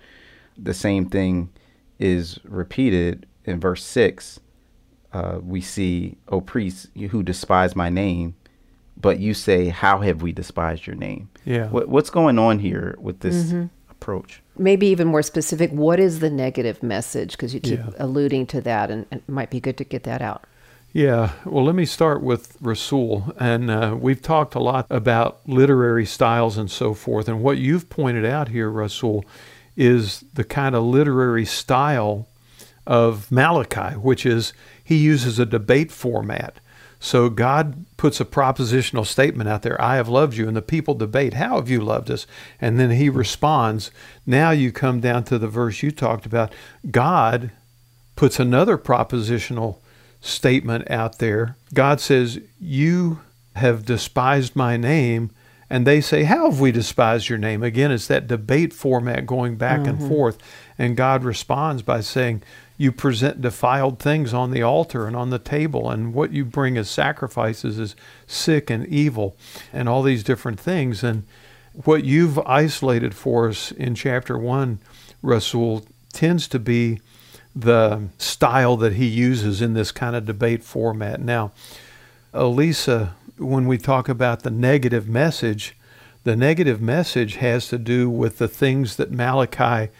the 0.56 0.74
same 0.74 1.06
thing 1.06 1.50
is 1.98 2.38
repeated 2.44 3.26
in 3.44 3.60
verse 3.60 3.84
6. 3.84 4.40
Uh, 5.12 5.38
we 5.42 5.60
see, 5.60 6.18
O 6.28 6.40
priests 6.40 6.88
who 7.10 7.22
despise 7.22 7.74
my 7.74 7.88
name, 7.88 8.36
but 8.96 9.18
you 9.18 9.34
say, 9.34 9.68
How 9.68 10.00
have 10.00 10.22
we 10.22 10.32
despised 10.32 10.86
your 10.86 10.96
name? 10.96 11.30
Yeah. 11.44 11.68
What, 11.68 11.88
what's 11.88 12.10
going 12.10 12.38
on 12.38 12.58
here 12.58 12.96
with 12.98 13.20
this 13.20 13.46
mm-hmm. 13.46 13.66
approach? 13.90 14.42
Maybe 14.58 14.86
even 14.88 15.08
more 15.08 15.22
specific, 15.22 15.70
what 15.70 16.00
is 16.00 16.20
the 16.20 16.30
negative 16.30 16.82
message? 16.82 17.32
Because 17.32 17.54
you 17.54 17.60
keep 17.60 17.78
yeah. 17.78 17.90
alluding 17.98 18.46
to 18.46 18.60
that, 18.62 18.90
and, 18.90 19.06
and, 19.10 19.22
it 19.26 19.30
might 19.30 19.50
be 19.50 19.60
good 19.60 19.76
to 19.78 19.84
get 19.84 20.04
that 20.04 20.22
out. 20.22 20.44
Yeah, 20.92 21.32
well, 21.44 21.64
let 21.64 21.74
me 21.74 21.84
start 21.84 22.22
with 22.22 22.56
Rasul. 22.60 23.34
And 23.38 23.70
uh, 23.70 23.96
we've 24.00 24.22
talked 24.22 24.54
a 24.54 24.60
lot 24.60 24.86
about 24.88 25.40
literary 25.46 26.06
styles 26.06 26.56
and 26.56 26.70
so 26.70 26.94
forth. 26.94 27.28
And 27.28 27.42
what 27.42 27.58
you've 27.58 27.90
pointed 27.90 28.24
out 28.24 28.48
here, 28.48 28.70
Rasul, 28.70 29.24
is 29.76 30.24
the 30.32 30.44
kind 30.44 30.74
of 30.74 30.84
literary 30.84 31.44
style 31.44 32.28
of 32.86 33.30
Malachi, 33.30 33.96
which 33.96 34.24
is 34.24 34.52
he 34.82 34.96
uses 34.96 35.38
a 35.38 35.44
debate 35.44 35.92
format. 35.92 36.60
So 36.98 37.28
God 37.28 37.84
puts 37.96 38.20
a 38.20 38.24
propositional 38.24 39.06
statement 39.06 39.48
out 39.48 39.62
there, 39.62 39.80
I 39.80 39.96
have 39.96 40.08
loved 40.08 40.36
you, 40.36 40.48
and 40.48 40.56
the 40.56 40.62
people 40.62 40.94
debate, 40.94 41.34
How 41.34 41.56
have 41.56 41.68
you 41.68 41.80
loved 41.80 42.10
us? 42.10 42.26
And 42.60 42.80
then 42.80 42.90
he 42.90 43.08
responds. 43.08 43.90
Now 44.24 44.50
you 44.50 44.72
come 44.72 45.00
down 45.00 45.24
to 45.24 45.38
the 45.38 45.48
verse 45.48 45.82
you 45.82 45.90
talked 45.90 46.26
about. 46.26 46.52
God 46.90 47.50
puts 48.16 48.40
another 48.40 48.78
propositional 48.78 49.76
statement 50.20 50.90
out 50.90 51.18
there. 51.18 51.56
God 51.74 52.00
says, 52.00 52.40
You 52.60 53.20
have 53.54 53.84
despised 53.84 54.56
my 54.56 54.76
name. 54.76 55.30
And 55.68 55.86
they 55.86 56.00
say, 56.00 56.24
How 56.24 56.50
have 56.50 56.60
we 56.60 56.72
despised 56.72 57.28
your 57.28 57.38
name? 57.38 57.62
Again, 57.62 57.90
it's 57.90 58.06
that 58.06 58.26
debate 58.26 58.72
format 58.72 59.26
going 59.26 59.56
back 59.56 59.80
mm-hmm. 59.80 60.00
and 60.00 60.08
forth. 60.08 60.38
And 60.78 60.96
God 60.96 61.24
responds 61.24 61.82
by 61.82 62.00
saying, 62.00 62.42
you 62.78 62.92
present 62.92 63.40
defiled 63.40 63.98
things 63.98 64.34
on 64.34 64.50
the 64.50 64.62
altar 64.62 65.06
and 65.06 65.16
on 65.16 65.30
the 65.30 65.38
table, 65.38 65.90
and 65.90 66.12
what 66.12 66.32
you 66.32 66.44
bring 66.44 66.76
as 66.76 66.90
sacrifices 66.90 67.78
is 67.78 67.96
sick 68.26 68.70
and 68.70 68.86
evil, 68.86 69.36
and 69.72 69.88
all 69.88 70.02
these 70.02 70.22
different 70.22 70.60
things. 70.60 71.02
And 71.02 71.24
what 71.84 72.04
you've 72.04 72.38
isolated 72.40 73.14
for 73.14 73.48
us 73.48 73.72
in 73.72 73.94
chapter 73.94 74.38
one, 74.38 74.78
Rasul, 75.22 75.84
tends 76.12 76.48
to 76.48 76.58
be 76.58 77.00
the 77.54 78.08
style 78.18 78.76
that 78.76 78.94
he 78.94 79.06
uses 79.06 79.62
in 79.62 79.72
this 79.72 79.90
kind 79.90 80.14
of 80.14 80.26
debate 80.26 80.62
format. 80.62 81.20
Now, 81.20 81.52
Elisa, 82.34 83.14
when 83.38 83.66
we 83.66 83.78
talk 83.78 84.08
about 84.08 84.42
the 84.42 84.50
negative 84.50 85.08
message, 85.08 85.74
the 86.24 86.36
negative 86.36 86.80
message 86.82 87.36
has 87.36 87.68
to 87.68 87.78
do 87.78 88.10
with 88.10 88.36
the 88.36 88.48
things 88.48 88.96
that 88.96 89.10
Malachi 89.10 89.90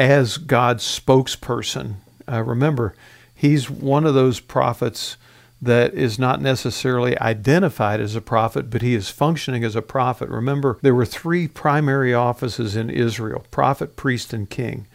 as 0.00 0.38
God's 0.38 0.82
spokesperson. 0.82 1.96
Uh, 2.26 2.42
remember, 2.42 2.94
he's 3.34 3.68
one 3.68 4.06
of 4.06 4.14
those 4.14 4.40
prophets 4.40 5.18
that 5.60 5.92
is 5.92 6.18
not 6.18 6.40
necessarily 6.40 7.18
identified 7.18 8.00
as 8.00 8.16
a 8.16 8.22
prophet, 8.22 8.70
but 8.70 8.80
he 8.80 8.94
is 8.94 9.10
functioning 9.10 9.62
as 9.62 9.76
a 9.76 9.82
prophet. 9.82 10.30
Remember, 10.30 10.78
there 10.80 10.94
were 10.94 11.04
three 11.04 11.46
primary 11.46 12.14
offices 12.14 12.76
in 12.76 12.88
Israel 12.88 13.44
prophet, 13.50 13.94
priest, 13.94 14.32
and 14.32 14.48
king. 14.48 14.86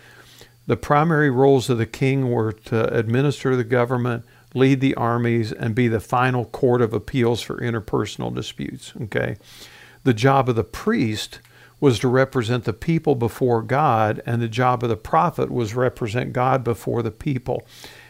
The 0.66 0.76
primary 0.76 1.30
roles 1.30 1.70
of 1.70 1.78
the 1.78 1.86
king 1.86 2.32
were 2.32 2.52
to 2.52 2.92
administer 2.92 3.56
the 3.56 3.64
government, 3.64 4.26
lead 4.56 4.82
the 4.82 4.96
armies, 4.96 5.52
and 5.52 5.76
be 5.76 5.88
the 5.88 6.00
final 6.00 6.46
court 6.46 6.82
of 6.82 6.94
appeals 6.94 7.44
for 7.44 7.60
interpersonal 7.60 8.34
disputes. 8.34 8.92
Okay. 9.04 9.36
The 10.04 10.16
job 10.16 10.50
of 10.50 10.56
the 10.56 10.64
priest 10.64 11.42
was 11.86 12.00
to 12.00 12.08
represent 12.08 12.64
the 12.64 12.74
people 12.74 13.14
before 13.14 13.62
God, 13.62 14.20
and 14.26 14.42
the 14.42 14.48
job 14.48 14.82
of 14.82 14.90
the 14.90 14.98
prophet 14.98 15.52
was 15.52 15.76
represent 15.76 16.34
God 16.34 16.64
before 16.64 17.04
the 17.04 17.12
people. 17.12 17.64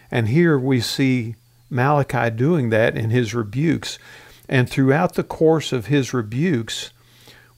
And 0.10 0.30
here 0.30 0.58
we 0.58 0.80
see 0.80 1.36
Malachi 1.70 2.30
doing 2.30 2.70
that 2.70 2.96
in 2.96 3.10
his 3.10 3.36
rebukes. 3.36 4.00
And 4.48 4.70
throughout 4.70 5.16
the 5.16 5.26
course 5.26 5.74
of 5.74 5.88
his 5.88 6.14
rebukes, 6.14 6.92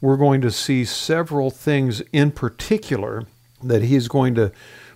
we're 0.01 0.17
going 0.17 0.41
to 0.41 0.49
see 0.49 0.85
several 0.85 1.51
things 1.51 2.01
in 2.11 2.31
particular 2.31 3.27
that 3.61 3.83
he's 3.83 4.07
going 4.07 4.33
to 4.33 4.51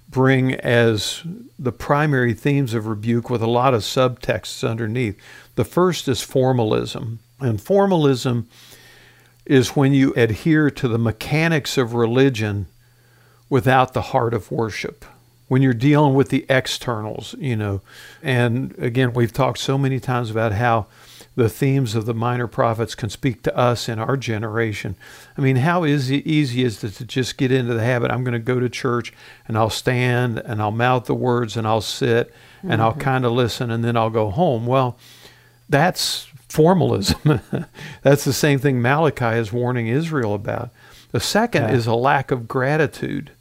bring 0.09 0.55
as 0.55 1.21
the 1.59 1.71
primary 1.71 2.33
themes 2.33 2.73
of 2.73 2.87
rebuke 2.87 3.29
with 3.29 3.43
a 3.43 3.47
lot 3.47 3.75
of 3.75 3.81
subtexts 3.81 4.67
underneath. 4.67 5.21
The 5.53 5.65
first 5.65 6.07
is 6.07 6.23
formalism. 6.23 7.19
And 7.39 7.61
formalism 7.61 8.47
is 9.45 9.75
when 9.75 9.93
you 9.93 10.13
adhere 10.13 10.69
to 10.69 10.87
the 10.87 10.97
mechanics 10.97 11.77
of 11.77 11.93
religion 11.93 12.67
without 13.49 13.93
the 13.93 14.01
heart 14.01 14.33
of 14.33 14.51
worship. 14.51 15.05
When 15.47 15.61
you're 15.61 15.73
dealing 15.73 16.13
with 16.13 16.29
the 16.29 16.45
externals, 16.47 17.35
you 17.37 17.57
know. 17.57 17.81
And 18.23 18.73
again, 18.77 19.11
we've 19.13 19.33
talked 19.33 19.57
so 19.59 19.77
many 19.77 19.99
times 19.99 20.31
about 20.31 20.53
how 20.53 20.87
the 21.35 21.49
themes 21.49 21.95
of 21.95 22.05
the 22.05 22.13
minor 22.13 22.47
prophets 22.47 22.95
can 22.95 23.09
speak 23.09 23.41
to 23.43 23.57
us 23.57 23.87
in 23.87 23.99
our 23.99 24.15
generation. 24.15 24.95
I 25.37 25.41
mean, 25.41 25.57
how 25.57 25.85
easy, 25.85 26.29
easy 26.29 26.63
is 26.63 26.83
it 26.83 26.91
to 26.95 27.05
just 27.05 27.37
get 27.37 27.51
into 27.51 27.73
the 27.73 27.83
habit? 27.83 28.11
I'm 28.11 28.23
going 28.23 28.33
to 28.33 28.39
go 28.39 28.59
to 28.59 28.69
church 28.69 29.13
and 29.47 29.57
I'll 29.57 29.69
stand 29.69 30.39
and 30.39 30.61
I'll 30.61 30.71
mouth 30.71 31.05
the 31.05 31.15
words 31.15 31.55
and 31.55 31.65
I'll 31.65 31.81
sit 31.81 32.33
and 32.61 32.71
mm-hmm. 32.71 32.81
I'll 32.81 32.93
kind 32.93 33.25
of 33.25 33.31
listen 33.31 33.71
and 33.71 33.83
then 33.83 33.95
I'll 33.95 34.09
go 34.09 34.29
home. 34.29 34.65
Well, 34.65 34.97
that's 35.69 36.27
formalism. 36.51 37.39
That's 38.03 38.25
the 38.25 38.33
same 38.33 38.59
thing 38.59 38.81
Malachi 38.81 39.37
is 39.37 39.53
warning 39.53 39.87
Israel 39.87 40.33
about. 40.33 40.69
The 41.11 41.19
second 41.19 41.63
Yeah. 41.63 41.73
is 41.75 41.87
a 41.87 41.95
lack 41.95 42.29
of 42.31 42.47
gratitude, 42.47 43.31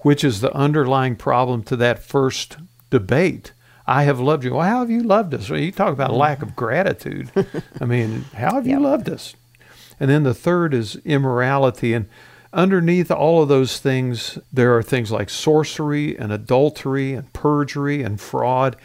which 0.00 0.24
is 0.24 0.40
the 0.40 0.54
underlying 0.54 1.16
problem 1.16 1.62
to 1.64 1.76
that 1.76 2.02
first 2.02 2.56
debate. 2.90 3.52
I 3.86 4.04
have 4.04 4.18
loved 4.18 4.44
you. 4.44 4.54
Well, 4.54 4.66
how 4.68 4.80
have 4.80 4.90
you 4.90 5.02
loved 5.02 5.34
us? 5.34 5.48
Well, 5.48 5.60
you 5.60 5.70
talk 5.70 5.92
about 5.92 6.10
mm-hmm. 6.10 6.18
lack 6.20 6.42
of 6.42 6.56
gratitude. 6.56 7.30
I 7.80 7.84
mean, 7.84 8.24
how 8.34 8.54
have 8.54 8.66
you 8.66 8.80
loved 8.80 9.08
us? 9.08 9.34
And 10.00 10.10
then 10.10 10.24
the 10.24 10.34
third 10.34 10.74
is 10.74 10.96
immorality. 11.04 11.94
And 11.94 12.08
underneath 12.52 13.10
all 13.10 13.42
of 13.42 13.48
those 13.48 13.78
things, 13.78 14.38
there 14.52 14.76
are 14.76 14.82
things 14.82 15.12
like 15.12 15.30
sorcery 15.30 16.18
and 16.18 16.32
adultery 16.32 17.12
and 17.12 17.32
perjury 17.32 18.02
and 18.02 18.20
fraud. 18.20 18.76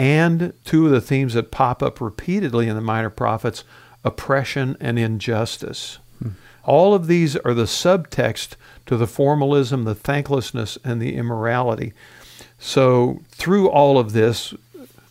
And 0.00 0.54
two 0.64 0.86
of 0.86 0.92
the 0.92 1.00
themes 1.02 1.34
that 1.34 1.50
pop 1.50 1.82
up 1.82 2.00
repeatedly 2.00 2.68
in 2.68 2.74
the 2.74 2.80
minor 2.80 3.10
prophets 3.10 3.64
oppression 4.02 4.74
and 4.80 4.98
injustice. 4.98 5.98
Hmm. 6.22 6.30
All 6.64 6.94
of 6.94 7.06
these 7.06 7.36
are 7.36 7.52
the 7.52 7.64
subtext 7.64 8.54
to 8.86 8.96
the 8.96 9.06
formalism, 9.06 9.84
the 9.84 9.94
thanklessness, 9.94 10.78
and 10.82 11.02
the 11.02 11.16
immorality. 11.16 11.92
So, 12.58 13.20
through 13.30 13.68
all 13.68 13.98
of 13.98 14.12
this, 14.12 14.54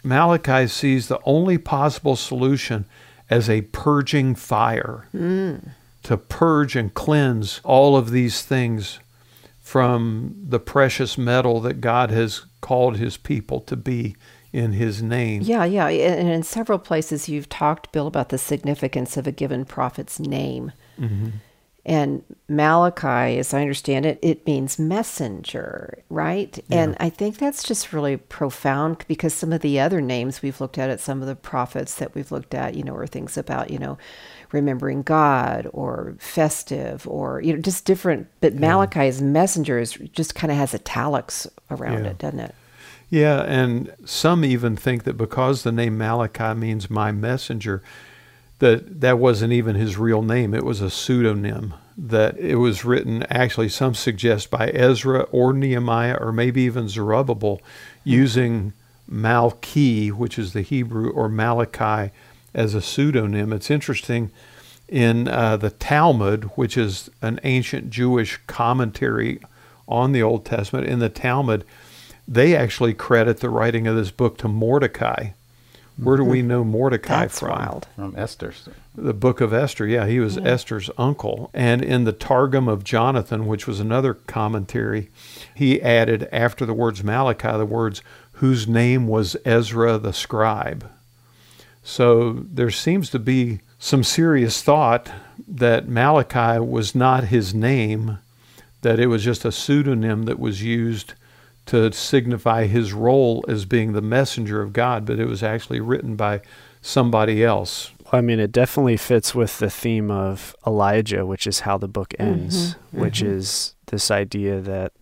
Malachi 0.03 0.65
sees 0.65 1.07
the 1.07 1.19
only 1.23 1.59
possible 1.59 2.15
solution 2.15 2.85
as 3.29 3.47
a 3.47 3.61
purging 3.61 4.33
fire 4.33 5.07
hmm. 5.11 5.57
to 6.01 6.17
purge 6.17 6.75
and 6.75 6.91
cleanse 6.95 7.61
all 7.63 7.95
of 7.95 8.09
these 8.09 8.41
things 8.41 8.99
from 9.61 10.35
the 10.49 10.59
precious 10.59 11.15
metal 11.15 11.61
that 11.61 11.79
God 11.79 12.09
has 12.09 12.45
called 12.59 12.97
his 12.97 13.17
people 13.17 13.59
to 13.61 13.75
be 13.75 14.15
in 14.51 14.73
his 14.73 15.01
name. 15.01 15.41
Yeah, 15.41 15.65
yeah. 15.65 15.87
And 15.87 16.29
in 16.29 16.43
several 16.43 16.79
places, 16.79 17.29
you've 17.29 17.49
talked, 17.49 17.91
Bill, 17.91 18.07
about 18.07 18.29
the 18.29 18.37
significance 18.37 19.17
of 19.17 19.27
a 19.27 19.31
given 19.31 19.65
prophet's 19.65 20.19
name. 20.19 20.71
Mm-hmm. 20.99 21.29
And 21.85 22.23
Malachi, 22.47 23.39
as 23.39 23.53
I 23.53 23.61
understand 23.61 24.05
it, 24.05 24.19
it 24.21 24.45
means 24.45 24.77
messenger, 24.77 26.03
right? 26.09 26.59
And 26.69 26.95
I 26.99 27.09
think 27.09 27.37
that's 27.37 27.63
just 27.63 27.93
really 27.93 28.17
profound 28.17 29.05
because 29.07 29.33
some 29.33 29.51
of 29.53 29.61
the 29.61 29.79
other 29.79 29.99
names 29.99 30.41
we've 30.41 30.59
looked 30.61 30.77
at, 30.77 30.89
at 30.91 30.99
some 30.99 31.21
of 31.21 31.27
the 31.27 31.35
prophets 31.35 31.95
that 31.95 32.13
we've 32.13 32.31
looked 32.31 32.53
at, 32.53 32.75
you 32.75 32.83
know, 32.83 32.95
are 32.95 33.07
things 33.07 33.37
about, 33.37 33.71
you 33.71 33.79
know, 33.79 33.97
remembering 34.51 35.01
God 35.01 35.67
or 35.73 36.15
festive 36.19 37.07
or, 37.07 37.41
you 37.41 37.53
know, 37.53 37.61
just 37.61 37.85
different. 37.85 38.27
But 38.39 38.55
Malachi's 38.55 39.21
messenger 39.21 39.79
is 39.79 39.93
just 39.93 40.35
kind 40.35 40.51
of 40.51 40.57
has 40.57 40.75
italics 40.75 41.47
around 41.71 42.03
Yeah. 42.03 42.11
it, 42.11 42.17
doesn't 42.19 42.39
it? 42.41 42.55
Yeah, 43.09 43.41
and 43.41 43.93
some 44.05 44.45
even 44.45 44.75
think 44.75 45.03
that 45.03 45.17
because 45.17 45.63
the 45.63 45.71
name 45.71 45.97
Malachi 45.97 46.53
means 46.53 46.89
my 46.89 47.11
messenger, 47.11 47.81
that 48.59 49.01
that 49.01 49.17
wasn't 49.17 49.53
even 49.53 49.75
his 49.75 49.97
real 49.97 50.21
name. 50.21 50.53
It 50.53 50.63
was 50.65 50.81
a 50.81 50.89
pseudonym. 50.89 51.73
That 51.97 52.37
it 52.37 52.55
was 52.55 52.85
written, 52.85 53.23
actually, 53.23 53.69
some 53.69 53.93
suggest 53.93 54.49
by 54.49 54.67
Ezra 54.69 55.21
or 55.31 55.53
Nehemiah 55.53 56.17
or 56.19 56.31
maybe 56.31 56.61
even 56.61 56.87
Zerubbabel 56.87 57.61
using 58.03 58.73
Malki, 59.11 60.11
which 60.11 60.37
is 60.37 60.53
the 60.53 60.61
Hebrew, 60.61 61.09
or 61.09 61.27
Malachi 61.27 62.11
as 62.53 62.73
a 62.73 62.81
pseudonym. 62.81 63.51
It's 63.51 63.71
interesting 63.71 64.31
in 64.87 65.27
uh, 65.27 65.57
the 65.57 65.71
Talmud, 65.71 66.45
which 66.55 66.77
is 66.77 67.09
an 67.21 67.39
ancient 67.43 67.89
Jewish 67.89 68.39
commentary 68.47 69.39
on 69.87 70.11
the 70.11 70.23
Old 70.23 70.45
Testament, 70.45 70.87
in 70.87 70.99
the 70.99 71.09
Talmud, 71.09 71.65
they 72.29 72.55
actually 72.55 72.93
credit 72.93 73.39
the 73.39 73.49
writing 73.49 73.87
of 73.87 73.95
this 73.95 74.11
book 74.11 74.37
to 74.37 74.47
Mordecai. 74.47 75.31
Where 75.97 76.15
do 76.15 76.23
we 76.23 76.39
mm-hmm. 76.39 76.47
know 76.47 76.63
Mordecai 76.63 77.21
That's 77.21 77.39
from? 77.39 77.49
wild. 77.49 77.87
From 77.95 78.15
Esther's. 78.15 78.69
The 78.95 79.13
book 79.13 79.41
of 79.41 79.51
Esther. 79.51 79.85
Yeah, 79.85 80.05
he 80.05 80.19
was 80.19 80.37
Esther's 80.37 80.89
uncle. 80.97 81.49
And 81.53 81.83
in 81.83 82.03
the 82.03 82.13
Targum 82.13 82.69
of 82.69 82.83
Jonathan, 82.83 83.47
which 83.47 83.67
was 83.67 83.79
another 83.79 84.13
commentary, 84.13 85.09
he 85.53 85.81
added 85.81 86.29
after 86.31 86.65
the 86.65 86.73
words 86.73 87.03
Malachi 87.03 87.57
the 87.57 87.65
words 87.65 88.01
whose 88.33 88.67
name 88.67 89.07
was 89.07 89.35
Ezra 89.43 89.97
the 89.97 90.13
scribe. 90.13 90.89
So 91.83 92.33
there 92.33 92.71
seems 92.71 93.09
to 93.09 93.19
be 93.19 93.61
some 93.79 94.03
serious 94.03 94.61
thought 94.61 95.11
that 95.47 95.89
Malachi 95.89 96.59
was 96.59 96.93
not 96.93 97.25
his 97.25 97.53
name, 97.53 98.19
that 98.83 98.99
it 98.99 99.07
was 99.07 99.23
just 99.23 99.43
a 99.43 99.51
pseudonym 99.51 100.23
that 100.23 100.39
was 100.39 100.61
used 100.63 101.13
to 101.69 101.91
signify 101.91 102.65
his 102.67 102.93
role 102.93 103.45
as 103.47 103.65
being 103.65 103.93
the 103.93 104.01
messenger 104.01 104.61
of 104.61 104.73
God, 104.73 105.05
but 105.05 105.19
it 105.19 105.25
was 105.27 105.43
actually 105.43 105.79
written 105.79 106.15
by 106.15 106.41
somebody 106.81 107.43
else. 107.43 107.91
I 108.11 108.21
mean, 108.21 108.39
it 108.39 108.51
definitely 108.51 108.97
fits 108.97 109.35
with 109.35 109.59
the 109.59 109.69
theme 109.69 110.09
of 110.09 110.55
Elijah, 110.65 111.25
which 111.25 111.45
is 111.45 111.61
how 111.61 111.77
the 111.77 111.87
book 111.87 112.13
ends, 112.17 112.75
which 112.91 113.21
is 113.21 113.75
this 113.87 114.09
idea 114.09 114.59
that, 114.61 114.93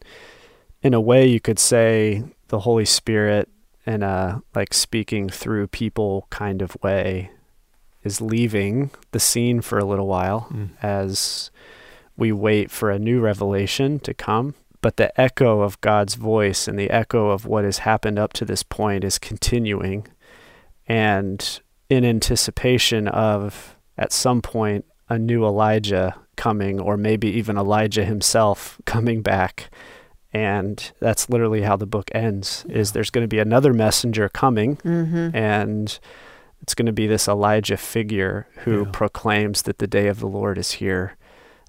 in 0.82 0.94
a 0.94 1.00
way, 1.02 1.26
you 1.26 1.40
could 1.40 1.60
say 1.60 2.24
the 2.50 2.60
Holy 2.60 2.86
Spirit, 2.86 3.48
in 3.86 4.04
a 4.04 4.42
like 4.54 4.74
speaking 4.74 5.30
through 5.30 5.68
people 5.68 6.28
kind 6.30 6.62
of 6.62 6.76
way, 6.84 7.32
is 8.04 8.20
leaving 8.20 8.92
the 9.14 9.20
scene 9.20 9.62
for 9.62 9.80
a 9.80 9.86
little 9.86 10.08
while 10.08 10.48
Mm. 10.52 10.70
as 10.82 11.50
we 12.18 12.34
wait 12.34 12.72
for 12.72 12.92
a 12.92 13.00
new 13.00 13.22
revelation 13.22 14.00
to 14.00 14.14
come. 14.14 14.56
But 14.82 14.98
the 14.98 15.20
echo 15.20 15.62
of 15.62 15.80
God's 15.82 16.16
voice 16.16 16.68
and 16.68 16.78
the 16.78 16.90
echo 16.90 17.30
of 17.30 17.46
what 17.46 17.64
has 17.66 17.80
happened 17.80 18.20
up 18.20 18.34
to 18.34 18.46
this 18.46 18.64
point 18.64 19.04
is 19.04 19.18
continuing. 19.20 20.08
And 20.88 21.60
in 21.90 22.06
anticipation 22.06 23.08
of, 23.08 23.76
at 23.98 24.12
some 24.12 24.42
point, 24.42 24.86
a 25.10 25.18
new 25.18 25.46
Elijah 25.46 26.16
coming, 26.36 26.80
or 26.80 26.98
maybe 26.98 27.28
even 27.30 27.58
Elijah 27.58 28.06
himself 28.06 28.80
coming 28.86 29.22
back. 29.22 29.70
And 30.34 30.92
that's 31.00 31.30
literally 31.30 31.62
how 31.64 31.78
the 31.78 31.86
book 31.88 32.10
ends 32.14 32.66
is 32.70 32.92
there's 32.92 33.10
going 33.10 33.24
to 33.24 33.28
be 33.28 33.40
another 33.40 33.74
messenger 33.74 34.30
coming 34.30 34.76
Mm-hmm. 34.78 35.36
and 35.36 35.98
it's 36.62 36.76
going 36.76 36.86
to 36.88 36.92
be 36.92 37.08
this 37.08 37.28
Elijah 37.28 37.78
figure 37.78 38.48
who 38.60 38.84
Yeah. 38.84 38.92
proclaims 38.92 39.62
that 39.64 39.78
the 39.80 39.88
day 39.88 40.08
of 40.08 40.20
the 40.20 40.28
Lord 40.28 40.58
is 40.58 40.74
here, 40.74 41.16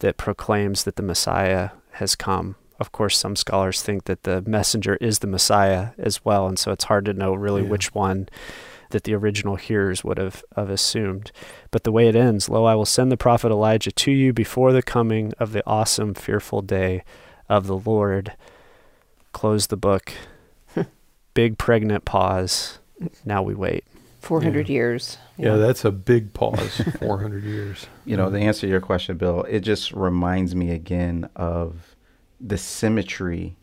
that 0.00 0.16
proclaims 0.16 0.84
that 0.84 0.96
the 0.96 1.02
Messiah 1.02 1.70
has 1.92 2.14
come. 2.16 2.56
Of 2.78 2.92
course, 2.92 3.18
some 3.18 3.34
scholars 3.36 3.82
think 3.82 4.04
that 4.04 4.22
the 4.22 4.42
messenger 4.42 4.96
is 5.00 5.18
the 5.18 5.26
Messiah 5.26 5.88
as 5.98 6.24
well, 6.24 6.46
and 6.46 6.58
so 6.58 6.70
it's 6.72 6.84
hard 6.84 7.04
to 7.06 7.12
know 7.12 7.34
really 7.34 7.62
Yeah. 7.62 7.68
which 7.70 7.94
one 7.94 8.28
that 8.90 9.04
the 9.04 9.14
original 9.14 9.56
hearers 9.56 10.02
would 10.04 10.16
have, 10.16 10.42
have 10.56 10.70
assumed. 10.70 11.30
But 11.70 11.84
the 11.84 11.92
way 11.92 12.08
it 12.08 12.16
ends, 12.16 12.48
lo, 12.48 12.64
I 12.64 12.74
will 12.74 12.86
send 12.86 13.12
the 13.12 13.16
prophet 13.18 13.50
Elijah 13.50 13.90
to 13.92 14.10
you 14.10 14.32
before 14.32 14.72
the 14.72 14.82
coming 14.82 15.32
of 15.38 15.52
the 15.52 15.62
awesome, 15.66 16.14
fearful 16.14 16.62
day 16.62 17.02
of 17.48 17.66
the 17.66 17.76
Lord. 17.76 18.32
Close 19.32 19.66
the 19.66 19.76
book. 19.76 20.12
Big 21.34 21.58
pregnant 21.58 22.04
pause. 22.04 22.78
Now 23.24 23.42
we 23.42 23.54
wait. 23.54 23.84
400 24.20 24.68
years. 24.68 25.18
Yeah, 25.36 25.56
that's 25.56 25.84
a 25.84 25.92
big 25.92 26.34
pause, 26.34 26.80
400 26.98 27.44
years. 27.44 27.86
You 28.04 28.16
know, 28.16 28.28
to 28.30 28.36
answer 28.38 28.62
to 28.62 28.68
your 28.68 28.80
question, 28.80 29.16
Bill, 29.16 29.42
it 29.44 29.60
just 29.60 29.92
reminds 29.92 30.54
me 30.56 30.70
again 30.72 31.28
of 31.36 31.87
the 32.40 32.58
symmetry 32.58 33.56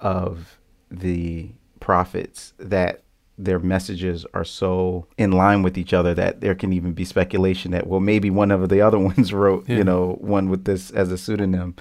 of 0.00 0.58
the 0.90 1.50
prophets 1.80 2.52
that 2.58 3.02
their 3.36 3.58
messages 3.60 4.26
are 4.34 4.44
so 4.44 5.06
in 5.16 5.30
line 5.30 5.62
with 5.62 5.78
each 5.78 5.92
other 5.92 6.12
that 6.14 6.40
there 6.40 6.56
can 6.56 6.72
even 6.72 6.92
be 6.92 7.04
speculation 7.04 7.70
that 7.70 7.86
well 7.86 8.00
maybe 8.00 8.30
one 8.30 8.50
of 8.50 8.68
the 8.68 8.80
other 8.80 8.98
ones 9.12 9.32
wrote 9.32 9.68
Yeah. 9.68 9.76
you 9.78 9.84
know 9.84 10.16
one 10.20 10.48
with 10.48 10.64
this 10.64 10.90
as 10.90 11.12
a 11.12 11.18
pseudonym 11.18 11.76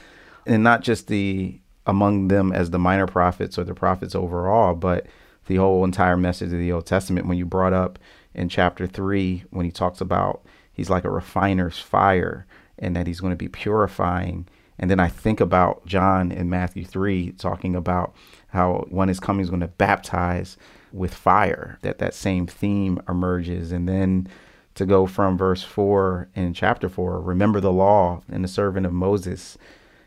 and 0.46 0.64
not 0.64 0.82
just 0.84 1.08
the 1.08 1.60
among 1.88 2.28
them 2.28 2.52
as 2.52 2.70
the 2.70 2.78
minor 2.80 3.08
prophets 3.08 3.58
or 3.58 3.64
the 3.64 3.74
prophets 3.74 4.14
overall 4.14 4.76
but 4.76 5.08
the 5.48 5.56
whole 5.56 5.84
entire 5.84 6.18
message 6.18 6.52
of 6.54 6.60
the 6.60 6.72
old 6.72 6.86
testament 6.86 7.26
when 7.26 7.38
you 7.38 7.46
brought 7.46 7.74
up 7.74 7.98
in 8.36 8.50
chapter 8.50 8.86
3 8.86 9.46
when 9.50 9.66
he 9.66 9.72
talks 9.72 10.00
about 10.00 10.44
he's 10.72 10.90
like 10.92 11.06
a 11.06 11.10
refiner's 11.10 11.80
fire 11.80 12.46
and 12.78 12.96
that 12.96 13.08
he's 13.08 13.20
going 13.20 13.32
to 13.32 13.38
be 13.38 13.48
purifying 13.48 14.48
and 14.80 14.90
then 14.92 15.00
I 15.00 15.08
think 15.08 15.40
about 15.40 15.86
John 15.86 16.32
in 16.32 16.50
Matthew 16.50 16.86
3 16.86 17.32
talking 17.34 17.76
about 17.76 18.14
how 18.50 18.86
one 18.90 19.10
is 19.10 19.20
coming 19.20 19.44
is 19.44 19.50
going 19.50 19.62
to 19.62 19.68
baptize 19.68 20.58
with 20.92 21.14
fire, 21.14 21.78
that 21.82 22.00
that 22.00 22.14
same 22.14 22.48
theme 22.48 23.02
emerges. 23.10 23.72
And 23.72 23.88
then 23.88 24.28
to 24.76 24.86
go 24.86 25.08
from 25.08 25.38
verse 25.38 25.64
4 25.64 26.30
in 26.36 26.54
chapter 26.54 26.90
4, 26.90 27.22
remember 27.22 27.60
the 27.60 27.72
law 27.72 28.22
and 28.32 28.44
the 28.44 28.48
servant 28.48 28.86
of 28.86 28.94
Moses, 28.94 29.58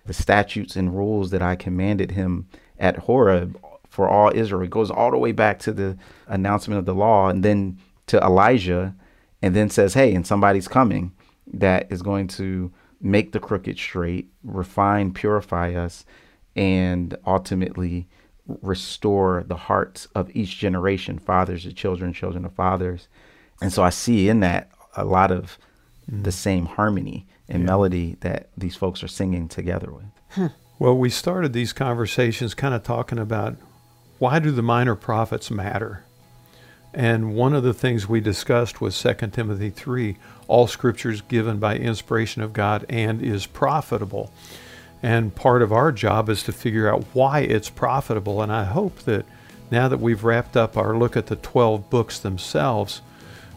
the 0.06 0.12
statutes 0.12 0.76
and 0.76 0.96
rules 0.96 1.30
that 1.30 1.42
I 1.42 1.56
commanded 1.56 2.12
him 2.12 2.48
at 2.78 2.98
Horeb 2.98 3.60
for 3.88 4.08
all 4.08 4.32
Israel. 4.34 4.62
It 4.62 4.70
goes 4.70 4.90
all 4.90 5.10
the 5.10 5.18
way 5.18 5.32
back 5.32 5.58
to 5.60 5.72
the 5.72 5.98
announcement 6.26 6.78
of 6.78 6.86
the 6.86 6.94
law 6.94 7.28
and 7.28 7.44
then 7.44 7.78
to 8.06 8.18
Elijah, 8.20 8.94
and 9.42 9.54
then 9.54 9.70
says, 9.70 9.94
hey, 9.94 10.14
and 10.14 10.26
somebody's 10.26 10.66
coming 10.66 11.12
that 11.46 11.90
is 11.90 12.02
going 12.02 12.26
to 12.26 12.72
make 13.00 13.32
the 13.32 13.40
crooked 13.40 13.78
straight, 13.78 14.30
refine, 14.42 15.12
purify 15.12 15.74
us, 15.74 16.04
and 16.54 17.16
ultimately 17.26 18.08
restore 18.46 19.44
the 19.46 19.56
hearts 19.56 20.06
of 20.14 20.34
each 20.34 20.58
generation, 20.58 21.18
fathers 21.18 21.62
to 21.62 21.72
children, 21.72 22.12
children 22.12 22.42
to 22.42 22.50
fathers. 22.50 23.08
And 23.60 23.72
so 23.72 23.82
I 23.82 23.90
see 23.90 24.28
in 24.28 24.40
that 24.40 24.70
a 24.96 25.04
lot 25.04 25.30
of 25.30 25.58
mm. 26.10 26.24
the 26.24 26.32
same 26.32 26.66
harmony 26.66 27.26
and 27.48 27.64
melody 27.64 28.16
that 28.20 28.48
these 28.56 28.76
folks 28.76 29.02
are 29.02 29.08
singing 29.08 29.48
together 29.48 29.92
with. 29.92 30.52
Well, 30.78 30.96
we 30.96 31.10
started 31.10 31.52
these 31.52 31.74
conversations 31.74 32.54
kind 32.54 32.74
of 32.74 32.82
talking 32.82 33.18
about 33.18 33.56
why 34.18 34.38
do 34.38 34.50
the 34.50 34.62
minor 34.62 34.94
prophets 34.94 35.50
matter? 35.50 36.04
And 36.92 37.34
one 37.34 37.54
of 37.54 37.62
the 37.62 37.74
things 37.74 38.08
we 38.08 38.20
discussed 38.20 38.80
was 38.80 39.00
2 39.00 39.14
Timothy 39.32 39.70
3 39.70 40.16
all 40.48 40.66
scripture 40.66 41.10
is 41.10 41.20
given 41.20 41.58
by 41.58 41.76
inspiration 41.76 42.42
of 42.42 42.52
God 42.52 42.84
and 42.88 43.22
is 43.22 43.46
profitable. 43.46 44.32
And 45.02 45.34
part 45.34 45.62
of 45.62 45.72
our 45.72 45.92
job 45.92 46.28
is 46.28 46.42
to 46.42 46.52
figure 46.52 46.92
out 46.92 47.04
why 47.12 47.40
it's 47.40 47.70
profitable. 47.70 48.42
And 48.42 48.52
I 48.52 48.64
hope 48.64 48.98
that 49.00 49.24
now 49.70 49.86
that 49.88 50.00
we've 50.00 50.24
wrapped 50.24 50.56
up 50.56 50.76
our 50.76 50.96
look 50.96 51.16
at 51.16 51.26
the 51.26 51.36
12 51.36 51.88
books 51.88 52.18
themselves, 52.18 53.00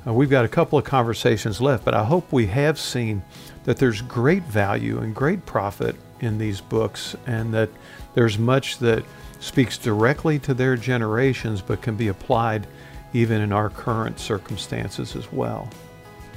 uh, 0.05 0.13
we've 0.13 0.29
got 0.29 0.45
a 0.45 0.49
couple 0.49 0.77
of 0.77 0.85
conversations 0.85 1.59
left, 1.59 1.83
but 1.83 1.93
I 1.93 2.03
hope 2.03 2.31
we 2.31 2.47
have 2.47 2.77
seen 2.77 3.23
that 3.63 3.77
there's 3.77 4.01
great 4.01 4.43
value 4.43 4.99
and 4.99 5.15
great 5.15 5.45
profit 5.45 5.95
in 6.19 6.37
these 6.37 6.61
books 6.61 7.15
and 7.25 7.53
that 7.53 7.69
there's 8.13 8.37
much 8.37 8.77
that 8.79 9.03
speaks 9.39 9.77
directly 9.77 10.39
to 10.39 10.53
their 10.53 10.75
generations 10.77 11.61
but 11.61 11.81
can 11.81 11.95
be 11.95 12.07
applied 12.07 12.67
even 13.13 13.41
in 13.41 13.53
our 13.53 13.69
current 13.69 14.19
circumstances 14.19 15.15
as 15.15 15.31
well. 15.31 15.69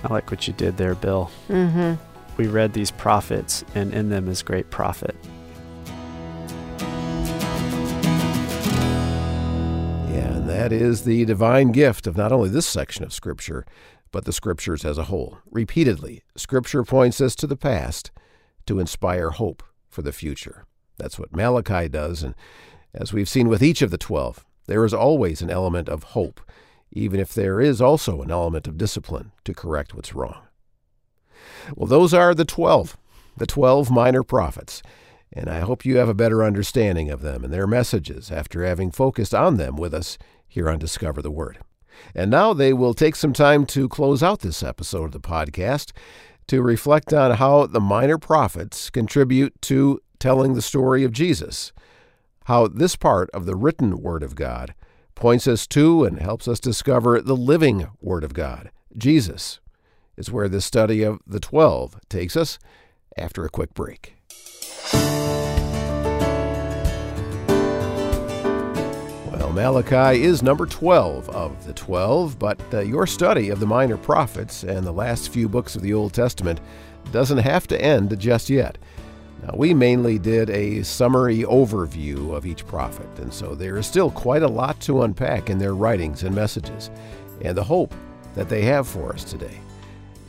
I 0.05 0.13
like 0.13 0.31
what 0.31 0.47
you 0.47 0.53
did 0.53 0.77
there, 0.77 0.95
Bill. 0.95 1.31
Mm-hmm. 1.49 1.95
We 2.37 2.47
read 2.49 2.75
these 2.75 2.91
prophets, 2.91 3.65
and 3.75 3.95
in 3.95 4.11
them 4.11 4.29
is 4.29 4.43
great 4.43 4.71
profit. 4.71 5.17
Yeah, 10.11 10.35
and 10.35 10.49
that 10.49 10.71
is 10.71 11.05
the 11.05 11.25
divine 11.25 11.73
gift 11.73 12.07
of 12.07 12.17
not 12.17 12.31
only 12.31 12.51
this 12.51 12.67
section 12.67 13.05
of 13.05 13.13
Scripture, 13.15 13.65
but 14.13 14.27
the 14.27 14.33
Scriptures 14.33 14.85
as 14.85 14.99
a 14.99 15.05
whole. 15.05 15.39
Repeatedly, 15.51 16.23
Scripture 16.37 16.85
points 16.85 17.21
us 17.21 17.35
to 17.37 17.47
the 17.47 17.57
past 17.57 18.11
to 18.67 18.79
inspire 18.79 19.31
hope 19.31 19.63
for 19.89 20.03
the 20.03 20.13
future. 20.13 20.67
That's 20.99 21.19
what 21.19 21.35
Malachi 21.35 21.89
does, 21.89 22.23
and 22.23 22.35
as 22.95 23.13
we've 23.13 23.29
seen 23.29 23.49
with 23.49 23.63
each 23.63 23.81
of 23.81 23.91
the 23.91 23.99
twelve, 23.99 24.45
there 24.67 24.85
is 24.85 24.93
always 24.93 25.41
an 25.41 25.51
element 25.51 25.89
of 25.89 26.03
hope 26.03 26.41
even 26.93 27.21
if 27.21 27.35
there 27.35 27.61
is 27.61 27.81
also 27.81 28.23
an 28.23 28.31
element 28.31 28.67
of 28.67 28.79
discipline 28.79 29.33
to 29.45 29.55
correct 29.55 29.95
what's 29.95 30.15
wrong. 30.15 30.43
Well, 31.75 31.87
those 31.87 32.15
are 32.15 32.35
the 32.35 32.45
12, 32.45 32.97
the 33.37 33.47
12 33.47 33.91
minor 33.91 34.23
prophets, 34.23 34.83
and 35.33 35.49
I 35.49 35.61
hope 35.61 35.85
you 35.85 35.97
have 35.97 36.09
a 36.09 36.15
better 36.15 36.43
understanding 36.43 37.11
of 37.11 37.21
them 37.21 37.45
and 37.45 37.53
their 37.53 37.67
messages 37.67 38.31
after 38.31 38.65
having 38.65 38.91
focused 38.91 39.35
on 39.35 39.57
them 39.57 39.77
with 39.77 39.93
us 39.93 40.17
here 40.47 40.71
on 40.71 40.79
Discover 40.79 41.23
the 41.23 41.31
Word. 41.31 41.59
And 42.15 42.31
now 42.31 42.53
they 42.53 42.73
will 42.73 42.95
take 42.95 43.17
some 43.17 43.33
time 43.33 43.67
to 43.67 43.89
close 43.89 44.23
out 44.23 44.41
this 44.41 44.63
episode 44.63 45.07
of 45.07 45.13
the 45.13 45.21
podcast 45.21 45.93
to 46.47 46.63
reflect 46.63 47.13
on 47.13 47.33
how 47.33 47.67
the 47.67 47.81
minor 47.81 48.19
prophets 48.19 48.91
contribute 48.91 49.61
to 49.63 50.01
telling 50.19 50.55
the 50.55 50.63
story 50.63 51.05
of 51.05 51.13
Jesus, 51.13 51.73
how 52.45 52.69
this 52.69 52.97
part 52.97 53.29
of 53.31 53.47
the 53.47 53.57
written 53.57 54.01
Word 54.01 54.23
of 54.23 54.35
God 54.35 54.75
points 55.17 55.49
us 55.49 55.67
to 55.67 56.05
and 56.05 56.21
helps 56.21 56.47
us 56.47 56.61
discover 56.61 57.21
the 57.21 57.35
living 57.35 57.89
Word 58.01 58.23
of 58.23 58.35
God. 58.35 58.71
Jesus 58.97 59.59
is 60.17 60.31
where 60.31 60.49
this 60.49 60.65
study 60.65 61.03
of 61.03 61.19
the 61.27 61.41
Twelve 61.41 61.99
takes 62.09 62.37
us 62.37 62.61
after 63.17 63.45
a 63.45 63.49
quick 63.49 63.75
break. 63.75 64.15
Well, 69.33 69.53
Malachi 69.53 70.23
is 70.23 70.43
number 70.43 70.67
12 70.67 71.31
of 71.31 71.67
the 71.67 71.73
12, 71.73 72.39
but 72.39 72.61
uh, 72.75 72.81
your 72.81 73.07
study 73.07 73.49
of 73.49 73.59
the 73.59 73.67
minor 73.67 73.97
prophets 73.97 74.65
and 74.65 74.87
the 74.87 74.93
last 74.93 75.31
few 75.31 75.49
books 75.49 75.75
of 75.77 75.83
the 75.83 75.95
Old 75.95 76.13
Testament 76.13 76.61
doesn't 77.11 77.39
have 77.39 77.67
to 77.69 77.81
end 77.81 78.19
just 78.19 78.51
yet. 78.51 78.77
Now, 79.47 79.55
we 79.57 79.75
mainly 79.75 80.19
did 80.19 80.51
a 80.51 80.83
summary 80.83 81.43
overview 81.43 82.35
of 82.35 82.47
each 82.47 82.67
prophet, 82.67 83.07
and 83.19 83.33
so 83.33 83.55
there 83.55 83.77
is 83.77 83.87
still 83.87 84.11
quite 84.11 84.43
a 84.43 84.49
lot 84.49 84.81
to 84.81 85.03
unpack 85.03 85.51
in 85.51 85.59
their 85.59 85.75
writings 85.75 86.25
and 86.25 86.35
messages, 86.35 86.91
and 87.43 87.57
the 87.57 87.63
hope 87.63 87.95
that 88.35 88.49
they 88.49 88.63
have 88.63 88.89
for 88.89 89.13
us 89.13 89.23
today. 89.23 89.61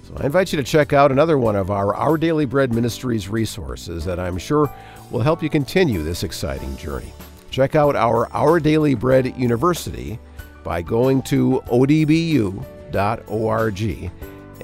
So 0.03 0.13
I 0.17 0.25
invite 0.25 0.53
you 0.53 0.57
to 0.57 0.63
check 0.63 0.93
out 0.93 1.11
another 1.11 1.39
one 1.39 1.55
of 1.55 1.71
our 1.71 1.95
Our 1.95 2.17
Daily 2.17 2.45
Bread 2.45 2.73
Ministries 2.73 3.27
resources 3.27 4.05
that 4.05 4.19
I'm 4.19 4.37
sure 4.37 4.71
will 5.09 5.21
help 5.21 5.41
you 5.41 5.49
continue 5.49 6.03
this 6.03 6.23
exciting 6.23 6.77
journey. 6.77 7.11
Check 7.49 7.75
out 7.75 7.95
our 7.95 8.31
Our 8.33 8.59
Daily 8.59 8.93
Bread 8.93 9.35
University 9.35 10.19
by 10.63 10.83
going 10.83 11.23
to 11.23 11.63
odbu.org 11.67 12.61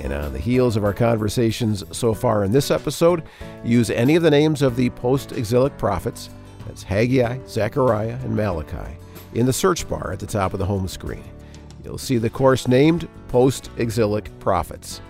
and 0.04 0.12
on 0.14 0.34
the 0.34 0.40
heels 0.40 0.76
of 0.76 0.84
our 0.84 0.94
conversations 0.94 1.84
so 1.96 2.14
far 2.14 2.44
in 2.44 2.52
this 2.52 2.70
episode, 2.70 3.24
use 3.64 3.90
any 3.90 4.16
of 4.16 4.22
the 4.22 4.30
names 4.30 4.62
of 4.62 4.76
the 4.76 4.90
post 4.92 5.32
exilic 5.32 5.78
prophets, 5.78 6.30
that's 6.68 6.84
Haggai, 6.84 7.40
Zechariah, 7.48 8.20
and 8.22 8.36
Malachi, 8.36 8.98
in 9.34 9.46
the 9.46 9.54
search 9.54 9.88
bar 9.88 10.12
at 10.12 10.20
the 10.20 10.28
top 10.28 10.54
of 10.54 10.60
the 10.60 10.66
home 10.66 10.88
screen. 10.90 11.24
You'll 11.84 11.98
see 11.98 12.18
the 12.18 12.30
course 12.30 12.68
named 12.68 13.08
Post 13.30 13.70
Exilic 13.78 14.30
Prophets. 14.40 15.02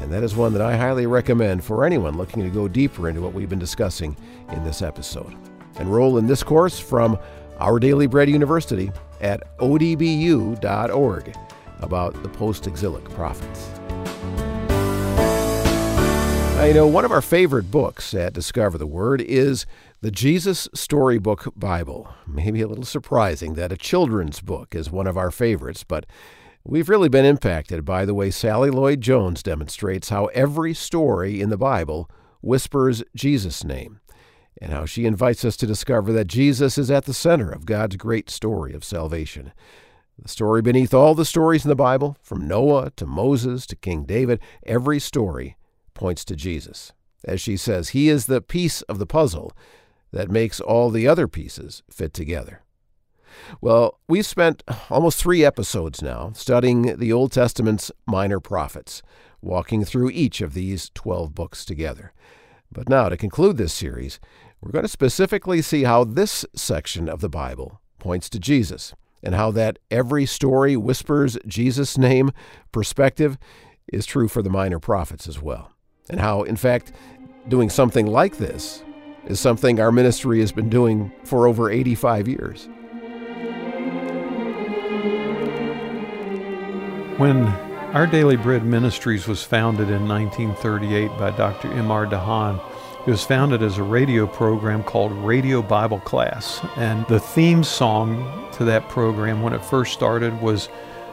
And 0.00 0.12
that 0.12 0.22
is 0.22 0.36
one 0.36 0.52
that 0.52 0.62
I 0.62 0.76
highly 0.76 1.06
recommend 1.06 1.64
for 1.64 1.84
anyone 1.84 2.16
looking 2.16 2.42
to 2.42 2.50
go 2.50 2.68
deeper 2.68 3.08
into 3.08 3.20
what 3.20 3.32
we've 3.32 3.48
been 3.48 3.58
discussing 3.58 4.16
in 4.52 4.64
this 4.64 4.82
episode. 4.82 5.34
Enroll 5.78 6.18
in 6.18 6.26
this 6.26 6.42
course 6.42 6.78
from 6.78 7.18
Our 7.58 7.78
Daily 7.78 8.06
Bread 8.06 8.28
University 8.28 8.90
at 9.20 9.56
odbu.org 9.58 11.34
about 11.80 12.22
the 12.22 12.28
post 12.28 12.66
exilic 12.66 13.04
prophets. 13.10 13.68
Now, 16.58 16.64
you 16.64 16.74
know, 16.74 16.88
one 16.88 17.04
of 17.04 17.12
our 17.12 17.22
favorite 17.22 17.70
books 17.70 18.12
at 18.14 18.32
Discover 18.32 18.78
the 18.78 18.86
Word 18.86 19.20
is 19.20 19.64
the 20.00 20.10
Jesus 20.10 20.68
Storybook 20.74 21.52
Bible. 21.54 22.12
Maybe 22.26 22.62
a 22.62 22.66
little 22.66 22.84
surprising 22.84 23.54
that 23.54 23.70
a 23.70 23.76
children's 23.76 24.40
book 24.40 24.74
is 24.74 24.90
one 24.90 25.06
of 25.06 25.16
our 25.16 25.30
favorites, 25.30 25.84
but 25.84 26.04
we've 26.64 26.88
really 26.88 27.08
been 27.08 27.24
impacted 27.24 27.84
by 27.84 28.04
the 28.04 28.14
way 28.14 28.32
Sally 28.32 28.70
Lloyd 28.70 29.00
Jones 29.00 29.42
demonstrates 29.42 30.08
how 30.08 30.26
every 30.26 30.74
story 30.74 31.40
in 31.40 31.48
the 31.48 31.56
Bible 31.56 32.10
whispers 32.40 33.04
Jesus' 33.14 33.62
name, 33.62 34.00
and 34.60 34.72
how 34.72 34.84
she 34.84 35.06
invites 35.06 35.44
us 35.44 35.56
to 35.58 35.66
discover 35.66 36.12
that 36.12 36.26
Jesus 36.26 36.76
is 36.76 36.90
at 36.90 37.04
the 37.04 37.14
center 37.14 37.50
of 37.50 37.66
God's 37.66 37.94
great 37.94 38.30
story 38.30 38.74
of 38.74 38.82
salvation. 38.82 39.52
The 40.20 40.28
story 40.28 40.62
beneath 40.62 40.92
all 40.92 41.14
the 41.14 41.24
stories 41.24 41.64
in 41.64 41.68
the 41.68 41.76
Bible, 41.76 42.16
from 42.22 42.48
Noah 42.48 42.90
to 42.96 43.06
Moses 43.06 43.66
to 43.66 43.76
King 43.76 44.04
David, 44.04 44.40
every 44.66 44.98
story 44.98 45.56
points 45.94 46.24
to 46.24 46.34
Jesus. 46.34 46.92
As 47.24 47.40
she 47.40 47.56
says, 47.56 47.90
He 47.90 48.08
is 48.08 48.26
the 48.26 48.40
piece 48.40 48.82
of 48.82 48.98
the 48.98 49.06
puzzle 49.06 49.52
that 50.10 50.30
makes 50.30 50.60
all 50.60 50.90
the 50.90 51.06
other 51.06 51.28
pieces 51.28 51.84
fit 51.88 52.12
together. 52.12 52.62
Well, 53.60 54.00
we've 54.08 54.26
spent 54.26 54.64
almost 54.90 55.22
three 55.22 55.44
episodes 55.44 56.02
now 56.02 56.32
studying 56.34 56.96
the 56.96 57.12
Old 57.12 57.30
Testament's 57.30 57.92
minor 58.04 58.40
prophets, 58.40 59.02
walking 59.40 59.84
through 59.84 60.10
each 60.10 60.40
of 60.40 60.52
these 60.52 60.90
12 60.94 61.32
books 61.32 61.64
together. 61.64 62.12
But 62.72 62.88
now, 62.88 63.08
to 63.08 63.16
conclude 63.16 63.56
this 63.56 63.72
series, 63.72 64.18
we're 64.60 64.72
going 64.72 64.84
to 64.84 64.88
specifically 64.88 65.62
see 65.62 65.84
how 65.84 66.02
this 66.02 66.44
section 66.56 67.08
of 67.08 67.20
the 67.20 67.28
Bible 67.28 67.80
points 68.00 68.28
to 68.30 68.40
Jesus 68.40 68.94
and 69.22 69.34
how 69.34 69.50
that 69.52 69.78
every 69.90 70.26
story 70.26 70.76
whispers 70.76 71.38
Jesus' 71.46 71.98
name 71.98 72.30
perspective 72.72 73.38
is 73.92 74.06
true 74.06 74.28
for 74.28 74.42
the 74.42 74.50
minor 74.50 74.78
prophets 74.78 75.26
as 75.26 75.40
well 75.40 75.72
and 76.10 76.20
how, 76.20 76.42
in 76.42 76.56
fact, 76.56 76.92
doing 77.48 77.70
something 77.70 78.06
like 78.06 78.38
this 78.38 78.82
is 79.26 79.38
something 79.40 79.78
our 79.78 79.92
ministry 79.92 80.40
has 80.40 80.52
been 80.52 80.68
doing 80.68 81.12
for 81.24 81.46
over 81.46 81.70
85 81.70 82.28
years. 82.28 82.68
When 87.18 87.46
Our 87.94 88.06
Daily 88.06 88.36
Bread 88.36 88.64
Ministries 88.64 89.26
was 89.26 89.42
founded 89.42 89.90
in 89.90 90.06
1938 90.08 91.08
by 91.18 91.30
Dr. 91.32 91.70
M.R. 91.72 92.06
DeHaan, 92.06 92.60
it 93.08 93.12
was 93.12 93.24
founded 93.24 93.62
as 93.62 93.78
a 93.78 93.82
radio 93.82 94.26
program 94.26 94.84
called 94.84 95.10
Radio 95.12 95.62
Bible 95.62 96.00
Class. 96.00 96.60
And 96.76 97.06
the 97.06 97.18
theme 97.18 97.64
song 97.64 98.50
to 98.52 98.64
that 98.64 98.86
program 98.90 99.40
when 99.40 99.54
it 99.54 99.64
first 99.64 99.94
started 99.94 100.38
was 100.42 100.68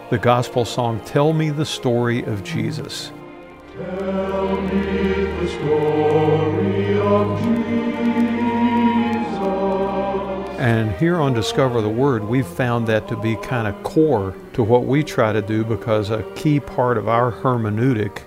the 0.09 0.17
gospel 0.17 0.65
song, 0.65 0.99
Tell 1.05 1.31
Me 1.31 1.51
the 1.51 1.65
Story 1.65 2.21
of 2.23 2.43
Jesus. 2.43 3.13
Tell 3.77 4.61
me 4.63 5.23
the 5.23 5.47
story 5.47 6.99
of 6.99 7.39
Jesus. 7.39 7.79
And 10.59 10.91
here 10.97 11.15
on 11.15 11.33
Discover 11.33 11.79
the 11.79 11.87
Word, 11.87 12.25
we've 12.25 12.45
found 12.45 12.87
that 12.87 13.07
to 13.07 13.15
be 13.15 13.37
kind 13.37 13.69
of 13.69 13.83
core 13.83 14.35
to 14.51 14.63
what 14.63 14.83
we 14.83 15.01
try 15.01 15.31
to 15.31 15.41
do 15.41 15.63
because 15.63 16.09
a 16.09 16.23
key 16.35 16.59
part 16.59 16.97
of 16.97 17.07
our 17.07 17.31
hermeneutic 17.31 18.23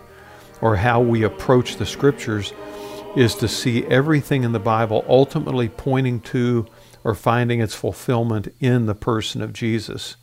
or 0.62 0.75
how 0.75 1.03
we 1.03 1.25
approach 1.25 1.77
the 1.77 1.85
scriptures 1.85 2.55
is 3.16 3.34
to 3.36 3.48
see 3.48 3.84
everything 3.86 4.44
in 4.44 4.52
the 4.52 4.59
Bible 4.59 5.04
ultimately 5.09 5.68
pointing 5.68 6.20
to 6.20 6.66
or 7.04 7.14
finding 7.14 7.61
its 7.61 7.74
fulfillment 7.74 8.54
in 8.61 8.86
the 8.86 8.94
person 8.94 9.40
of 9.42 9.52
Jesus. 9.52 10.16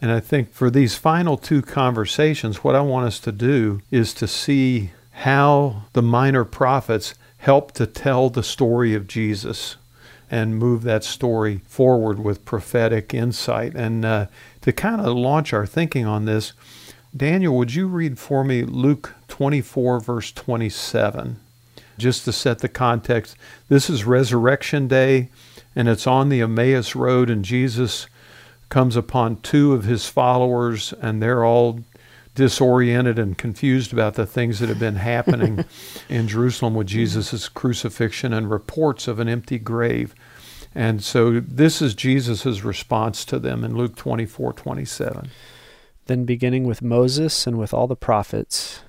And 0.00 0.10
I 0.10 0.20
think 0.20 0.52
for 0.52 0.70
these 0.70 0.94
final 0.94 1.36
two 1.36 1.62
conversations, 1.62 2.64
what 2.64 2.74
I 2.74 2.80
want 2.80 3.06
us 3.06 3.20
to 3.20 3.32
do 3.32 3.82
is 3.90 4.14
to 4.14 4.26
see 4.26 4.90
how 5.10 5.84
the 5.92 6.02
minor 6.02 6.44
prophets 6.44 7.14
help 7.38 7.72
to 7.72 7.86
tell 7.86 8.30
the 8.30 8.42
story 8.42 8.94
of 8.94 9.06
Jesus 9.06 9.76
and 10.30 10.56
move 10.56 10.82
that 10.82 11.04
story 11.04 11.60
forward 11.66 12.18
with 12.18 12.44
prophetic 12.44 13.12
insight. 13.12 13.74
And 13.74 14.04
uh, 14.04 14.26
to 14.62 14.72
kind 14.72 15.00
of 15.00 15.14
launch 15.14 15.52
our 15.52 15.66
thinking 15.66 16.06
on 16.06 16.24
this, 16.24 16.52
Daniel, 17.14 17.56
would 17.58 17.74
you 17.74 17.86
read 17.86 18.18
for 18.18 18.42
me 18.42 18.62
Luke 18.62 19.14
24, 19.28 20.00
verse 20.00 20.32
27? 20.32 21.38
Just 22.02 22.24
to 22.24 22.32
set 22.32 22.58
the 22.58 22.68
context. 22.68 23.36
This 23.68 23.88
is 23.88 24.04
Resurrection 24.04 24.88
Day, 24.88 25.30
and 25.76 25.88
it's 25.88 26.04
on 26.04 26.30
the 26.30 26.40
Emmaus 26.40 26.96
Road, 26.96 27.30
and 27.30 27.44
Jesus 27.44 28.08
comes 28.70 28.96
upon 28.96 29.36
two 29.36 29.72
of 29.72 29.84
his 29.84 30.08
followers, 30.08 30.92
and 31.00 31.22
they're 31.22 31.44
all 31.44 31.78
disoriented 32.34 33.20
and 33.20 33.38
confused 33.38 33.92
about 33.92 34.14
the 34.14 34.26
things 34.26 34.58
that 34.58 34.68
have 34.68 34.80
been 34.80 34.96
happening 34.96 35.64
in 36.08 36.26
Jerusalem 36.26 36.74
with 36.74 36.88
Jesus' 36.88 37.48
crucifixion 37.48 38.32
and 38.32 38.50
reports 38.50 39.06
of 39.06 39.20
an 39.20 39.28
empty 39.28 39.60
grave. 39.60 40.12
And 40.74 41.04
so 41.04 41.38
this 41.38 41.80
is 41.80 41.94
Jesus' 41.94 42.64
response 42.64 43.24
to 43.26 43.38
them 43.38 43.62
in 43.62 43.76
Luke 43.76 43.94
24 43.94 44.54
27. 44.54 45.30
Then, 46.06 46.24
beginning 46.24 46.64
with 46.64 46.82
Moses 46.82 47.46
and 47.46 47.60
with 47.60 47.72
all 47.72 47.86
the 47.86 47.94
prophets, 47.94 48.80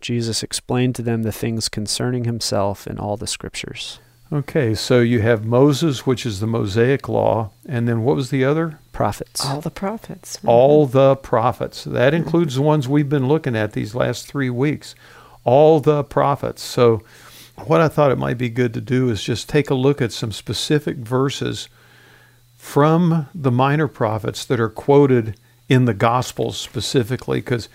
Jesus 0.00 0.42
explained 0.42 0.94
to 0.96 1.02
them 1.02 1.22
the 1.22 1.32
things 1.32 1.68
concerning 1.68 2.24
himself 2.24 2.86
in 2.86 2.98
all 2.98 3.16
the 3.16 3.26
scriptures. 3.26 3.98
Okay, 4.32 4.74
so 4.74 5.00
you 5.00 5.22
have 5.22 5.44
Moses, 5.44 6.06
which 6.06 6.24
is 6.24 6.38
the 6.38 6.46
Mosaic 6.46 7.08
law, 7.08 7.50
and 7.66 7.88
then 7.88 8.04
what 8.04 8.14
was 8.14 8.30
the 8.30 8.44
other? 8.44 8.78
Prophets. 8.92 9.44
All 9.44 9.60
the 9.60 9.72
prophets. 9.72 10.36
Mm-hmm. 10.36 10.48
All 10.48 10.86
the 10.86 11.16
prophets. 11.16 11.82
That 11.82 12.14
includes 12.14 12.54
the 12.54 12.62
ones 12.62 12.88
we've 12.88 13.08
been 13.08 13.26
looking 13.26 13.56
at 13.56 13.72
these 13.72 13.94
last 13.94 14.28
three 14.28 14.50
weeks. 14.50 14.94
All 15.42 15.80
the 15.80 16.04
prophets. 16.04 16.62
So, 16.62 17.02
what 17.56 17.80
I 17.80 17.88
thought 17.88 18.12
it 18.12 18.18
might 18.18 18.38
be 18.38 18.48
good 18.48 18.72
to 18.74 18.80
do 18.80 19.10
is 19.10 19.22
just 19.22 19.48
take 19.48 19.68
a 19.68 19.74
look 19.74 20.00
at 20.00 20.12
some 20.12 20.30
specific 20.30 20.98
verses 20.98 21.68
from 22.56 23.26
the 23.34 23.50
minor 23.50 23.88
prophets 23.88 24.44
that 24.44 24.60
are 24.60 24.68
quoted 24.68 25.34
in 25.68 25.86
the 25.86 25.94
Gospels 25.94 26.56
specifically, 26.56 27.40
because 27.40 27.68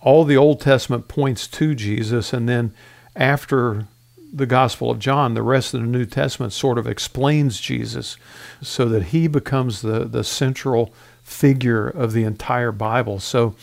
all 0.00 0.24
the 0.24 0.36
Old 0.36 0.60
Testament 0.60 1.08
points 1.08 1.46
to 1.48 1.74
Jesus, 1.74 2.32
and 2.32 2.48
then 2.48 2.72
after 3.14 3.86
the 4.32 4.46
Gospel 4.46 4.90
of 4.90 4.98
John, 4.98 5.34
the 5.34 5.42
rest 5.42 5.72
of 5.72 5.80
the 5.80 5.86
New 5.86 6.04
Testament 6.04 6.52
sort 6.52 6.78
of 6.78 6.86
explains 6.86 7.60
Jesus 7.60 8.16
so 8.60 8.86
that 8.88 9.04
he 9.04 9.28
becomes 9.28 9.82
the, 9.82 10.04
the 10.04 10.24
central 10.24 10.92
figure 11.22 11.88
of 11.88 12.12
the 12.12 12.24
entire 12.24 12.72
Bible. 12.72 13.18
So 13.18 13.54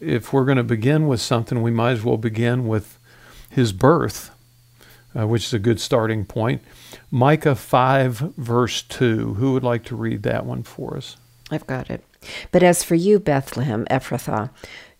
if 0.00 0.32
we're 0.32 0.44
going 0.44 0.58
to 0.58 0.64
begin 0.64 1.06
with 1.06 1.20
something, 1.20 1.62
we 1.62 1.70
might 1.70 1.92
as 1.92 2.04
well 2.04 2.16
begin 2.16 2.66
with 2.66 2.98
his 3.48 3.72
birth, 3.72 4.30
uh, 5.18 5.26
which 5.26 5.46
is 5.46 5.54
a 5.54 5.58
good 5.58 5.80
starting 5.80 6.24
point. 6.24 6.62
Micah 7.10 7.54
5, 7.54 8.18
verse 8.36 8.82
2. 8.82 9.34
Who 9.34 9.52
would 9.52 9.64
like 9.64 9.84
to 9.84 9.96
read 9.96 10.22
that 10.24 10.44
one 10.44 10.62
for 10.62 10.96
us? 10.96 11.16
I've 11.50 11.66
got 11.66 11.90
it. 11.90 12.04
But 12.50 12.62
as 12.62 12.82
for 12.82 12.94
you, 12.94 13.18
Bethlehem, 13.18 13.86
Ephrathah, 13.90 14.50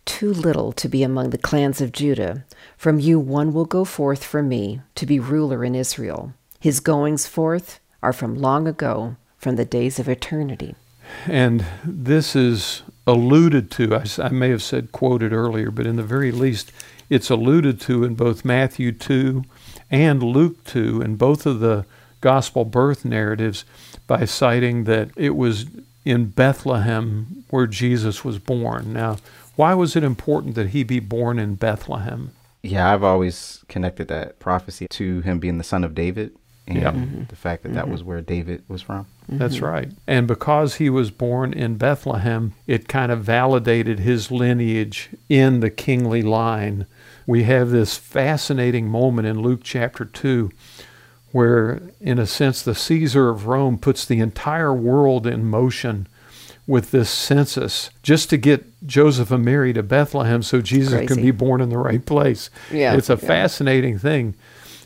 too 0.09 0.33
little 0.33 0.73
to 0.73 0.89
be 0.89 1.03
among 1.03 1.31
the 1.31 1.39
clans 1.39 1.81
of 1.83 1.93
Judah, 1.93 2.45
from 2.79 2.99
you 2.99 3.21
one 3.21 3.53
will 3.53 3.67
go 3.67 3.85
forth 3.85 4.25
for 4.25 4.43
me 4.43 4.81
to 4.95 5.05
be 5.05 5.21
ruler 5.21 5.65
in 5.65 5.75
Israel. 5.75 6.33
His 6.59 6.81
goings 6.81 7.27
forth 7.27 7.79
are 8.03 8.15
from 8.15 8.35
long 8.35 8.67
ago, 8.67 9.17
from 9.37 9.57
the 9.57 9.67
days 9.67 9.99
of 9.99 10.09
eternity. 10.09 10.75
And 11.27 11.65
this 11.85 12.35
is 12.35 12.83
alluded 13.07 13.71
to, 13.73 13.95
I, 13.95 14.05
I 14.19 14.31
may 14.31 14.49
have 14.49 14.63
said 14.63 14.93
quoted 14.93 15.33
earlier, 15.33 15.71
but 15.71 15.87
in 15.87 15.97
the 15.97 16.03
very 16.03 16.33
least, 16.33 16.73
it's 17.11 17.31
alluded 17.31 17.81
to 17.83 18.03
in 18.03 18.15
both 18.15 18.45
Matthew 18.45 18.93
2 18.93 19.45
and 19.91 20.23
Luke 20.23 20.65
2, 20.65 21.03
in 21.03 21.17
both 21.17 21.45
of 21.45 21.61
the 21.61 21.85
gospel 22.23 22.65
birth 22.65 23.05
narratives, 23.05 23.65
by 24.07 24.25
citing 24.25 24.85
that 24.85 25.11
it 25.17 25.37
was 25.37 25.67
in 26.05 26.27
Bethlehem 26.27 27.45
where 27.51 27.67
Jesus 27.67 28.25
was 28.25 28.39
born. 28.39 28.95
Now, 28.95 29.19
why 29.59 29.75
was 29.75 29.97
it 29.97 30.05
important 30.05 30.55
that 30.55 30.69
he 30.69 30.85
be 30.85 31.01
born 31.01 31.37
in 31.41 31.57
Bethlehem? 31.57 32.31
Yeah, 32.63 32.95
I've 32.95 33.03
always 33.03 33.65
connected 33.67 34.07
that 34.07 34.39
prophecy 34.39 34.87
to 34.91 35.21
him 35.23 35.41
being 35.41 35.59
the 35.59 35.65
son 35.65 35.83
of 35.83 35.97
David 35.97 36.31
and 36.69 36.79
Yeah. 36.79 36.93
the 37.29 37.35
fact 37.35 37.65
that 37.65 37.75
that 37.75 37.83
mm-hmm. 37.83 37.93
was 37.93 38.05
where 38.05 38.21
David 38.21 38.63
was 38.69 38.83
from. 38.83 39.07
That's 39.29 39.57
mm-hmm. 39.57 39.65
right. 39.65 39.91
And 40.07 40.29
because 40.29 40.77
he 40.77 40.89
was 40.89 41.11
born 41.11 41.53
in 41.53 41.75
Bethlehem, 41.75 42.53
it 42.69 42.87
kind 42.87 43.11
of 43.11 43.25
validated 43.25 43.99
his 43.99 44.31
lineage 44.31 45.09
in 45.29 45.59
the 45.59 45.71
kingly 45.71 46.23
line. 46.23 46.87
We 47.27 47.43
have 47.43 47.71
this 47.71 47.97
fascinating 47.97 48.87
moment 48.89 49.27
in 49.27 49.43
Luke 49.43 49.63
chapter 49.65 50.05
2 50.05 50.53
where, 51.33 51.83
in 52.01 52.21
a 52.21 52.27
sense, 52.29 52.63
the 52.63 52.77
Caesar 52.77 53.29
of 53.29 53.49
Rome 53.49 53.77
puts 53.77 54.05
the 54.05 54.21
entire 54.21 54.73
world 54.73 55.27
in 55.27 55.45
motion 55.45 56.07
with 56.69 56.91
this 56.91 57.09
census 57.09 57.91
just 58.03 58.29
to 58.31 58.37
get 58.37 58.87
Joseph 58.87 59.31
and 59.31 59.45
Mary 59.45 59.73
to 59.73 59.83
Bethlehem 59.83 60.43
so 60.43 60.61
Jesus 60.61 61.09
can 61.09 61.21
be 61.21 61.31
born 61.33 61.63
in 61.63 61.71
the 61.71 61.79
right 61.79 62.05
place. 62.05 62.51
Yeah, 62.71 62.95
It's 62.95 63.09
a 63.09 63.15
yeah. 63.15 63.27
fascinating 63.27 63.99
thing 63.99 64.35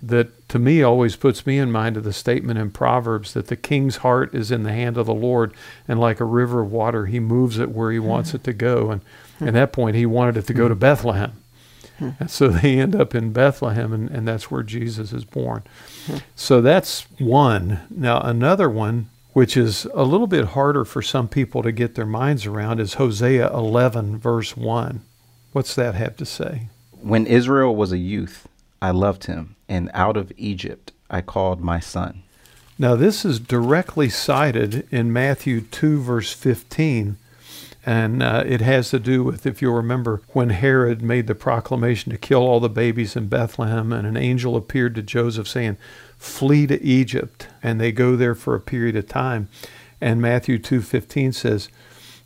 that 0.00 0.48
to 0.48 0.58
me 0.58 0.82
always 0.82 1.16
puts 1.16 1.44
me 1.44 1.58
in 1.58 1.72
mind 1.72 1.96
of 1.96 2.04
the 2.04 2.12
statement 2.12 2.58
in 2.58 2.70
Proverbs 2.70 3.34
that 3.34 3.48
the 3.48 3.56
king's 3.56 3.98
heart 3.98 4.32
is 4.32 4.50
in 4.50 4.62
the 4.62 4.72
hand 4.72 4.96
of 4.96 5.06
the 5.06 5.14
Lord, 5.14 5.52
and 5.88 5.98
like 6.00 6.20
a 6.20 6.24
river 6.24 6.60
of 6.60 6.72
water, 6.72 7.06
he 7.06 7.18
moves 7.20 7.58
it 7.58 7.70
where 7.70 7.90
he 7.90 7.98
hmm. 7.98 8.06
wants 8.06 8.32
it 8.32 8.44
to 8.44 8.52
go. 8.52 8.90
And 8.90 9.02
hmm. 9.38 9.48
at 9.48 9.54
that 9.54 9.72
point, 9.72 9.96
he 9.96 10.06
wanted 10.06 10.36
it 10.36 10.46
to 10.46 10.54
go 10.54 10.68
to 10.68 10.74
hmm. 10.74 10.80
Bethlehem. 10.80 11.32
And 12.18 12.30
so 12.30 12.48
they 12.48 12.80
end 12.80 12.96
up 12.96 13.14
in 13.14 13.32
Bethlehem, 13.32 13.92
and, 13.92 14.10
and 14.10 14.26
that's 14.26 14.50
where 14.50 14.64
Jesus 14.64 15.12
is 15.12 15.24
born. 15.24 15.62
So 16.34 16.60
that's 16.60 17.02
one. 17.20 17.80
Now, 17.90 18.20
another 18.20 18.68
one, 18.68 19.08
which 19.32 19.56
is 19.56 19.86
a 19.94 20.04
little 20.04 20.26
bit 20.26 20.46
harder 20.48 20.84
for 20.84 21.02
some 21.02 21.28
people 21.28 21.62
to 21.62 21.72
get 21.72 21.94
their 21.94 22.06
minds 22.06 22.46
around, 22.46 22.80
is 22.80 22.94
Hosea 22.94 23.52
11, 23.52 24.18
verse 24.18 24.56
1. 24.56 25.00
What's 25.52 25.74
that 25.74 25.94
have 25.94 26.16
to 26.18 26.26
say? 26.26 26.68
When 27.00 27.26
Israel 27.26 27.74
was 27.74 27.92
a 27.92 27.98
youth, 27.98 28.46
I 28.80 28.90
loved 28.90 29.24
him, 29.24 29.56
and 29.68 29.90
out 29.94 30.16
of 30.16 30.32
Egypt 30.36 30.92
I 31.10 31.20
called 31.20 31.60
my 31.60 31.80
son. 31.80 32.22
Now, 32.78 32.96
this 32.96 33.24
is 33.24 33.38
directly 33.38 34.08
cited 34.08 34.88
in 34.90 35.12
Matthew 35.12 35.60
2, 35.60 36.00
verse 36.00 36.32
15, 36.32 37.16
and 37.84 38.22
uh, 38.22 38.44
it 38.46 38.60
has 38.60 38.90
to 38.90 38.98
do 38.98 39.22
with, 39.24 39.46
if 39.46 39.60
you'll 39.60 39.74
remember, 39.74 40.22
when 40.28 40.50
Herod 40.50 41.02
made 41.02 41.26
the 41.26 41.34
proclamation 41.34 42.12
to 42.12 42.18
kill 42.18 42.42
all 42.42 42.60
the 42.60 42.68
babies 42.68 43.14
in 43.14 43.28
Bethlehem, 43.28 43.92
and 43.92 44.06
an 44.06 44.16
angel 44.16 44.56
appeared 44.56 44.94
to 44.94 45.02
Joseph 45.02 45.48
saying, 45.48 45.76
Flee 46.22 46.66
to 46.68 46.82
Egypt, 46.82 47.48
and 47.62 47.80
they 47.80 47.92
go 47.92 48.16
there 48.16 48.34
for 48.34 48.54
a 48.54 48.60
period 48.60 48.96
of 48.96 49.08
time. 49.08 49.48
And 50.00 50.20
Matthew 50.22 50.58
2:15 50.58 51.32
says, 51.34 51.68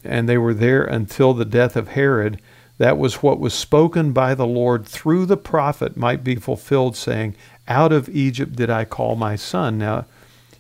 and 0.06 0.28
they 0.28 0.38
were 0.38 0.54
there 0.54 0.84
until 0.84 1.34
the 1.34 1.44
death 1.44 1.76
of 1.76 1.88
Herod. 1.88 2.40
That 2.78 2.98
was 2.98 3.22
what 3.22 3.40
was 3.40 3.54
spoken 3.54 4.12
by 4.12 4.34
the 4.34 4.46
Lord 4.46 4.86
through 4.86 5.26
the 5.26 5.36
prophet 5.36 5.96
might 5.96 6.22
be 6.22 6.36
fulfilled, 6.36 6.96
saying, 6.96 7.34
Out 7.68 7.92
of 7.92 8.08
Egypt 8.08 8.54
did 8.54 8.70
I 8.70 8.84
call 8.84 9.16
my 9.16 9.36
son. 9.36 9.78
Now, 9.78 10.04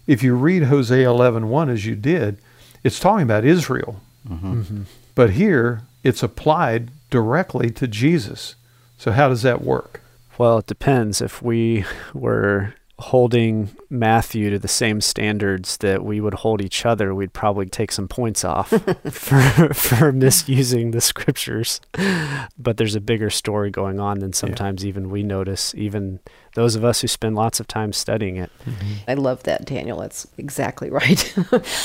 if 0.06 0.22
you 0.22 0.34
read 0.34 0.64
Hosea 0.64 1.06
11:1 1.06 1.70
as 1.70 1.84
you 1.84 1.94
did, 1.94 2.38
it's 2.82 3.00
talking 3.00 3.24
about 3.24 3.44
Israel. 3.44 4.00
Mm-hmm. 4.28 4.60
Mm-hmm. 4.60 4.82
But 5.14 5.30
here 5.30 5.82
it's 6.02 6.22
applied 6.22 6.90
directly 7.10 7.70
to 7.70 7.86
Jesus. 7.86 8.54
So 8.98 9.12
how 9.12 9.28
does 9.28 9.42
that 9.42 9.62
work? 9.62 10.00
Well, 10.38 10.58
it 10.58 10.66
depends. 10.66 11.20
If 11.20 11.42
we 11.42 11.84
were 12.14 12.74
holding 12.98 13.76
Matthew 13.90 14.48
to 14.48 14.58
the 14.58 14.68
same 14.68 15.02
standards 15.02 15.76
that 15.78 16.02
we 16.02 16.20
would 16.20 16.32
hold 16.34 16.62
each 16.62 16.86
other, 16.86 17.14
we'd 17.14 17.34
probably 17.34 17.66
take 17.66 17.92
some 17.92 18.08
points 18.08 18.42
off 18.42 18.68
for 19.10 19.74
for 19.74 20.12
misusing 20.12 20.92
the 20.92 21.00
scriptures. 21.00 21.80
But 22.58 22.78
there's 22.78 22.94
a 22.94 23.00
bigger 23.00 23.28
story 23.28 23.70
going 23.70 24.00
on 24.00 24.20
than 24.20 24.32
sometimes 24.32 24.84
even 24.84 25.10
we 25.10 25.22
notice, 25.22 25.74
even 25.74 26.20
those 26.54 26.74
of 26.74 26.84
us 26.84 27.02
who 27.02 27.06
spend 27.06 27.36
lots 27.36 27.60
of 27.60 27.68
time 27.68 27.92
studying 27.92 28.36
it. 28.36 28.50
Mm-hmm. 28.64 29.10
I 29.10 29.14
love 29.14 29.42
that, 29.42 29.66
Daniel. 29.66 30.00
That's 30.00 30.26
exactly 30.38 30.88
right. 30.96 31.34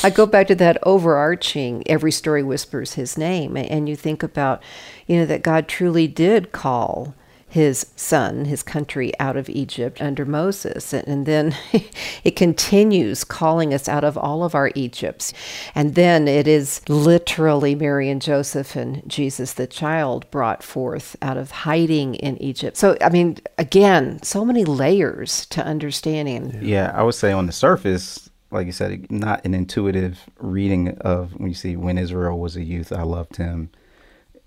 I 0.03 0.09
go 0.09 0.25
back 0.25 0.47
to 0.47 0.55
that 0.55 0.77
overarching 0.83 1.83
every 1.87 2.11
story 2.11 2.41
whispers 2.41 2.93
his 2.93 3.17
name. 3.17 3.57
And 3.57 3.89
you 3.89 3.97
think 3.97 4.23
about, 4.23 4.63
you 5.07 5.17
know, 5.17 5.25
that 5.25 5.43
God 5.43 5.67
truly 5.67 6.07
did 6.07 6.53
call 6.53 7.13
his 7.51 7.85
son, 7.97 8.45
his 8.45 8.63
country 8.63 9.11
out 9.19 9.35
of 9.35 9.49
Egypt 9.49 10.01
under 10.01 10.25
Moses. 10.25 10.93
And, 10.93 11.25
then 11.25 11.53
it 12.23 12.37
continues 12.37 13.25
calling 13.25 13.73
us 13.73 13.89
out 13.89 14.05
of 14.05 14.17
all 14.17 14.45
of 14.45 14.55
our 14.55 14.71
Egypts. 14.73 15.33
And 15.75 15.95
then 15.95 16.29
it 16.29 16.47
is 16.47 16.81
literally 16.87 17.75
Mary 17.75 18.09
and 18.09 18.21
Joseph 18.21 18.77
and 18.77 19.03
Jesus 19.05 19.51
the 19.53 19.67
child 19.67 20.31
brought 20.31 20.63
forth 20.63 21.17
out 21.21 21.35
of 21.35 21.51
hiding 21.51 22.15
in 22.15 22.41
Egypt. 22.41 22.77
So, 22.77 22.95
I 23.01 23.09
mean, 23.09 23.37
again, 23.57 24.23
so 24.23 24.45
many 24.45 24.63
layers 24.63 25.45
to 25.47 25.61
understanding. 25.61 26.57
Yeah, 26.61 26.93
I 26.95 27.03
would 27.03 27.15
say 27.15 27.33
on 27.33 27.47
the 27.47 27.51
surface, 27.51 28.29
like 28.49 28.65
you 28.65 28.71
said, 28.71 29.11
not 29.11 29.43
an 29.43 29.53
intuitive 29.53 30.21
reading 30.39 30.97
of 31.01 31.33
when 31.37 31.49
you 31.49 31.55
see 31.55 31.75
when 31.75 31.97
Israel 31.97 32.39
was 32.39 32.55
a 32.55 32.63
youth, 32.63 32.93
I 32.93 33.03
loved 33.03 33.35
him. 33.35 33.71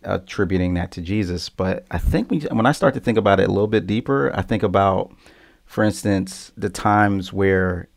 Attributing 0.05 0.75
that 0.75 0.91
to 0.93 1.01
Jesus. 1.01 1.49
But 1.49 1.87
I 1.91 1.99
think 1.99 2.31
we, 2.31 2.41
when 2.41 2.67
I 2.67 2.73
start 2.73 2.95
to 2.95 3.01
think 3.01 3.19
about 3.19 3.41
it 3.41 3.49
a 3.49 3.53
little 3.53 3.67
bit 3.67 3.87
deeper, 3.87 4.33
I 4.35 4.43
think 4.43 4.63
about, 4.63 5.15
for 5.65 5.85
instance, 5.85 6.53
the 6.57 6.71
times 6.71 7.33
where 7.33 7.89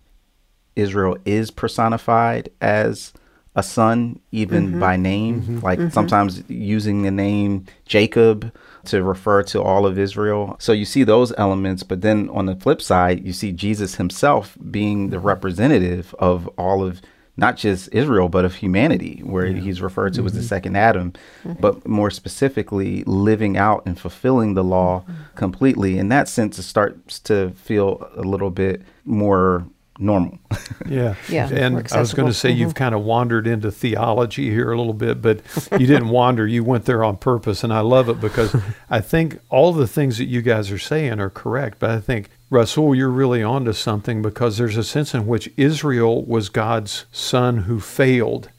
Israel 0.76 1.18
is 1.26 1.52
personified 1.52 2.50
as 2.62 3.14
a 3.56 3.64
son, 3.64 4.20
even 4.32 4.68
mm-hmm. 4.68 4.80
by 4.80 4.96
name, 4.96 5.42
mm-hmm. 5.42 5.60
like 5.60 5.80
mm-hmm. 5.80 5.90
sometimes 5.90 6.44
using 6.48 7.02
the 7.02 7.12
name 7.12 7.66
Jacob 7.86 8.54
to 8.86 9.04
refer 9.04 9.42
to 9.42 9.62
all 9.62 9.88
of 9.88 9.98
Israel. 9.98 10.56
So 10.60 10.72
you 10.72 10.86
see 10.86 11.04
those 11.04 11.34
elements, 11.38 11.82
but 11.82 12.02
then 12.02 12.30
on 12.30 12.46
the 12.46 12.56
flip 12.56 12.82
side, 12.82 13.26
you 13.26 13.34
see 13.34 13.52
Jesus 13.52 13.96
himself 13.96 14.56
being 14.70 15.10
the 15.10 15.20
representative 15.20 16.14
of 16.20 16.48
all 16.58 16.84
of 16.84 17.02
not 17.38 17.56
just 17.56 17.90
Israel, 17.94 18.30
but 18.30 18.46
of 18.46 18.56
humanity, 18.56 19.22
where 19.24 19.46
yeah. 19.46 19.62
he's 19.62 19.82
referred 19.82 20.14
to 20.16 20.20
mm-hmm. 20.20 20.28
as 20.28 20.34
the 20.34 20.40
mm-hmm. 20.40 20.48
second 20.48 20.76
Adam, 20.76 21.14
mm-hmm. 21.44 21.54
but 21.62 21.88
more 21.88 22.10
specifically, 22.10 23.04
living 23.06 23.56
out 23.56 23.84
and 23.86 24.00
fulfilling 24.00 24.56
the 24.56 24.64
law 24.64 25.02
mm-hmm. 25.02 25.14
completely. 25.36 26.00
In 26.00 26.10
that 26.10 26.28
sense, 26.28 26.58
it 26.58 26.64
starts 26.64 27.20
to 27.22 27.52
feel 27.52 28.10
a 28.16 28.24
little 28.24 28.50
bit 28.50 28.82
more 29.06 29.68
normal. 30.00 30.40
yeah. 30.88 31.16
Yeah. 31.30 31.50
And 31.50 31.88
I 31.92 32.00
was 32.00 32.14
going 32.14 32.28
to 32.28 32.34
say 32.34 32.52
mm-hmm. 32.52 32.60
you've 32.60 32.76
kind 32.76 32.96
of 32.96 33.04
wandered 33.04 33.48
into 33.48 33.72
theology 33.72 34.50
here 34.50 34.72
a 34.72 34.78
little 34.78 34.94
bit, 34.94 35.22
but 35.22 35.42
you 35.80 35.88
didn't 35.88 36.10
wander. 36.10 36.46
You 36.48 36.64
went 36.64 36.86
there 36.86 37.04
on 37.04 37.18
purpose. 37.18 37.64
And 37.64 37.74
I 37.74 37.82
love 37.82 38.10
it 38.10 38.20
because 38.22 38.56
I 38.90 39.02
think 39.02 39.40
all 39.50 39.74
the 39.74 39.88
things 39.88 40.18
that 40.18 40.26
you 40.26 40.42
guys 40.42 40.72
are 40.72 40.80
saying 40.80 41.20
are 41.20 41.30
correct. 41.30 41.80
But 41.80 41.92
I 41.92 42.00
think, 42.00 42.30
Rasul, 42.50 42.96
you're 42.96 43.10
really 43.10 43.44
onto 43.44 43.74
something 43.74 44.22
because 44.22 44.58
there's 44.58 44.78
a 44.78 44.84
sense 44.84 45.14
in 45.14 45.28
which 45.28 45.52
Israel 45.58 46.24
was 46.24 46.50
God's 46.50 47.06
son 47.12 47.64
who 47.64 47.80
failed, 47.80 48.50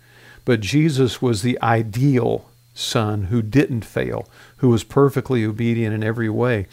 but 0.45 0.61
Jesus 0.61 1.22
was 1.22 1.43
the 1.43 1.61
ideal 1.62 2.49
son 2.78 3.24
who 3.24 3.43
didn't 3.43 3.84
fail, 3.84 4.28
who 4.59 4.68
was 4.68 4.84
perfectly 4.84 5.45
obedient 5.45 5.95
in 5.95 6.05
every 6.05 6.30
way. 6.30 6.66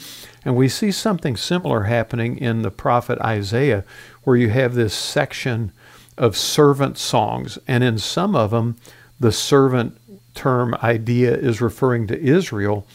And 0.43 0.55
we 0.55 0.69
see 0.69 0.91
something 0.91 1.35
similar 1.35 1.83
happening 1.83 2.37
in 2.37 2.61
the 2.61 2.69
prophet 2.69 3.19
Isaiah, 3.19 3.83
where 4.25 4.35
you 4.35 4.49
have 4.49 4.75
this 4.75 4.93
section 4.93 5.71
of 6.17 6.35
servant 6.35 6.97
songs. 6.97 7.57
And 7.67 7.83
in 7.83 7.97
some 7.97 8.35
of 8.35 8.51
them, 8.51 8.75
the 9.19 9.31
servant 9.31 9.97
term 10.33 10.75
idea 10.83 11.35
is 11.35 11.61
referring 11.61 12.07
to 12.07 12.19
Israel. 12.19 12.85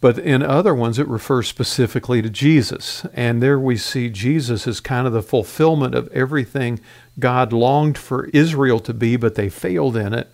But 0.00 0.18
in 0.18 0.42
other 0.42 0.74
ones, 0.74 0.98
it 0.98 1.08
refers 1.08 1.48
specifically 1.48 2.22
to 2.22 2.30
Jesus. 2.30 3.04
And 3.12 3.42
there 3.42 3.58
we 3.58 3.76
see 3.76 4.08
Jesus 4.08 4.66
as 4.66 4.80
kind 4.80 5.06
of 5.06 5.12
the 5.12 5.22
fulfillment 5.22 5.94
of 5.94 6.08
everything 6.08 6.80
God 7.18 7.52
longed 7.52 7.98
for 7.98 8.26
Israel 8.26 8.78
to 8.80 8.94
be, 8.94 9.16
but 9.16 9.34
they 9.34 9.48
failed 9.48 9.96
in 9.96 10.14
it. 10.14 10.30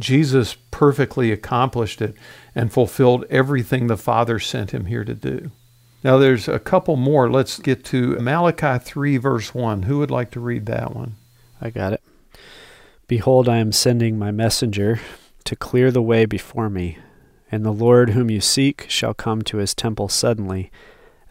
Jesus 0.00 0.56
perfectly 0.72 1.30
accomplished 1.30 2.02
it 2.02 2.16
and 2.54 2.72
fulfilled 2.72 3.24
everything 3.30 3.86
the 3.86 3.96
Father 3.96 4.40
sent 4.40 4.72
him 4.72 4.86
here 4.86 5.04
to 5.04 5.14
do. 5.14 5.52
Now, 6.04 6.18
there's 6.18 6.48
a 6.48 6.58
couple 6.58 6.96
more. 6.96 7.30
Let's 7.30 7.58
get 7.58 7.82
to 7.86 8.18
Malachi 8.20 8.78
3, 8.78 9.16
verse 9.16 9.54
1. 9.54 9.84
Who 9.84 9.98
would 10.00 10.10
like 10.10 10.30
to 10.32 10.40
read 10.40 10.66
that 10.66 10.94
one? 10.94 11.16
I 11.62 11.70
got 11.70 11.94
it. 11.94 12.02
Behold, 13.08 13.48
I 13.48 13.56
am 13.56 13.72
sending 13.72 14.18
my 14.18 14.30
messenger 14.30 15.00
to 15.44 15.56
clear 15.56 15.90
the 15.90 16.02
way 16.02 16.26
before 16.26 16.68
me, 16.68 16.98
and 17.50 17.64
the 17.64 17.72
Lord 17.72 18.10
whom 18.10 18.30
you 18.30 18.42
seek 18.42 18.84
shall 18.88 19.14
come 19.14 19.40
to 19.42 19.56
his 19.56 19.74
temple 19.74 20.10
suddenly. 20.10 20.70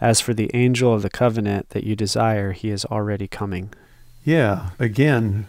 As 0.02 0.20
for 0.20 0.34
the 0.34 0.50
angel 0.56 0.92
of 0.92 1.04
the 1.04 1.10
covenant 1.10 1.70
that 1.70 1.84
you 1.84 1.96
desire, 1.96 2.52
he 2.52 2.72
is 2.72 2.84
already 2.86 3.28
coming. 3.28 3.70
Yeah, 4.24 4.72
again, 4.80 5.46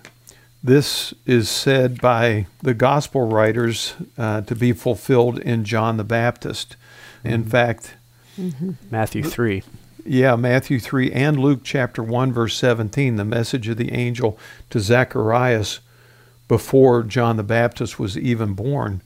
this 0.63 1.15
is 1.25 1.49
said 1.49 2.01
by 2.01 2.47
the 2.63 2.75
gospel 2.75 3.27
writers 3.27 3.95
uh, 4.19 4.43
to 4.43 4.55
be 4.55 4.73
fulfilled 4.73 5.39
in 5.39 5.65
John 5.65 5.97
the 5.97 6.05
Baptist. 6.05 6.77
In 7.23 7.41
mm-hmm. 7.43 7.51
fact, 7.51 7.97
Mm-hmm. 8.39 8.73
Matthew 8.91 9.23
3. 9.23 9.63
Yeah, 10.07 10.37
Matthew 10.37 10.81
3 10.81 11.13
and 11.13 11.39
Luke 11.39 11.61
chapter 11.65 12.03
1, 12.03 12.33
verse 12.33 12.57
17, 12.57 13.17
the 13.17 13.25
message 13.25 13.69
of 13.69 13.79
the 13.79 13.93
angel 13.93 14.39
to 14.69 14.79
Zacharias 14.79 15.81
before 16.47 17.03
John 17.03 17.39
the 17.39 17.43
Baptist 17.43 17.99
was 17.99 18.19
even 18.19 18.53
born. 18.53 19.01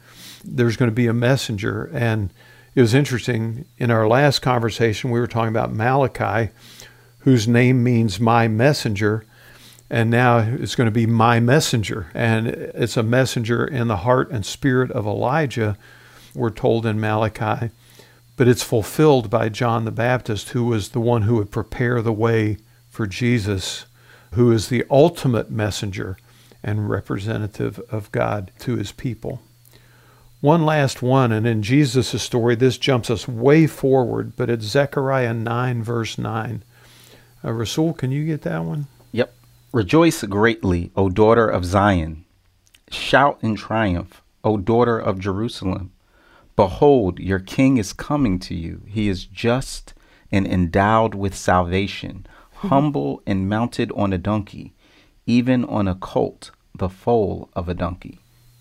There's 0.44 0.76
going 0.76 0.90
to 0.90 0.94
be 0.94 1.06
a 1.06 1.12
messenger. 1.12 1.88
And 1.92 2.30
it 2.74 2.80
was 2.80 2.94
interesting. 2.94 3.64
In 3.78 3.92
our 3.92 4.08
last 4.08 4.40
conversation, 4.40 5.10
we 5.10 5.20
were 5.20 5.28
talking 5.28 5.50
about 5.50 5.72
Malachi, 5.72 6.50
whose 7.20 7.46
name 7.46 7.84
means 7.84 8.18
my 8.18 8.48
messenger. 8.48 9.24
And 9.88 10.10
now 10.10 10.38
it's 10.38 10.74
going 10.74 10.88
to 10.88 10.92
be 10.92 11.06
my 11.06 11.38
messenger. 11.38 12.10
And 12.12 12.48
it's 12.48 12.96
a 12.96 13.04
messenger 13.04 13.64
in 13.64 13.86
the 13.86 13.98
heart 13.98 14.30
and 14.30 14.44
spirit 14.44 14.90
of 14.90 15.06
Elijah, 15.06 15.78
we're 16.34 16.50
told 16.50 16.86
in 16.86 17.00
Malachi 17.00 17.70
but 18.38 18.46
it's 18.46 18.62
fulfilled 18.62 19.28
by 19.28 19.48
John 19.48 19.84
the 19.84 19.90
Baptist, 19.90 20.50
who 20.50 20.64
was 20.64 20.90
the 20.90 21.00
one 21.00 21.22
who 21.22 21.34
would 21.34 21.50
prepare 21.50 22.00
the 22.00 22.12
way 22.12 22.56
for 22.88 23.04
Jesus, 23.04 23.84
who 24.34 24.52
is 24.52 24.68
the 24.68 24.84
ultimate 24.88 25.50
messenger 25.50 26.16
and 26.62 26.88
representative 26.88 27.80
of 27.90 28.12
God 28.12 28.52
to 28.60 28.76
his 28.76 28.92
people. 28.92 29.42
One 30.40 30.64
last 30.64 31.02
one, 31.02 31.32
and 31.32 31.48
in 31.48 31.64
Jesus' 31.64 32.22
story, 32.22 32.54
this 32.54 32.78
jumps 32.78 33.10
us 33.10 33.26
way 33.26 33.66
forward, 33.66 34.34
but 34.36 34.48
it's 34.48 34.66
Zechariah 34.66 35.34
9, 35.34 35.82
verse 35.82 36.16
9. 36.16 36.62
Uh, 37.44 37.52
Rasul, 37.52 37.92
can 37.92 38.12
you 38.12 38.24
get 38.24 38.42
that 38.42 38.62
one? 38.62 38.86
Yep. 39.10 39.34
Rejoice 39.72 40.22
greatly, 40.22 40.92
O 40.94 41.08
daughter 41.08 41.48
of 41.48 41.64
Zion. 41.64 42.24
Shout 42.88 43.40
in 43.42 43.56
triumph, 43.56 44.22
O 44.44 44.56
daughter 44.58 44.96
of 44.96 45.18
Jerusalem. 45.18 45.90
Behold, 46.58 47.20
your 47.20 47.38
king 47.38 47.76
is 47.76 47.92
coming 47.92 48.40
to 48.40 48.52
you. 48.52 48.82
He 48.84 49.08
is 49.08 49.24
just 49.24 49.94
and 50.32 50.44
endowed 50.44 51.14
with 51.14 51.36
salvation, 51.36 52.26
humble 52.52 53.22
and 53.24 53.48
mounted 53.48 53.92
on 53.92 54.12
a 54.12 54.18
donkey, 54.18 54.74
even 55.24 55.64
on 55.64 55.86
a 55.86 55.94
colt, 55.94 56.50
the 56.74 56.88
foal 56.88 57.48
of 57.54 57.68
a 57.68 57.74
donkey. 57.74 58.18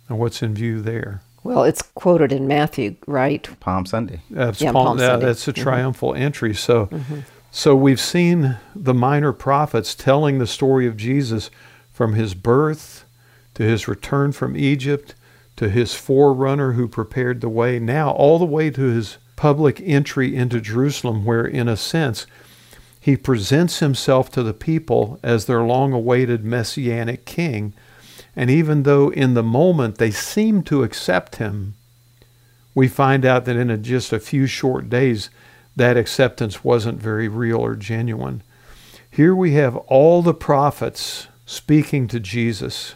And 0.08 0.20
what's 0.20 0.44
in 0.44 0.54
view 0.54 0.80
there? 0.80 1.24
Well, 1.44 1.64
it's 1.64 1.82
quoted 1.82 2.32
in 2.32 2.48
Matthew, 2.48 2.98
right? 3.08 3.50
Palm 3.60 3.88
Sunday. 3.88 4.22
That's 4.30 4.62
yeah, 4.62 4.74
Palm, 4.74 4.86
Palm 4.86 5.00
Sunday. 5.00 5.26
that's 5.26 5.48
a 5.48 5.52
mm-hmm. 5.52 5.64
triumphal 5.64 6.12
mm-hmm. 6.12 6.22
entry. 6.22 6.54
So, 6.54 6.86
mm-hmm. 6.86 7.22
so 7.50 7.76
we've 7.76 8.00
seen 8.00 8.58
the 8.76 8.94
minor 8.94 9.34
prophets 9.34 9.96
telling 9.96 10.38
the 10.38 10.46
story 10.46 10.86
of 10.86 10.98
Jesus 10.98 11.50
from 11.92 12.14
his 12.14 12.36
birth 12.36 13.06
to 13.56 13.64
his 13.64 13.88
return 13.88 14.34
from 14.34 14.56
Egypt 14.56 15.16
to 15.58 15.70
his 15.70 15.94
forerunner 15.94 16.74
who 16.74 16.88
prepared 16.88 17.42
the 17.42 17.50
way, 17.50 17.80
now 17.80 18.12
all 18.12 18.40
the 18.40 18.46
way 18.46 18.70
to 18.70 18.82
his 18.82 19.18
public 19.36 19.82
entry 19.82 20.36
into 20.36 20.62
Jerusalem, 20.62 21.26
where, 21.26 21.46
in 21.46 21.68
a 21.68 21.76
sense, 21.76 22.26
he 23.00 23.18
presents 23.18 23.80
himself 23.80 24.32
to 24.32 24.44
the 24.44 24.54
people 24.54 25.20
as 25.24 25.46
their 25.46 25.62
long 25.62 25.94
awaited 25.94 26.44
messianic 26.44 27.26
king. 27.26 27.74
And 28.36 28.50
even 28.50 28.84
though 28.84 29.10
in 29.10 29.34
the 29.34 29.44
moment 29.44 29.98
they 29.98 30.12
seem 30.12 30.62
to 30.64 30.84
accept 30.84 31.38
him, 31.38 31.76
we 32.76 32.88
find 32.88 33.26
out 33.26 33.46
that 33.46 33.56
in 33.56 33.72
a, 33.72 33.78
just 33.78 34.14
a 34.14 34.20
few 34.20 34.46
short 34.46 34.90
days, 34.90 35.30
that 35.76 35.98
acceptance 35.98 36.64
wasn't 36.64 37.02
very 37.02 37.28
real 37.28 37.58
or 37.58 37.76
genuine. 37.76 38.44
Here 39.10 39.36
we 39.36 39.54
have 39.54 39.76
all 39.76 40.22
the 40.22 40.34
prophets 40.34 41.28
speaking 41.46 42.08
to 42.10 42.20
Jesus 42.20 42.94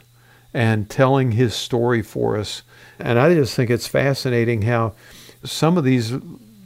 and 0.54 0.90
telling 0.90 1.32
his 1.32 1.54
story 1.54 2.02
for 2.02 2.38
us. 2.38 2.64
And 3.00 3.18
I 3.18 3.34
just 3.34 3.56
think 3.56 3.70
it's 3.70 3.88
fascinating 3.88 4.64
how 4.64 4.94
some 5.44 5.78
of 5.78 5.84
these 5.84 6.14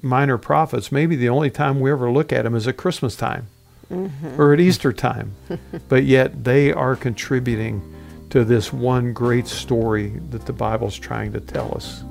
minor 0.02 0.38
prophets, 0.38 0.92
maybe 0.92 1.16
the 1.16 1.30
only 1.30 1.50
time 1.50 1.80
we 1.80 1.92
ever 1.92 2.12
look 2.12 2.34
at 2.34 2.44
them 2.44 2.56
is 2.56 2.68
at 2.68 2.78
Christmas 2.78 3.16
time 3.16 3.48
mm-hmm. 3.92 4.42
or 4.42 4.54
at 4.54 4.60
Easter 4.60 4.94
time, 4.94 5.34
but 5.90 6.04
yet 6.04 6.44
they 6.44 6.72
are 6.72 6.96
contributing 6.96 7.92
to 8.30 8.44
this 8.44 8.74
one 8.74 9.14
great 9.14 9.48
story 9.48 10.10
that 10.30 10.46
the 10.46 10.54
Bible's 10.54 10.98
trying 10.98 11.32
to 11.34 11.40
tell 11.40 11.74
us. 11.76 12.04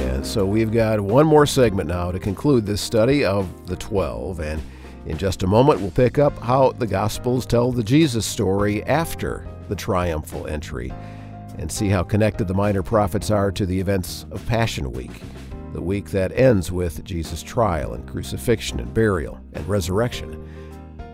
Yeah, 0.00 0.22
so 0.22 0.46
we've 0.46 0.72
got 0.72 1.00
one 1.00 1.26
more 1.26 1.46
segment 1.46 1.88
now 1.88 2.10
to 2.10 2.18
conclude 2.18 2.64
this 2.64 2.80
study 2.80 3.24
of 3.24 3.66
the 3.66 3.76
12 3.76 4.40
and 4.40 4.62
in 5.08 5.16
just 5.16 5.42
a 5.42 5.46
moment, 5.46 5.80
we'll 5.80 5.90
pick 5.90 6.18
up 6.18 6.38
how 6.38 6.72
the 6.72 6.86
Gospels 6.86 7.46
tell 7.46 7.72
the 7.72 7.82
Jesus 7.82 8.26
story 8.26 8.84
after 8.84 9.48
the 9.70 9.74
triumphal 9.74 10.46
entry 10.46 10.92
and 11.56 11.72
see 11.72 11.88
how 11.88 12.02
connected 12.02 12.46
the 12.46 12.52
minor 12.52 12.82
prophets 12.82 13.30
are 13.30 13.50
to 13.50 13.64
the 13.64 13.80
events 13.80 14.26
of 14.30 14.46
Passion 14.46 14.92
Week, 14.92 15.22
the 15.72 15.80
week 15.80 16.10
that 16.10 16.38
ends 16.38 16.70
with 16.70 17.02
Jesus' 17.04 17.42
trial 17.42 17.94
and 17.94 18.06
crucifixion 18.06 18.80
and 18.80 18.92
burial 18.92 19.40
and 19.54 19.66
resurrection. 19.66 20.46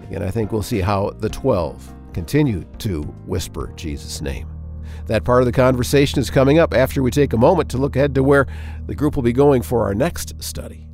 Again, 0.08 0.24
I 0.24 0.30
think 0.30 0.50
we'll 0.50 0.62
see 0.62 0.80
how 0.80 1.10
the 1.10 1.28
12 1.28 1.94
continue 2.12 2.64
to 2.78 3.02
whisper 3.26 3.72
Jesus' 3.76 4.20
name. 4.20 4.48
That 5.06 5.22
part 5.22 5.42
of 5.42 5.46
the 5.46 5.52
conversation 5.52 6.18
is 6.18 6.30
coming 6.30 6.58
up 6.58 6.74
after 6.74 7.00
we 7.00 7.12
take 7.12 7.32
a 7.32 7.38
moment 7.38 7.70
to 7.70 7.78
look 7.78 7.94
ahead 7.94 8.16
to 8.16 8.24
where 8.24 8.46
the 8.86 8.94
group 8.96 9.14
will 9.14 9.22
be 9.22 9.32
going 9.32 9.62
for 9.62 9.84
our 9.84 9.94
next 9.94 10.42
study. 10.42 10.88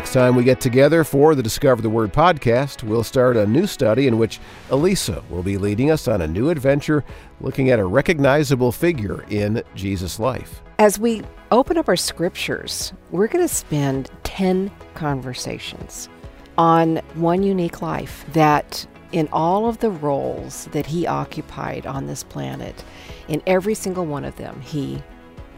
Next 0.00 0.14
time 0.14 0.34
we 0.34 0.44
get 0.44 0.62
together 0.62 1.04
for 1.04 1.34
the 1.34 1.42
Discover 1.42 1.82
the 1.82 1.90
Word 1.90 2.10
podcast, 2.10 2.82
we'll 2.82 3.04
start 3.04 3.36
a 3.36 3.46
new 3.46 3.66
study 3.66 4.06
in 4.06 4.16
which 4.16 4.40
Elisa 4.70 5.22
will 5.28 5.42
be 5.42 5.58
leading 5.58 5.90
us 5.90 6.08
on 6.08 6.22
a 6.22 6.26
new 6.26 6.48
adventure 6.48 7.04
looking 7.42 7.68
at 7.68 7.78
a 7.78 7.84
recognizable 7.84 8.72
figure 8.72 9.26
in 9.28 9.62
Jesus' 9.74 10.18
life. 10.18 10.62
As 10.78 10.98
we 10.98 11.22
open 11.52 11.76
up 11.76 11.86
our 11.86 11.96
scriptures, 11.96 12.94
we're 13.10 13.26
going 13.26 13.46
to 13.46 13.54
spend 13.54 14.10
10 14.22 14.70
conversations 14.94 16.08
on 16.56 16.96
one 17.12 17.42
unique 17.42 17.82
life 17.82 18.24
that, 18.32 18.86
in 19.12 19.28
all 19.34 19.68
of 19.68 19.80
the 19.80 19.90
roles 19.90 20.64
that 20.72 20.86
he 20.86 21.06
occupied 21.06 21.84
on 21.84 22.06
this 22.06 22.24
planet, 22.24 22.82
in 23.28 23.42
every 23.46 23.74
single 23.74 24.06
one 24.06 24.24
of 24.24 24.34
them, 24.36 24.62
he 24.62 25.02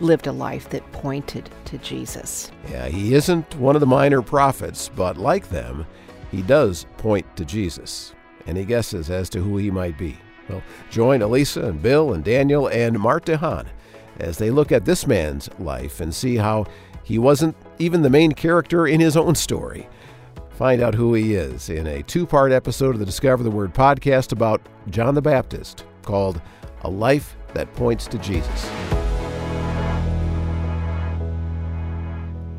lived 0.03 0.27
a 0.27 0.33
life 0.33 0.69
that 0.71 0.91
pointed 0.93 1.49
to 1.67 1.79
Jesus. 1.79 2.51
Yeah, 2.71 2.89
he 2.89 3.15
isn't 3.15 3.55
one 3.57 3.77
of 3.77 3.81
the 3.81 3.87
minor 3.87 4.23
prophets, 4.23 4.91
but 4.95 5.17
like 5.17 5.49
them, 5.49 5.87
he 6.31 6.43
does 6.43 6.87
point 6.99 7.37
to 7.37 7.45
Jesus. 7.45 8.15
Any 8.47 8.65
guesses 8.65 9.11
as 9.11 9.31
to 9.31 9.41
who 9.41 9.57
he 9.57 9.71
might 9.71 9.97
be? 9.97 10.19
Well, 10.49 10.63
join 10.91 11.23
Elisa 11.23 11.63
and 11.63 11.81
Bill 11.81 12.13
and 12.13 12.25
Daniel 12.25 12.67
and 12.69 12.99
Mart 12.99 13.27
DeHaan 13.27 13.67
as 14.19 14.39
they 14.39 14.51
look 14.51 14.73
at 14.73 14.85
this 14.85 15.07
man's 15.07 15.49
life 15.59 16.01
and 16.01 16.15
see 16.15 16.37
how 16.37 16.67
he 17.05 17.19
wasn't 17.19 17.57
even 17.79 18.03
the 18.03 18.11
main 18.11 18.33
character 18.33 18.87
in 18.87 19.01
his 19.01 19.17
own 19.17 19.35
story. 19.35 19.89
Find 20.51 20.83
out 20.83 20.95
who 20.95 21.15
he 21.15 21.35
is 21.35 21.71
in 21.71 21.87
a 21.87 22.03
two 22.03 22.27
part 22.27 22.53
episode 22.53 22.95
of 22.95 22.99
the 22.99 23.07
Discover 23.07 23.43
the 23.43 23.51
Word 23.51 23.75
podcast 23.75 24.33
about 24.33 24.61
John 24.91 25.15
the 25.15 25.23
Baptist 25.23 25.85
called 26.03 26.41
A 26.83 26.91
Life 26.91 27.37
That 27.55 27.73
Points 27.75 28.07
to 28.09 28.19
Jesus. 28.19 29.02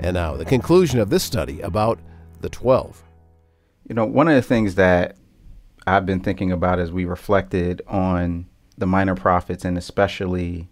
And 0.04 0.16
now, 0.16 0.36
the 0.36 0.44
conclusion 0.44 1.00
of 1.00 1.10
this 1.10 1.24
study 1.24 1.62
about 1.62 1.98
the 2.42 2.50
12. 2.50 3.02
You 3.88 3.96
know, 3.96 4.04
one 4.04 4.28
of 4.28 4.36
the 4.36 4.42
things 4.42 4.76
that 4.76 5.16
I've 5.88 6.06
been 6.06 6.20
thinking 6.20 6.52
about 6.52 6.78
as 6.78 6.92
we 6.92 7.06
reflected 7.06 7.82
on 7.88 8.48
the 8.78 8.86
minor 8.86 9.16
prophets 9.16 9.64
and 9.64 9.78
especially 9.78 10.68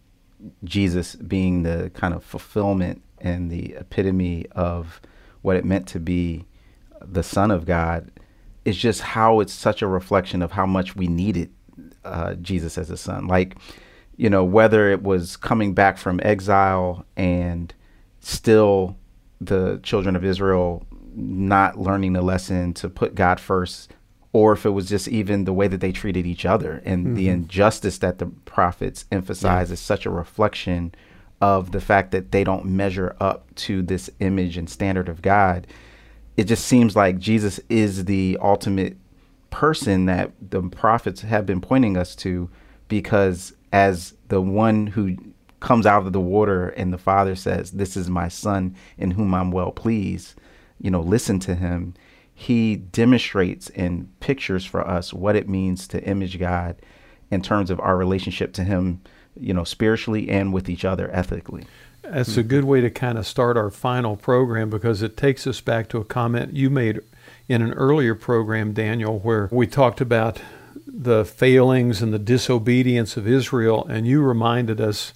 Jesus 0.65 1.15
being 1.15 1.63
the 1.63 1.91
kind 1.93 2.13
of 2.13 2.25
fulfillment 2.25 3.03
and 3.19 3.49
the 3.49 3.73
epitome 3.75 4.47
of 4.51 4.99
what 5.43 5.55
it 5.55 5.63
meant 5.63 5.87
to 5.87 5.99
be 5.99 6.43
the 7.01 7.23
Son 7.23 7.51
of 7.51 7.65
God 7.65 8.11
is 8.65 8.75
just 8.75 8.99
how 9.01 9.39
it's 9.39 9.53
such 9.53 9.81
a 9.81 9.87
reflection 9.87 10.41
of 10.41 10.51
how 10.51 10.65
much 10.65 10.97
we 10.97 11.07
needed 11.07 11.49
uh, 12.03 12.33
Jesus 12.35 12.77
as 12.77 12.89
a 12.89 12.97
son. 12.97 13.27
Like, 13.27 13.55
you 14.17 14.29
know, 14.29 14.43
whether 14.43 14.91
it 14.91 15.03
was 15.03 15.37
coming 15.37 15.73
back 15.73 15.97
from 15.97 16.19
exile 16.21 17.05
and 17.15 17.73
still 18.19 18.97
the 19.41 19.79
children 19.83 20.15
of 20.15 20.23
Israel 20.23 20.85
not 21.13 21.77
learning 21.77 22.13
the 22.13 22.21
lesson 22.21 22.73
to 22.75 22.89
put 22.89 23.15
God 23.15 23.39
first, 23.39 23.91
or 24.31 24.53
if 24.53 24.65
it 24.65 24.69
was 24.69 24.87
just 24.87 25.07
even 25.07 25.43
the 25.43 25.53
way 25.53 25.67
that 25.67 25.81
they 25.81 25.91
treated 25.91 26.25
each 26.25 26.45
other 26.45 26.81
and 26.85 27.05
mm-hmm. 27.05 27.15
the 27.15 27.27
injustice 27.27 27.97
that 27.97 28.19
the 28.19 28.27
prophets 28.27 29.05
emphasize 29.11 29.69
yeah. 29.69 29.73
is 29.73 29.79
such 29.79 30.05
a 30.05 30.09
reflection 30.09 30.93
of 31.41 31.71
the 31.71 31.81
fact 31.81 32.11
that 32.11 32.31
they 32.31 32.43
don't 32.43 32.65
measure 32.65 33.15
up 33.19 33.53
to 33.55 33.81
this 33.81 34.09
image 34.19 34.57
and 34.57 34.69
standard 34.69 35.09
of 35.09 35.21
God. 35.21 35.67
It 36.37 36.45
just 36.45 36.65
seems 36.65 36.95
like 36.95 37.17
Jesus 37.17 37.59
is 37.67 38.05
the 38.05 38.37
ultimate 38.41 38.95
person 39.49 40.05
that 40.05 40.31
the 40.49 40.61
prophets 40.61 41.21
have 41.21 41.45
been 41.45 41.59
pointing 41.59 41.97
us 41.97 42.15
to 42.15 42.49
because 42.87 43.53
as 43.73 44.13
the 44.27 44.39
one 44.41 44.87
who 44.87 45.17
comes 45.61 45.85
out 45.85 46.05
of 46.05 46.11
the 46.11 46.19
water 46.19 46.69
and 46.69 46.91
the 46.91 46.97
father 46.97 47.35
says, 47.35 47.71
This 47.71 47.95
is 47.95 48.09
my 48.09 48.27
son 48.27 48.75
in 48.97 49.11
whom 49.11 49.33
I'm 49.33 49.51
well 49.51 49.71
pleased, 49.71 50.35
you 50.79 50.91
know, 50.91 50.99
listen 50.99 51.39
to 51.41 51.55
him. 51.55 51.93
He 52.33 52.75
demonstrates 52.75 53.69
and 53.69 54.19
pictures 54.19 54.65
for 54.65 54.85
us 54.85 55.13
what 55.13 55.35
it 55.35 55.47
means 55.47 55.87
to 55.89 56.03
image 56.03 56.39
God 56.39 56.75
in 57.29 57.41
terms 57.41 57.69
of 57.69 57.79
our 57.79 57.95
relationship 57.95 58.51
to 58.53 58.63
him, 58.63 59.01
you 59.39 59.53
know, 59.53 59.63
spiritually 59.63 60.29
and 60.29 60.51
with 60.51 60.67
each 60.67 60.83
other 60.83 61.09
ethically. 61.13 61.65
That's 62.03 62.35
a 62.35 62.43
good 62.43 62.65
way 62.65 62.81
to 62.81 62.89
kind 62.89 63.17
of 63.17 63.27
start 63.27 63.57
our 63.57 63.69
final 63.69 64.17
program 64.17 64.69
because 64.69 65.03
it 65.03 65.15
takes 65.15 65.45
us 65.45 65.61
back 65.61 65.87
to 65.89 65.99
a 65.99 66.03
comment 66.03 66.55
you 66.55 66.69
made 66.69 66.99
in 67.47 67.61
an 67.61 67.73
earlier 67.73 68.15
program, 68.15 68.73
Daniel, 68.73 69.19
where 69.19 69.47
we 69.51 69.67
talked 69.67 70.01
about 70.01 70.41
the 70.87 71.23
failings 71.23 72.01
and 72.01 72.11
the 72.11 72.19
disobedience 72.19 73.17
of 73.17 73.27
Israel, 73.27 73.85
and 73.85 74.07
you 74.07 74.23
reminded 74.23 74.81
us 74.81 75.13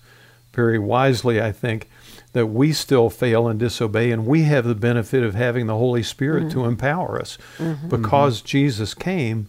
very 0.56 0.80
wisely, 0.80 1.42
I 1.42 1.52
think, 1.52 1.90
that 2.34 2.48
we 2.48 2.74
still 2.74 3.10
fail 3.10 3.48
and 3.48 3.60
disobey, 3.60 4.12
and 4.12 4.26
we 4.26 4.44
have 4.44 4.66
the 4.66 4.76
benefit 4.76 5.24
of 5.24 5.36
having 5.36 5.68
the 5.68 5.78
Holy 5.78 6.04
Spirit 6.04 6.46
mm-hmm. 6.46 6.60
to 6.62 6.66
empower 6.66 7.20
us. 7.20 7.38
Mm-hmm. 7.58 7.90
Because 7.90 8.40
mm-hmm. 8.40 8.48
Jesus 8.48 8.94
came 8.94 9.48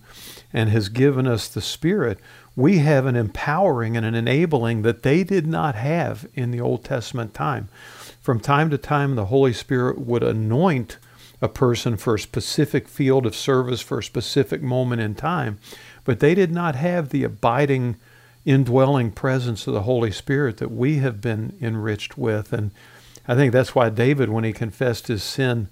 and 0.53 0.71
has 0.71 0.89
given 0.89 1.27
us 1.27 1.49
the 1.49 1.61
Spirit, 1.61 2.19
we 2.55 2.79
have 2.79 3.07
an 3.07 3.17
empowering 3.17 3.97
and 3.97 4.07
an 4.07 4.15
enabling 4.15 4.83
that 4.83 5.03
they 5.03 5.25
did 5.25 5.47
not 5.47 5.75
have 5.75 6.27
in 6.35 6.51
the 6.51 6.61
Old 6.61 6.85
Testament 6.85 7.35
time. 7.35 7.69
From 8.21 8.41
time 8.41 8.71
to 8.71 8.79
time, 8.79 9.15
the 9.15 9.27
Holy 9.27 9.53
Spirit 9.53 9.99
would 9.99 10.23
anoint 10.23 10.99
a 11.43 11.49
person 11.49 11.97
for 11.97 12.15
a 12.15 12.19
specific 12.19 12.89
field 12.89 13.27
of 13.27 13.37
service 13.37 13.81
for 13.81 13.99
a 13.99 14.03
specific 14.03 14.63
moment 14.63 15.03
in 15.03 15.15
time, 15.15 15.59
but 16.05 16.21
they 16.21 16.35
did 16.35 16.51
not 16.51 16.75
have 16.77 17.11
the 17.11 17.25
abiding 17.25 17.97
indwelling 18.47 19.11
presence 19.11 19.67
of 19.67 19.75
the 19.75 19.83
Holy 19.83 20.13
Spirit 20.13 20.57
that 20.59 20.71
we 20.71 20.99
have 20.99 21.21
been 21.21 21.59
enriched 21.61 22.17
with. 22.17 22.53
And 22.53 22.71
I 23.29 23.35
think 23.35 23.53
that's 23.53 23.75
why 23.75 23.91
David, 23.91 24.31
when 24.31 24.45
he 24.45 24.53
confessed 24.53 25.09
his 25.09 25.23
sin 25.23 25.69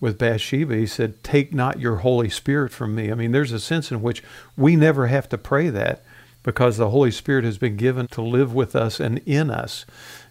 with 0.00 0.18
Bathsheba, 0.18 0.74
he 0.76 0.86
said, 0.86 1.22
Take 1.22 1.54
not 1.54 1.80
your 1.80 1.96
Holy 1.96 2.28
Spirit 2.28 2.72
from 2.72 2.94
me. 2.94 3.10
I 3.10 3.14
mean, 3.14 3.30
there's 3.30 3.52
a 3.52 3.60
sense 3.60 3.90
in 3.92 4.02
which 4.02 4.22
we 4.56 4.74
never 4.74 5.06
have 5.06 5.28
to 5.30 5.38
pray 5.38 5.70
that 5.70 6.04
because 6.42 6.76
the 6.76 6.90
Holy 6.90 7.10
Spirit 7.10 7.44
has 7.44 7.58
been 7.58 7.76
given 7.76 8.06
to 8.08 8.22
live 8.22 8.52
with 8.54 8.76
us 8.76 9.00
and 9.00 9.18
in 9.26 9.50
us. 9.50 9.84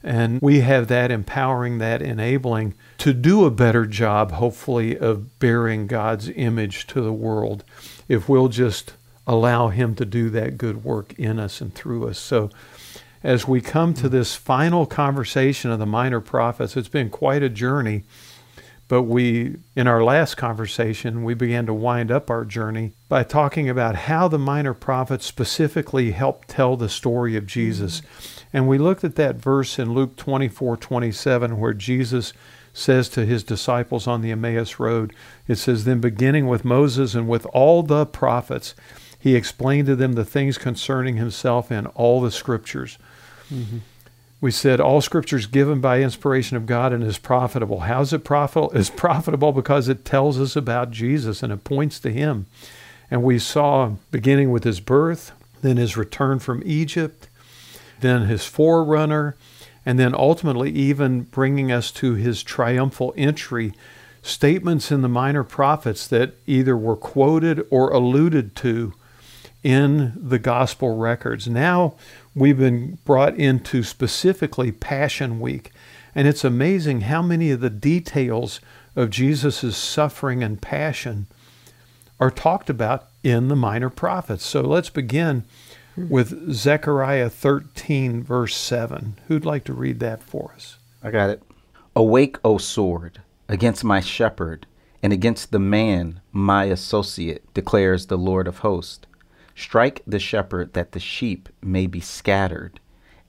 And 0.04 0.41
we 0.41 0.62
have 0.62 0.88
that 0.88 1.12
empowering, 1.12 1.78
that 1.80 2.02
enabling 2.02 2.74
to 3.00 3.14
do 3.14 3.46
a 3.46 3.52
better 3.52 3.86
job, 3.86 4.34
hopefully, 4.34 4.98
of 4.98 5.39
bearing 5.39 5.88
God's 5.88 6.30
image 6.30 6.88
to 6.88 7.02
the 7.02 7.14
world 7.14 7.64
if 8.08 8.30
we'll 8.30 8.48
just 8.48 8.93
allow 9.28 9.69
Him 9.69 9.95
to 9.95 10.05
do 10.05 10.30
that 10.32 10.57
good 10.57 10.84
work 10.84 11.13
in 11.17 11.39
us 11.39 11.61
and 11.61 11.73
through 11.73 12.07
us. 12.07 12.19
So, 12.19 12.49
as 13.23 13.47
we 13.47 13.59
come 13.59 13.95
to 13.95 14.07
this 14.07 14.36
final 14.36 14.86
conversation 14.86 15.71
of 15.71 15.80
the 15.80 15.86
minor 15.88 16.21
prophets, 16.21 16.78
it's 16.78 16.88
been 16.88 17.09
quite 17.09 17.41
a 17.41 17.49
journey. 17.49 18.03
But 18.88 19.03
we, 19.03 19.55
in 19.76 19.88
our 19.88 20.03
last 20.03 20.36
conversation, 20.36 21.23
we 21.23 21.34
began 21.34 21.65
to 21.65 21.73
wind 21.73 22.11
up 22.11 22.30
our 22.30 22.45
journey 22.45 22.91
by 23.09 23.23
talking 23.23 23.67
about 23.67 23.95
how 23.95 24.28
the 24.28 24.38
minor 24.38 24.76
prophets 24.76 25.26
specifically 25.26 26.11
helped 26.11 26.49
tell 26.49 26.78
the 26.78 26.88
story 26.88 27.36
of 27.36 27.47
Jesus. 27.47 28.03
And 28.53 28.67
we 28.67 28.78
looked 28.78 29.03
at 29.03 29.15
that 29.15 29.38
verse 29.38 29.80
in 29.80 29.93
Luke 29.93 30.15
24 30.17 30.78
27, 30.78 31.59
where 31.59 31.73
Jesus 31.73 32.32
says 32.73 33.09
to 33.09 33.26
his 33.26 33.43
disciples 33.43 34.05
on 34.05 34.21
the 34.21 34.32
Emmaus 34.32 34.80
Road, 34.80 35.13
it 35.47 35.55
says, 35.55 35.86
Then 35.86 35.99
beginning 35.99 36.45
with 36.47 36.65
Moses 36.65 37.15
and 37.15 37.28
with 37.28 37.47
all 37.47 37.82
the 37.82 38.05
prophets, 38.05 38.76
he 39.26 39.36
explained 39.36 39.88
to 39.88 39.95
them 39.95 40.13
the 40.13 40.23
things 40.23 40.55
concerning 40.59 41.15
himself 41.15 41.71
in 41.71 41.88
all 41.88 42.21
the 42.21 42.30
scriptures. 42.30 42.99
Mm-hmm. 43.51 43.80
We 44.39 44.51
said 44.51 44.80
all 44.80 45.01
scripture 45.01 45.38
is 45.38 45.47
given 45.47 45.82
by 45.82 46.03
inspiration 46.03 46.57
of 46.57 46.67
God 46.67 46.93
and 46.93 47.03
is 47.03 47.17
profitable. 47.17 47.80
How 47.80 48.01
is 48.01 48.13
it 48.13 48.23
profitable? 48.23 48.71
It's 48.78 48.91
profitable 48.91 49.51
because 49.51 49.89
it 49.89 50.05
tells 50.05 50.39
us 50.39 50.55
about 50.55 50.91
Jesus 50.91 51.41
and 51.41 51.51
it 51.51 51.63
points 51.63 51.99
to 52.01 52.11
him. 52.11 52.45
And 53.09 53.23
we 53.23 53.39
saw 53.39 53.93
beginning 54.11 54.51
with 54.51 54.63
his 54.63 54.80
birth, 54.80 55.32
then 55.63 55.78
his 55.78 55.97
return 55.97 56.38
from 56.38 56.61
Egypt, 56.63 57.28
then 58.01 58.28
his 58.28 58.45
forerunner, 58.45 59.36
and 59.88 59.97
then 59.97 60.13
ultimately 60.13 60.69
even 60.69 61.21
bringing 61.21 61.71
us 61.71 61.89
to 61.93 62.13
his 62.13 62.43
triumphal 62.43 63.11
entry 63.17 63.73
statements 64.21 64.91
in 64.91 65.01
the 65.01 65.09
minor 65.09 65.43
prophets 65.43 66.05
that 66.09 66.36
either 66.45 66.78
were 66.78 66.95
quoted 66.95 67.65
or 67.71 67.89
alluded 67.89 68.55
to 68.57 68.93
in 69.66 70.13
the 70.16 70.38
gospel 70.38 70.95
records. 70.95 71.47
Now 71.47 71.95
we've 72.36 72.59
been 72.59 72.99
brought 73.03 73.36
into 73.36 73.82
specifically 73.82 74.72
Passion 74.72 75.39
Week, 75.39 75.72
and 76.13 76.28
it's 76.28 76.43
amazing 76.43 77.01
how 77.01 77.24
many 77.24 77.49
of 77.49 77.61
the 77.61 77.72
details 77.72 78.61
of 78.95 79.09
Jesus' 79.09 79.76
suffering 79.76 80.43
and 80.43 80.61
passion 80.61 81.26
are 82.20 82.30
talked 82.30 82.70
about 82.70 83.07
in 83.24 83.47
the 83.47 83.55
minor 83.55 83.89
prophets. 83.89 84.45
So 84.45 84.61
let's 84.61 84.91
begin 84.91 85.45
with 85.97 86.53
Zechariah 86.53 87.32
13, 87.32 88.22
verse 88.22 88.55
7. 88.55 89.18
Who'd 89.28 89.45
like 89.45 89.63
to 89.63 89.74
read 89.74 89.99
that 89.99 90.22
for 90.22 90.51
us? 90.53 90.78
I 91.01 91.09
got 91.09 91.32
it. 91.32 91.41
Awake, 91.95 92.38
O 92.43 92.59
sword, 92.59 93.20
against 93.49 93.84
my 93.84 93.99
shepherd, 93.99 94.68
and 95.01 95.11
against 95.11 95.51
the 95.51 95.59
man, 95.59 96.22
my 96.32 96.66
associate, 96.66 97.51
declares 97.55 98.05
the 98.05 98.18
Lord 98.18 98.47
of 98.47 98.59
hosts. 98.59 99.07
Strike 99.56 100.01
the 100.06 100.20
shepherd 100.20 100.74
that 100.74 100.91
the 100.91 100.99
sheep 100.99 101.49
may 101.62 101.88
be 101.88 102.01
scattered, 102.01 102.80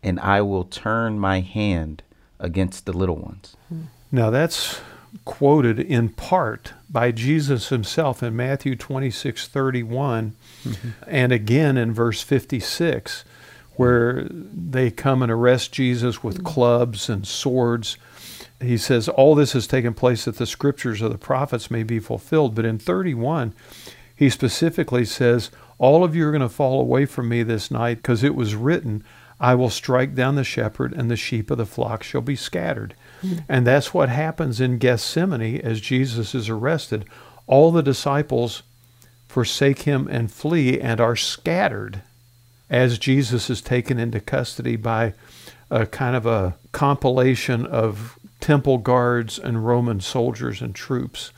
and 0.03 0.18
I 0.20 0.43
will 0.43 0.64
turn 0.64 1.18
my 1.18 1.41
hand 1.41 2.03
against 2.41 2.85
the 2.85 2.93
little 2.93 3.16
ones. 3.16 3.57
Now 4.11 4.31
that's 4.31 4.81
quoted 5.24 5.79
in 5.79 6.09
part 6.11 6.74
by 6.91 7.11
Jesus 7.11 7.68
himself 7.68 8.22
in 8.22 8.37
Matthew 8.37 8.77
26 8.77 9.49
31, 9.49 10.37
mm-hmm. 10.64 10.89
and 11.07 11.33
again 11.33 11.77
in 11.77 11.93
verse 11.93 12.22
56, 12.22 13.24
where 13.74 14.27
they 14.31 14.91
come 14.91 15.22
and 15.22 15.31
arrest 15.31 15.72
Jesus 15.72 16.22
with 16.22 16.45
clubs 16.45 17.09
and 17.09 17.27
swords. 17.27 17.97
He 18.61 18.79
says, 18.79 19.09
All 19.09 19.35
this 19.35 19.53
has 19.53 19.66
taken 19.66 19.95
place 19.95 20.24
that 20.24 20.37
the 20.37 20.47
scriptures 20.47 21.03
of 21.03 21.12
the 21.12 21.18
prophets 21.18 21.70
may 21.70 21.83
be 21.83 21.99
fulfilled. 21.99 22.55
But 22.55 22.64
in 22.64 22.79
31, 22.79 23.55
he 24.14 24.31
specifically 24.31 25.05
says, 25.05 25.51
All 25.79 26.05
of 26.05 26.16
you 26.16 26.27
are 26.27 26.31
going 26.33 26.41
to 26.41 26.49
fall 26.49 26.81
away 26.81 27.07
from 27.07 27.29
me 27.29 27.43
this 27.43 27.70
night 27.70 27.99
because 27.99 28.22
it 28.24 28.35
was 28.35 28.55
written, 28.55 29.05
I 29.39 29.55
will 29.55 29.70
strike 29.70 30.14
down 30.14 30.37
the 30.37 30.45
shepherd, 30.45 30.93
and 30.95 31.11
the 31.11 31.16
sheep 31.16 31.51
of 31.51 31.59
the 31.59 31.66
flock 31.66 32.03
shall 32.03 32.22
be 32.22 32.37
scattered. 32.37 32.95
Mm-hmm. 33.22 33.41
And 33.49 33.66
that's 33.66 33.93
what 33.93 34.09
happens 34.09 34.61
in 34.61 34.79
Gethsemane 34.79 35.61
as 35.61 35.81
Jesus 35.81 36.35
is 36.35 36.49
arrested. 36.49 37.05
All 37.47 37.70
the 37.70 37.83
disciples 37.83 38.62
forsake 39.29 39.83
him 39.83 40.09
and 40.11 40.33
flee 40.33 40.81
and 40.81 41.01
are 41.01 41.16
scattered 41.16 42.01
as 42.70 42.99
Jesus 42.99 43.51
is 43.51 43.61
taken 43.61 43.99
into 43.99 44.20
custody 44.20 44.77
by 44.77 45.12
a 45.70 45.87
kind 45.87 46.16
of 46.16 46.27
a 46.27 46.55
compilation 46.72 47.66
of 47.66 48.18
temple 48.41 48.79
guards 48.79 49.39
and 49.39 49.66
Roman 49.66 50.01
soldiers 50.01 50.62
and 50.62 50.74
troops. 50.74 51.33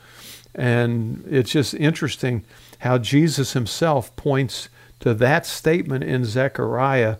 And 0.55 1.23
it's 1.29 1.51
just 1.51 1.73
interesting 1.73 2.43
how 2.79 2.97
Jesus 2.97 3.53
himself 3.53 4.15
points 4.15 4.69
to 4.99 5.13
that 5.13 5.45
statement 5.45 6.03
in 6.03 6.25
Zechariah 6.25 7.17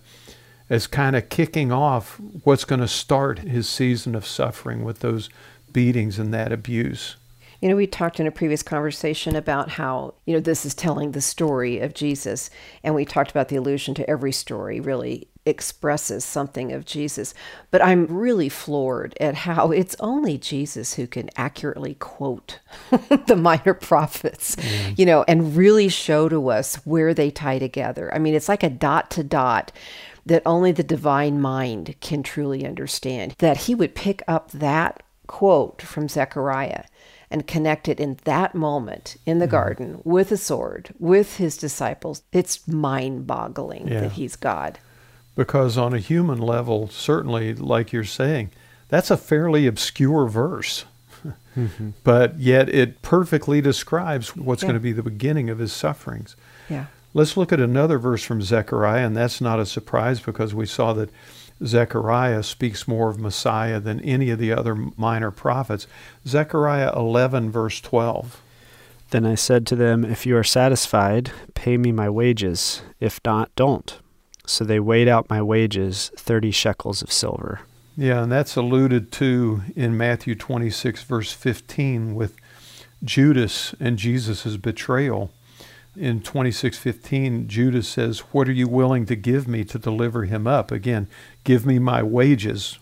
as 0.70 0.88
kind 0.88 1.16
of 1.16 1.30
kicking 1.30 1.72
off 1.72 2.20
what's 2.44 2.66
going 2.66 2.82
to 2.82 2.88
start 2.88 3.40
his 3.40 3.68
season 3.68 4.16
of 4.16 4.26
suffering 4.26 4.84
with 4.84 5.00
those 5.00 5.30
beatings 5.72 6.20
and 6.20 6.34
that 6.34 6.52
abuse. 6.52 7.16
You 7.62 7.68
know, 7.68 7.76
we 7.76 7.88
talked 7.88 8.20
in 8.20 8.28
a 8.28 8.32
previous 8.32 8.64
conversation 8.64 9.36
about 9.36 9.72
how, 9.72 10.14
you 10.26 10.34
know, 10.34 10.40
this 10.40 10.66
is 10.66 10.74
telling 10.74 11.12
the 11.12 11.22
story 11.22 11.80
of 11.80 11.94
Jesus. 11.94 12.50
And 12.84 12.96
we 12.96 13.04
talked 13.04 13.32
about 13.32 13.50
the 13.50 13.58
allusion 13.58 13.94
to 13.96 14.10
every 14.10 14.32
story 14.32 14.80
really 14.80 15.28
expresses 15.46 16.24
something 16.24 16.72
of 16.72 16.86
Jesus. 16.86 17.34
But 17.72 17.84
I'm 17.84 18.06
really 18.06 18.50
floored 18.50 19.16
at 19.20 19.36
how 19.36 19.72
it's 19.72 19.96
only 20.00 20.38
Jesus 20.38 20.94
who 20.94 21.08
can 21.08 21.30
accurately 21.36 21.96
quote 21.96 22.60
the 23.28 23.36
minor 23.36 23.74
prophets, 23.74 24.56
mm. 24.56 24.98
you 24.98 25.06
know, 25.06 25.24
and 25.28 25.56
really 25.56 25.90
show 25.90 26.30
to 26.30 26.50
us 26.50 26.76
where 26.86 27.14
they 27.14 27.32
tie 27.32 27.60
together. 27.60 28.14
I 28.14 28.20
mean, 28.20 28.36
it's 28.36 28.50
like 28.50 28.64
a 28.64 28.70
dot 28.70 29.10
to 29.12 29.24
dot 29.24 29.72
that 30.26 30.44
only 30.46 30.72
the 30.72 30.84
divine 30.84 31.42
mind 31.42 31.96
can 32.02 32.24
truly 32.24 32.66
understand. 32.66 33.36
That 33.40 33.58
he 33.58 33.76
would 33.76 33.96
pick 33.96 34.22
up 34.28 34.52
that 34.52 35.02
quote 35.28 35.82
from 35.82 36.08
Zechariah 36.08 36.84
and 37.32 37.48
connect 37.48 37.88
it 37.88 38.00
in 38.00 38.18
that 38.24 38.56
moment 38.56 39.18
in 39.26 39.40
the 39.40 39.48
mm 39.48 39.52
garden 39.52 40.00
with 40.04 40.32
a 40.32 40.38
sword, 40.38 40.94
with 41.00 41.38
his 41.38 41.58
disciples. 41.58 42.22
It's 42.32 42.68
mind 42.68 43.26
boggling 43.26 43.88
yeah. 43.88 44.02
that 44.02 44.12
he's 44.12 44.36
God. 44.36 44.78
Because 45.40 45.78
on 45.78 45.94
a 45.94 46.00
human 46.00 46.40
level, 46.40 46.90
certainly, 46.90 47.54
like 47.54 47.94
you're 47.94 48.04
saying, 48.04 48.50
that's 48.90 49.10
a 49.10 49.16
fairly 49.16 49.68
obscure 49.68 50.28
verse. 50.28 50.84
mm-hmm. 51.56 51.92
But 52.04 52.38
yet 52.38 52.68
it 52.68 53.02
perfectly 53.02 53.62
describes 53.62 54.36
what's 54.36 54.64
yeah. 54.64 54.68
going 54.68 54.74
to 54.76 54.84
be 54.84 54.92
the 54.92 55.02
beginning 55.02 55.50
of 55.50 55.60
his 55.60 55.72
sufferings. 55.72 56.36
Yeah. 56.70 56.88
Let's 57.14 57.38
look 57.38 57.54
at 57.54 57.62
another 57.62 57.98
verse 57.98 58.22
from 58.22 58.42
Zechariah, 58.42 59.06
and 59.06 59.16
that's 59.16 59.40
not 59.40 59.62
a 59.62 59.66
surprise 59.66 60.20
because 60.20 60.54
we 60.54 60.66
saw 60.66 60.92
that 60.92 61.10
Zechariah 61.66 62.44
speaks 62.44 62.86
more 62.86 63.10
of 63.10 63.18
Messiah 63.18 63.80
than 63.80 64.02
any 64.02 64.32
of 64.32 64.40
the 64.40 64.52
other 64.52 64.76
minor 64.98 65.32
prophets. 65.32 65.88
Zechariah 66.28 66.92
11, 66.98 67.50
verse 67.50 67.80
12. 67.80 68.42
Then 69.12 69.26
I 69.26 69.36
said 69.36 69.66
to 69.68 69.78
them, 69.78 70.04
If 70.04 70.26
you 70.26 70.36
are 70.36 70.44
satisfied, 70.44 71.32
pay 71.54 71.78
me 71.78 71.94
my 71.94 72.10
wages. 72.10 72.82
If 73.00 73.22
not, 73.24 73.56
don't. 73.56 73.98
So 74.50 74.66
they 74.66 74.80
weighed 74.80 75.08
out 75.08 75.30
my 75.30 75.42
wages, 75.42 76.12
30 76.18 76.52
shekels 76.52 77.02
of 77.02 77.12
silver. 77.12 77.62
Yeah, 77.96 78.24
and 78.24 78.32
that's 78.32 78.56
alluded 78.56 79.12
to 79.14 79.62
in 79.76 79.96
Matthew 79.96 80.34
26, 80.34 81.04
verse 81.04 81.32
15, 81.32 82.16
with 82.16 82.36
Judas 83.04 83.76
and 83.80 83.98
Jesus' 83.98 84.58
betrayal 84.58 85.32
in 85.96 86.22
26:15 86.22 87.48
Judas 87.48 87.88
says, 87.88 88.20
"What 88.32 88.48
are 88.48 88.54
you 88.54 88.68
willing 88.68 89.06
to 89.08 89.16
give 89.16 89.48
me 89.48 89.64
to 89.66 89.78
deliver 89.78 90.26
him 90.26 90.48
up?" 90.48 90.72
Again, 90.72 91.08
give 91.44 91.66
me 91.66 91.78
my 91.78 92.02
wages. 92.02 92.80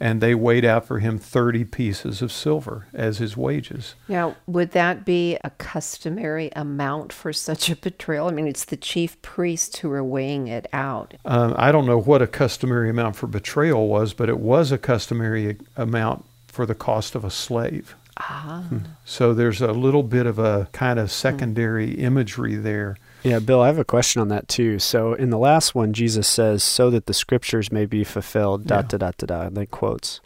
And 0.00 0.20
they 0.20 0.34
weighed 0.34 0.64
out 0.64 0.86
for 0.86 1.00
him 1.00 1.18
30 1.18 1.64
pieces 1.64 2.22
of 2.22 2.30
silver 2.30 2.86
as 2.92 3.18
his 3.18 3.36
wages. 3.36 3.96
Now, 4.06 4.36
would 4.46 4.70
that 4.70 5.04
be 5.04 5.36
a 5.42 5.50
customary 5.50 6.50
amount 6.54 7.12
for 7.12 7.32
such 7.32 7.68
a 7.68 7.76
betrayal? 7.76 8.28
I 8.28 8.30
mean, 8.30 8.46
it's 8.46 8.64
the 8.64 8.76
chief 8.76 9.20
priests 9.22 9.80
who 9.80 9.90
are 9.90 10.04
weighing 10.04 10.46
it 10.46 10.68
out. 10.72 11.14
Um, 11.24 11.54
I 11.56 11.72
don't 11.72 11.86
know 11.86 11.98
what 11.98 12.22
a 12.22 12.28
customary 12.28 12.90
amount 12.90 13.16
for 13.16 13.26
betrayal 13.26 13.88
was, 13.88 14.12
but 14.12 14.28
it 14.28 14.38
was 14.38 14.70
a 14.70 14.78
customary 14.78 15.58
amount 15.76 16.24
for 16.46 16.64
the 16.64 16.74
cost 16.74 17.14
of 17.14 17.24
a 17.24 17.30
slave. 17.30 17.94
Ah. 18.18 18.64
So 19.04 19.32
there's 19.32 19.60
a 19.60 19.72
little 19.72 20.02
bit 20.02 20.26
of 20.26 20.38
a 20.38 20.68
kind 20.72 20.98
of 20.98 21.10
secondary 21.10 21.94
hmm. 21.94 22.00
imagery 22.00 22.56
there. 22.56 22.96
Yeah, 23.22 23.38
Bill, 23.38 23.60
I 23.60 23.66
have 23.66 23.78
a 23.78 23.84
question 23.84 24.20
on 24.20 24.28
that 24.28 24.48
too. 24.48 24.78
So 24.78 25.14
in 25.14 25.30
the 25.30 25.38
last 25.38 25.74
one, 25.74 25.92
Jesus 25.92 26.28
says, 26.28 26.62
so 26.62 26.90
that 26.90 27.06
the 27.06 27.14
scriptures 27.14 27.72
may 27.72 27.86
be 27.86 28.04
fulfilled, 28.04 28.66
dot, 28.66 28.84
yeah. 28.84 28.98
dot, 28.98 29.16
dot, 29.16 29.28
dot, 29.28 29.54
like 29.54 29.70
quotes. 29.70 30.20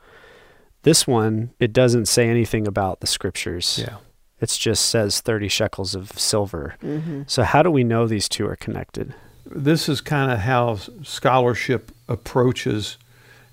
This 0.83 1.07
one, 1.07 1.51
it 1.59 1.73
doesn't 1.73 2.07
say 2.07 2.29
anything 2.29 2.67
about 2.67 3.01
the 3.01 3.07
scriptures. 3.07 3.81
Yeah. 3.83 3.97
It 4.41 4.51
just 4.51 4.87
says 4.87 5.21
30 5.21 5.49
shekels 5.49 5.95
of 5.95 6.19
silver. 6.19 6.75
Mm-hmm. 6.83 7.23
So 7.29 7.45
how 7.45 7.63
do 7.63 7.71
we 7.71 7.85
know 7.85 8.07
these 8.07 8.29
two 8.29 8.47
are 8.49 8.57
connected? 8.57 9.15
This 9.47 9.89
is 9.89 10.01
kind 10.01 10.33
of 10.33 10.41
how 10.41 10.77
scholarship 11.03 11.93
approaches 12.09 12.99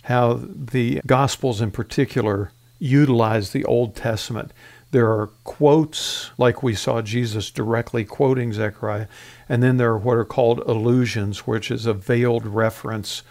how 0.03 0.41
the 0.41 1.01
Gospels 1.05 1.61
in 1.61 1.69
particular 1.69 2.51
utilize 2.79 3.51
the 3.51 3.63
Old 3.65 3.95
Testament. 3.95 4.51
There 4.91 5.07
are 5.07 5.27
quotes, 5.43 6.31
like 6.37 6.63
we 6.63 6.73
saw 6.73 7.01
Jesus 7.01 7.51
directly 7.51 8.05
quoting 8.05 8.53
Zechariah, 8.53 9.07
and 9.47 9.61
then 9.61 9.77
there 9.77 9.91
are 9.91 9.97
what 9.97 10.17
are 10.17 10.25
called 10.25 10.59
allusions, 10.59 11.45
which 11.45 11.69
is 11.69 11.85
a 11.85 11.93
veiled 11.93 12.45
reference 12.45 13.21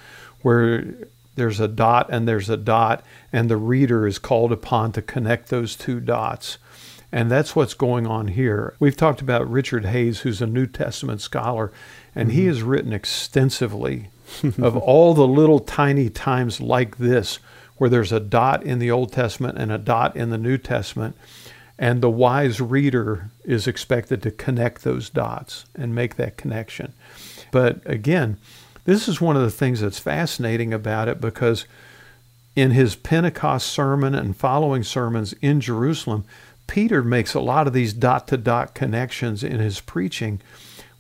where 0.43 0.85
there's 1.35 1.61
a 1.61 1.69
dot 1.69 2.09
and 2.11 2.29
there's 2.29 2.49
a 2.49 2.57
dot, 2.57 3.05
and 3.33 3.49
the 3.49 3.57
reader 3.57 4.07
is 4.07 4.19
called 4.19 4.53
upon 4.53 4.93
to 4.93 5.03
connect 5.03 5.49
those 5.49 5.75
two 5.75 6.01
dots. 6.01 6.59
And 7.11 7.31
that's 7.31 7.57
what's 7.57 7.75
going 7.75 8.07
on 8.07 8.29
here. 8.29 8.75
We've 8.79 8.97
talked 8.97 9.21
about 9.21 9.51
Richard 9.51 9.87
Hays, 9.87 10.21
who's 10.21 10.43
a 10.43 10.47
New 10.47 10.67
Testament 10.67 11.21
scholar, 11.21 11.73
and 12.15 12.29
mm-hmm. 12.29 12.39
he 12.39 12.47
has 12.47 12.63
written 12.63 12.93
extensively 12.93 14.11
of 14.61 14.77
all 14.77 15.15
the 15.15 15.27
little 15.27 15.59
tiny 15.59 16.11
times 16.11 16.61
like 16.61 16.99
this 16.99 17.39
where 17.79 17.89
there's 17.89 18.13
a 18.13 18.21
dot 18.21 18.63
in 18.65 18.79
the 18.79 18.91
Old 18.91 19.13
Testament 19.13 19.57
and 19.57 19.73
a 19.73 19.79
dot 19.79 20.17
in 20.17 20.31
the 20.31 20.39
New 20.39 20.59
Testament. 20.59 21.17
And 21.79 22.03
the 22.03 22.11
wise 22.11 22.61
reader 22.61 23.31
is 23.45 23.67
expected 23.67 24.23
to 24.23 24.31
connect 24.31 24.83
those 24.83 25.09
dots 25.09 25.65
and 25.77 25.95
make 25.95 26.17
that 26.17 26.37
connection. 26.37 26.93
But 27.53 27.81
again, 27.87 28.39
this 28.85 29.07
is 29.07 29.21
one 29.21 29.37
of 29.37 29.43
the 29.43 29.51
things 29.51 29.81
that's 29.81 29.99
fascinating 29.99 30.73
about 30.75 31.09
it 31.09 31.21
because 31.21 31.67
in 32.57 32.73
his 32.73 32.97
Pentecost 32.97 33.69
sermon 33.69 34.15
and 34.15 34.37
following 34.37 34.83
sermons 34.83 35.35
in 35.35 35.61
Jerusalem, 35.61 36.25
Peter 36.67 37.03
makes 37.03 37.35
a 37.35 37.41
lot 37.41 37.67
of 37.67 37.73
these 37.73 37.93
dot 37.93 38.27
to 38.29 38.37
dot 38.37 38.75
connections 38.75 39.45
in 39.45 39.61
his 39.61 39.81
preaching 39.81 40.41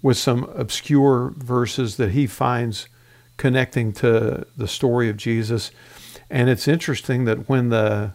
with 0.00 0.16
some 0.16 0.44
obscure 0.54 1.32
verses 1.36 1.96
that 1.96 2.12
he 2.12 2.26
finds 2.26 2.88
connecting 3.36 3.92
to 3.92 4.46
the 4.56 4.68
story 4.68 5.08
of 5.08 5.16
Jesus. 5.16 5.70
And 6.30 6.48
it's 6.48 6.68
interesting 6.68 7.24
that 7.24 7.48
when 7.48 7.70
the 7.70 8.12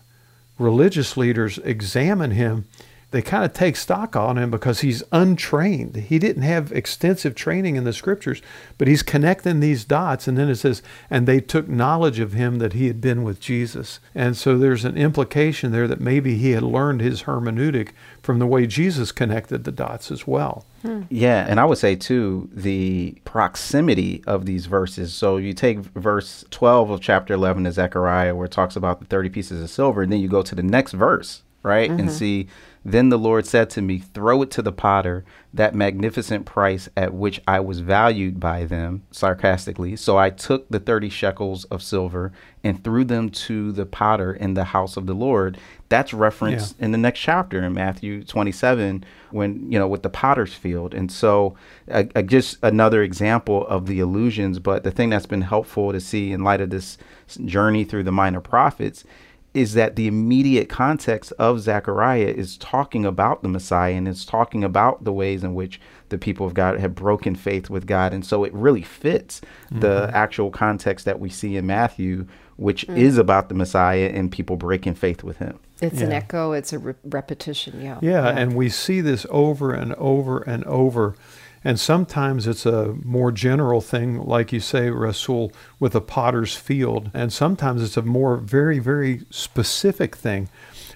religious 0.58 1.18
leaders 1.18 1.58
examine 1.60 2.32
him, 2.32 2.66
they 3.14 3.22
kind 3.22 3.45
of 3.45 3.53
take 3.53 3.76
stock 3.76 4.15
on 4.15 4.40
him 4.40 4.49
because 4.49 4.80
he's 4.80 5.03
untrained. 5.11 5.95
He 5.95 6.18
didn't 6.18 6.41
have 6.41 6.72
extensive 6.72 7.35
training 7.35 7.76
in 7.76 7.84
the 7.84 7.94
scriptures, 7.94 8.41
but 8.80 8.88
he's 8.88 9.03
connecting 9.03 9.60
these 9.60 9.85
dots. 9.85 10.27
And 10.27 10.35
then 10.35 10.49
it 10.49 10.56
says, 10.56 10.81
and 11.11 11.27
they 11.27 11.40
took 11.40 11.68
knowledge 11.68 12.18
of 12.18 12.34
him 12.34 12.57
that 12.57 12.73
he 12.73 12.88
had 12.88 12.99
been 12.99 13.23
with 13.23 13.40
Jesus. 13.40 13.99
And 14.15 14.35
so 14.35 14.57
there's 14.57 14.84
an 14.84 14.98
implication 14.98 15.72
there 15.72 15.88
that 15.88 16.02
maybe 16.02 16.38
he 16.38 16.52
had 16.52 16.64
learned 16.64 17.02
his 17.02 17.23
hermeneutic 17.23 17.90
from 18.23 18.40
the 18.40 18.48
way 18.48 18.65
Jesus 18.65 19.11
connected 19.11 19.64
the 19.64 19.72
dots 19.72 20.10
as 20.10 20.26
well. 20.26 20.65
Hmm. 20.81 21.03
Yeah, 21.10 21.45
and 21.48 21.60
I 21.60 21.65
would 21.65 21.77
say 21.77 21.95
too 21.95 22.49
the 22.52 23.15
proximity 23.26 24.23
of 24.26 24.48
these 24.48 24.65
verses. 24.65 25.14
So 25.14 25.38
you 25.38 25.53
take 25.53 25.77
verse 25.81 26.45
12 26.49 26.90
of 26.90 26.99
chapter 26.99 27.35
11 27.35 27.68
of 27.68 27.76
Zechariah 27.76 28.35
where 28.35 28.45
it 28.45 28.52
talks 28.52 28.76
about 28.76 29.02
the 29.02 29.06
30 29.06 29.30
pieces 29.30 29.61
of 29.61 29.69
silver, 29.69 30.02
and 30.02 30.11
then 30.11 30.19
you 30.19 30.27
go 30.27 30.41
to 30.41 30.56
the 30.56 30.64
next 30.64 30.94
verse 30.94 31.44
right? 31.64 31.90
And 31.90 32.11
see, 32.11 32.48
then 32.85 33.10
the 33.10 33.18
Lord 33.18 33.45
said 33.45 33.69
to 33.72 33.81
me, 33.81 33.99
Throw 33.99 34.41
it 34.41 34.51
to 34.51 34.61
the 34.61 34.72
potter, 34.72 35.23
that 35.53 35.73
magnificent 35.73 36.45
price 36.45 36.89
at 36.97 37.14
which 37.14 37.39
I 37.47 37.60
was 37.61 37.80
valued 37.80 38.39
by 38.39 38.65
them, 38.65 39.03
sarcastically. 39.11 39.95
So 39.95 40.18
I 40.18 40.30
took 40.30 40.68
the 40.69 40.80
30 40.80 41.10
shekels 41.10 41.64
of 41.65 41.81
silver 41.81 42.34
and 42.64 42.84
threw 42.84 43.05
them 43.05 43.30
to 43.30 43.72
the 43.72 43.85
potter 43.85 44.34
in 44.34 44.53
the 44.53 44.65
house 44.65 44.97
of 44.97 45.05
the 45.05 45.14
Lord. 45.14 45.57
That's 45.88 46.14
referenced 46.14 46.76
in 46.80 46.91
the 46.91 46.97
next 46.97 47.19
chapter 47.19 47.64
in 47.64 47.73
Matthew 47.73 48.23
27, 48.23 49.05
when, 49.31 49.72
you 49.72 49.80
know, 49.80 49.88
with 49.88 50.03
the 50.03 50.10
potter's 50.10 50.53
field. 50.53 50.93
And 50.93 51.11
so, 51.11 51.55
uh, 51.89 52.05
uh, 52.15 52.22
just 52.22 52.57
another 52.64 53.01
example 53.01 53.65
of 53.68 53.85
the 53.85 53.99
allusions. 53.99 54.60
But 54.60 54.84
the 54.84 54.91
thing 54.91 55.10
that's 55.10 55.26
been 55.26 55.41
helpful 55.41 55.91
to 55.93 56.01
see 56.01 56.31
in 56.31 56.43
light 56.43 56.61
of 56.61 56.69
this 56.69 56.97
journey 57.45 57.85
through 57.85 58.03
the 58.03 58.11
minor 58.11 58.41
prophets 58.41 59.05
is 59.54 59.74
that 59.76 59.96
the 59.96 60.08
immediate 60.08 60.68
context 60.68 61.32
of 61.34 61.60
Zechariah 61.60 62.34
is 62.36 62.58
talking 62.58 63.06
about 63.06 63.44
the 63.44 63.50
Messiah 63.50 63.94
and 63.94 64.08
it's 64.08 64.26
talking 64.26 64.64
about 64.64 65.04
the 65.04 65.14
ways 65.14 65.44
in 65.44 65.54
which 65.54 65.80
the 66.10 66.18
people 66.18 66.48
of 66.48 66.54
God 66.54 66.80
have 66.80 66.96
broken 66.96 67.36
faith 67.36 67.70
with 67.70 67.86
God. 67.86 68.14
And 68.14 68.26
so 68.26 68.44
it 68.44 68.54
really 68.54 68.82
fits 68.82 69.42
mm-hmm. 69.42 69.80
the 69.80 70.10
actual 70.14 70.50
context 70.50 71.06
that 71.06 71.20
we 71.20 71.30
see 71.30 71.56
in 71.56 71.68
Matthew, 71.68 72.28
which 72.56 72.88
mm-hmm. 72.88 72.98
is 72.98 73.18
about 73.18 73.50
the 73.50 73.56
Messiah 73.56 74.12
and 74.14 74.32
people 74.32 74.58
breaking 74.58 74.96
faith 74.96 75.24
with 75.24 75.38
him. 75.38 75.60
It's 75.82 76.00
yeah. 76.00 76.06
an 76.06 76.12
echo, 76.14 76.54
it's 76.54 76.74
a 76.74 76.80
re- 76.80 76.96
repetition, 77.04 77.82
yeah. 77.82 78.00
yeah. 78.02 78.24
Yeah, 78.24 78.30
and 78.30 78.56
we 78.56 78.70
see 78.70 79.02
this 79.02 79.26
over 79.30 79.74
and 79.74 79.94
over 79.96 80.40
and 80.40 80.64
over 80.66 81.16
and 81.64 81.80
sometimes 81.80 82.45
it's 82.45 82.65
a 82.65 82.94
more 83.03 83.31
general 83.31 83.80
thing, 83.80 84.22
like 84.26 84.52
you 84.52 84.60
say, 84.60 84.90
Rasul, 84.90 85.53
with 85.80 85.95
a 85.95 86.02
potter's 86.02 86.56
field. 86.56 87.10
And 87.14 87.31
sometimes 87.31 87.81
it's 87.81 87.98
a 87.98 88.02
more 88.02 88.38
very, 88.38 88.80
very 88.80 89.22
specific 89.30 90.15
thing, 90.15 90.49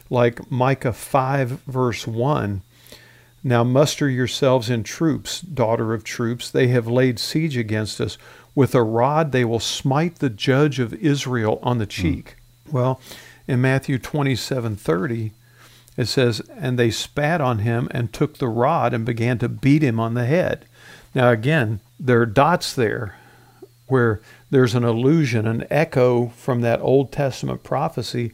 like 0.09 0.51
Micah 0.51 0.93
5, 0.93 1.61
verse 1.67 2.05
1. 2.05 2.61
Now 3.43 3.63
muster 3.63 4.09
yourselves 4.09 4.69
in 4.69 4.83
troops, 4.83 5.39
daughter 5.39 5.93
of 5.93 6.03
troops. 6.03 6.49
They 6.49 6.67
have 6.67 6.87
laid 6.87 7.17
siege 7.17 7.55
against 7.55 8.01
us. 8.01 8.17
With 8.53 8.75
a 8.75 8.83
rod 8.83 9.31
they 9.31 9.45
will 9.45 9.59
smite 9.59 10.15
the 10.15 10.29
judge 10.29 10.79
of 10.79 10.93
Israel 10.95 11.59
on 11.63 11.77
the 11.77 11.85
hmm. 11.85 11.89
cheek. 11.89 12.35
Mm. 12.67 12.73
Well, 12.73 13.01
in 13.47 13.61
Matthew 13.61 13.99
27 13.99 14.75
30, 14.75 15.31
it 15.97 16.05
says, 16.05 16.41
And 16.51 16.77
they 16.77 16.91
spat 16.91 17.41
on 17.41 17.59
him 17.59 17.87
and 17.91 18.13
took 18.13 18.37
the 18.37 18.47
rod 18.47 18.93
and 18.93 19.05
began 19.05 19.39
to 19.39 19.49
beat 19.49 19.81
him 19.81 19.99
on 19.99 20.13
the 20.13 20.25
head. 20.25 20.65
Now, 21.13 21.31
again, 21.31 21.81
there 21.99 22.21
are 22.21 22.27
dots 22.27 22.73
there 22.73 23.17
where 23.87 24.21
there's 24.49 24.75
an 24.75 24.83
allusion, 24.83 25.47
an 25.47 25.65
echo 25.69 26.27
from 26.29 26.61
that 26.61 26.79
Old 26.81 27.11
Testament 27.11 27.63
prophecy 27.63 28.31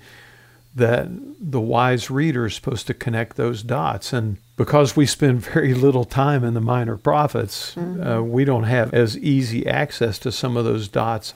that 0.76 1.08
the 1.40 1.62
wise 1.62 2.10
reader 2.10 2.48
is 2.48 2.56
supposed 2.56 2.88
to 2.88 2.94
connect 2.94 3.38
those 3.38 3.62
dots. 3.62 4.12
And 4.12 4.38
because 4.58 4.96
we 4.96 5.06
spend 5.06 5.42
very 5.54 5.74
little 5.74 6.06
time 6.06 6.44
in 6.44 6.54
the 6.54 6.62
minor 6.62 6.98
prophets, 6.98 7.76
mm-hmm. 7.76 8.04
uh, 8.06 8.22
we 8.22 8.44
don't 8.44 8.64
have 8.64 8.94
as 8.94 9.18
easy 9.18 9.68
access 9.68 10.18
to 10.20 10.32
some 10.32 10.58
of 10.58 10.66
those 10.66 10.88
dots. 10.88 11.36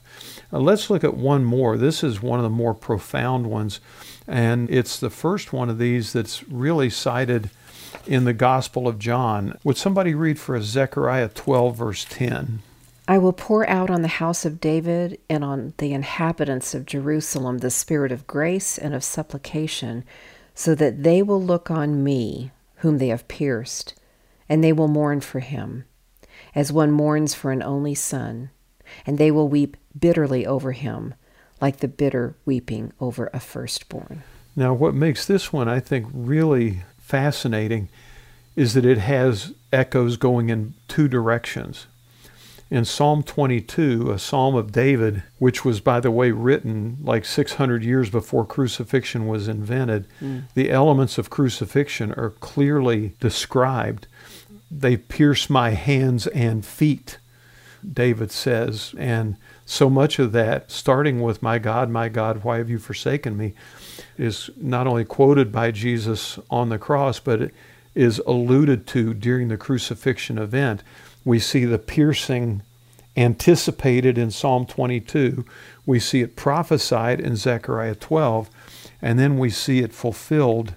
Uh, 0.52 0.60
let's 0.60 0.90
look 0.90 1.04
at 1.04 1.16
one 1.16 1.44
more. 1.44 1.78
This 1.78 2.04
is 2.04 2.22
one 2.22 2.40
of 2.40 2.44
the 2.44 2.50
more 2.50 2.74
profound 2.74 3.48
ones. 3.48 3.80
And 4.28 4.70
it's 4.70 5.00
the 5.00 5.10
first 5.10 5.54
one 5.54 5.70
of 5.70 5.78
these 5.78 6.12
that's 6.14 6.48
really 6.50 6.90
cited 6.90 7.50
in 8.06 8.26
the 8.26 8.34
Gospel 8.34 8.88
of 8.88 9.00
John. 9.00 9.58
Would 9.64 9.78
somebody 9.78 10.14
read 10.14 10.40
for 10.40 10.56
us 10.56 10.66
Zechariah 10.66 11.30
12, 11.30 11.76
verse 11.76 12.06
10? 12.10 12.62
I 13.08 13.18
will 13.18 13.34
pour 13.34 13.68
out 13.70 13.90
on 13.90 14.02
the 14.02 14.10
house 14.10 14.44
of 14.44 14.60
David 14.60 15.18
and 15.30 15.44
on 15.44 15.74
the 15.78 15.94
inhabitants 15.94 16.76
of 16.76 16.86
Jerusalem 16.86 17.60
the 17.60 17.70
spirit 17.70 18.12
of 18.12 18.28
grace 18.28 18.78
and 18.78 18.94
of 18.94 19.04
supplication, 19.04 20.04
so 20.54 20.76
that 20.76 21.04
they 21.04 21.22
will 21.22 21.42
look 21.42 21.72
on 21.72 22.04
me, 22.04 22.52
whom 22.78 22.98
they 22.98 23.08
have 23.08 23.28
pierced, 23.30 23.94
and 24.50 24.62
they 24.62 24.74
will 24.74 24.90
mourn 24.90 25.22
for 25.22 25.40
him, 25.40 25.86
as 26.54 26.72
one 26.72 26.92
mourns 26.92 27.34
for 27.34 27.52
an 27.52 27.64
only 27.64 27.96
son, 27.96 28.50
and 29.06 29.18
they 29.18 29.32
will 29.32 29.48
weep 29.48 29.78
bitterly 29.98 30.46
over 30.46 30.74
him 30.74 31.14
like 31.62 31.78
the 31.78 31.88
bitter 31.88 32.36
weeping 32.46 32.94
over 33.00 33.30
a 33.34 33.40
firstborn. 33.40 34.24
Now, 34.56 34.74
what 34.74 34.94
makes 34.94 35.26
this 35.26 35.54
one, 35.54 35.68
I 35.68 35.80
think, 35.80 36.08
really 36.12 36.84
fascinating 36.98 37.90
is 38.56 38.74
that 38.74 38.86
it 38.86 38.98
has 38.98 39.54
echoes 39.72 40.18
going 40.18 40.50
in 40.50 40.74
two 40.88 41.08
directions. 41.08 41.86
In 42.70 42.84
Psalm 42.84 43.24
22, 43.24 44.12
a 44.12 44.20
psalm 44.20 44.56
of 44.56 44.74
David, 44.74 45.24
which 45.38 45.64
was, 45.64 45.80
by 45.80 46.02
the 46.02 46.12
way, 46.12 46.32
written 46.32 46.98
like 47.02 47.24
600 47.24 47.84
years 47.84 48.10
before 48.10 48.46
crucifixion 48.46 49.28
was 49.28 49.48
invented, 49.48 50.06
mm. 50.22 50.44
the 50.54 50.70
elements 50.70 51.18
of 51.18 51.30
crucifixion 51.30 52.12
are 52.14 52.32
clearly 52.32 53.14
described. 53.22 54.08
They 54.70 54.98
pierce 54.98 55.50
my 55.50 55.70
hands 55.70 56.28
and 56.28 56.66
feet, 56.66 57.20
David 57.90 58.32
says. 58.32 58.94
And 58.98 59.38
so 59.70 59.90
much 59.90 60.18
of 60.18 60.32
that, 60.32 60.72
starting 60.72 61.22
with, 61.22 61.44
My 61.44 61.60
God, 61.60 61.90
my 61.90 62.08
God, 62.08 62.44
why 62.44 62.58
have 62.58 62.70
you 62.70 62.80
forsaken 62.80 63.38
me, 63.38 63.54
is 64.18 64.50
not 64.56 64.88
only 64.88 65.04
quoted 65.04 65.52
by 65.52 65.72
Jesus 65.72 66.40
on 66.50 66.70
the 66.70 66.80
cross, 66.80 67.20
but 67.20 67.42
it 67.42 67.54
is 67.94 68.20
alluded 68.26 68.88
to 68.88 69.14
during 69.14 69.50
the 69.50 69.58
crucifixion 69.58 70.38
event. 70.38 70.84
We 71.26 71.40
see 71.40 71.66
the 71.66 71.78
piercing 71.78 72.62
anticipated 73.18 74.18
in 74.18 74.32
Psalm 74.32 74.66
22, 74.66 75.44
we 75.86 76.00
see 76.00 76.22
it 76.22 76.36
prophesied 76.36 77.20
in 77.20 77.36
Zechariah 77.36 77.96
12, 77.96 78.50
and 79.02 79.20
then 79.20 79.38
we 79.38 79.50
see 79.50 79.80
it 79.80 79.92
fulfilled 79.92 80.76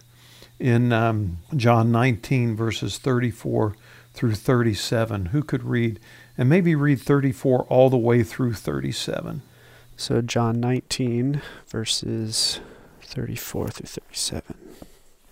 in 0.58 0.92
um, 0.92 1.38
John 1.54 1.92
19, 1.92 2.56
verses 2.56 2.98
34 2.98 3.76
through 4.14 4.34
37. 4.34 5.26
Who 5.26 5.42
could 5.42 5.64
read 5.64 6.00
and 6.40 6.48
maybe 6.48 6.74
read 6.74 6.98
34 6.98 7.64
all 7.64 7.90
the 7.90 7.98
way 7.98 8.22
through 8.22 8.54
37. 8.54 9.42
So, 9.94 10.22
John 10.22 10.58
19, 10.58 11.42
verses 11.68 12.60
34 13.02 13.68
through 13.68 13.86
37. 13.86 14.56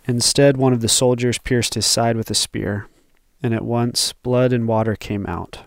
Instead, 0.05 0.59
one 0.59 0.75
of 0.75 0.83
the 0.83 0.89
soldiers 0.89 1.39
pierced 1.39 1.73
his 1.73 1.87
side 1.87 2.15
with 2.15 2.31
a 2.31 2.35
spear, 2.35 2.89
and 3.43 3.55
at 3.55 3.65
once 3.65 4.13
blood 4.13 4.53
and 4.53 4.69
water 4.69 4.95
came 4.95 5.25
out. 5.25 5.61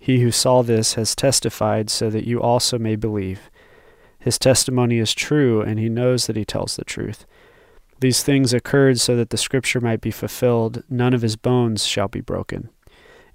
He 0.00 0.20
who 0.20 0.32
saw 0.32 0.62
this 0.62 0.94
has 0.94 1.14
testified 1.14 1.88
so 1.88 2.10
that 2.10 2.26
you 2.26 2.42
also 2.42 2.76
may 2.76 2.96
believe. 2.96 3.50
His 4.18 4.36
testimony 4.36 4.98
is 4.98 5.14
true, 5.14 5.62
and 5.62 5.78
he 5.78 5.88
knows 5.88 6.26
that 6.26 6.34
he 6.34 6.44
tells 6.44 6.74
the 6.74 6.84
truth. 6.84 7.24
These 8.00 8.24
things 8.24 8.52
occurred 8.52 8.98
so 8.98 9.14
that 9.14 9.30
the 9.30 9.36
scripture 9.36 9.80
might 9.80 10.00
be 10.00 10.10
fulfilled 10.10 10.82
none 10.90 11.14
of 11.14 11.22
his 11.22 11.36
bones 11.36 11.86
shall 11.86 12.08
be 12.08 12.20
broken. 12.20 12.70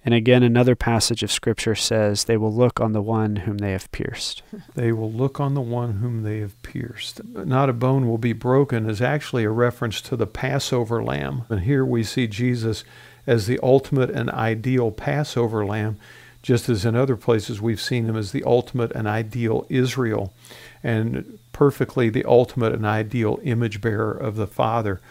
And 0.07 0.13
again, 0.13 0.41
another 0.41 0.77
passage 0.77 1.21
of 1.21 1.34
Scripture 1.34 1.75
says, 1.75 2.23
They 2.23 2.38
will 2.38 2.53
look 2.53 2.79
on 2.79 2.93
the 2.93 3.01
one 3.01 3.35
whom 3.35 3.57
they 3.57 3.73
have 3.73 3.91
pierced. 3.91 4.41
They 4.73 4.93
will 4.93 5.11
look 5.11 5.41
on 5.41 5.53
the 5.53 5.59
one 5.59 5.95
whom 5.97 6.23
they 6.23 6.39
have 6.39 6.61
pierced. 6.61 7.21
Not 7.25 7.67
a 7.69 7.73
bone 7.73 8.07
will 8.07 8.17
be 8.17 8.31
broken 8.31 8.89
is 8.89 9.01
actually 9.01 9.43
a 9.43 9.49
reference 9.49 9.99
to 10.03 10.15
the 10.15 10.25
Passover 10.25 11.03
lamb. 11.03 11.43
And 11.49 11.59
here 11.59 11.84
we 11.84 12.03
see 12.03 12.25
Jesus 12.25 12.85
as 13.25 13.47
the 13.47 13.59
ultimate 13.61 14.09
and 14.09 14.29
ideal 14.29 14.91
Passover 14.91 15.65
lamb, 15.65 15.97
just 16.41 16.69
as 16.69 16.85
in 16.85 16.95
other 16.95 17.17
places 17.17 17.59
we've 17.59 17.81
seen 17.81 18.05
him 18.05 18.15
as 18.15 18.31
the 18.31 18.45
ultimate 18.45 18.93
and 18.93 19.09
ideal 19.09 19.65
Israel, 19.67 20.34
and 20.81 21.38
perfectly 21.51 22.09
the 22.09 22.23
ultimate 22.23 22.71
and 22.71 22.85
ideal 22.85 23.41
image 23.43 23.81
bearer 23.81 24.13
of 24.13 24.38
the 24.38 24.47
Father. 24.47 25.01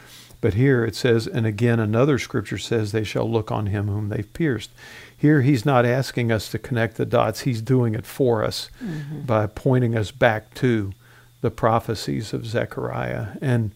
But 0.41 0.55
here 0.55 0.85
it 0.85 0.95
says, 0.95 1.27
and 1.27 1.47
again 1.47 1.81
another 1.81 2.19
scripture 2.19 2.59
says, 2.59 2.93
they 2.93 3.05
shall 3.05 3.31
look 3.31 3.51
on 3.51 3.67
him 3.67 3.89
whom 3.89 4.09
they've 4.09 4.33
pierced. 4.33 4.71
Here 5.17 5.43
he's 5.43 5.65
not 5.65 5.87
asking 5.87 6.31
us 6.31 6.51
to 6.51 6.59
connect 6.59 6.97
the 6.97 7.07
dots, 7.07 7.41
he's 7.41 7.63
doing 7.63 7.95
it 7.95 8.07
for 8.07 8.45
us 8.45 8.71
mm-hmm. 8.83 9.23
by 9.23 9.47
pointing 9.47 9.97
us 9.97 10.11
back 10.11 10.55
to 10.55 10.93
the 11.41 11.51
prophecies 11.51 12.33
of 12.33 12.47
Zechariah. 12.47 13.37
And 13.41 13.71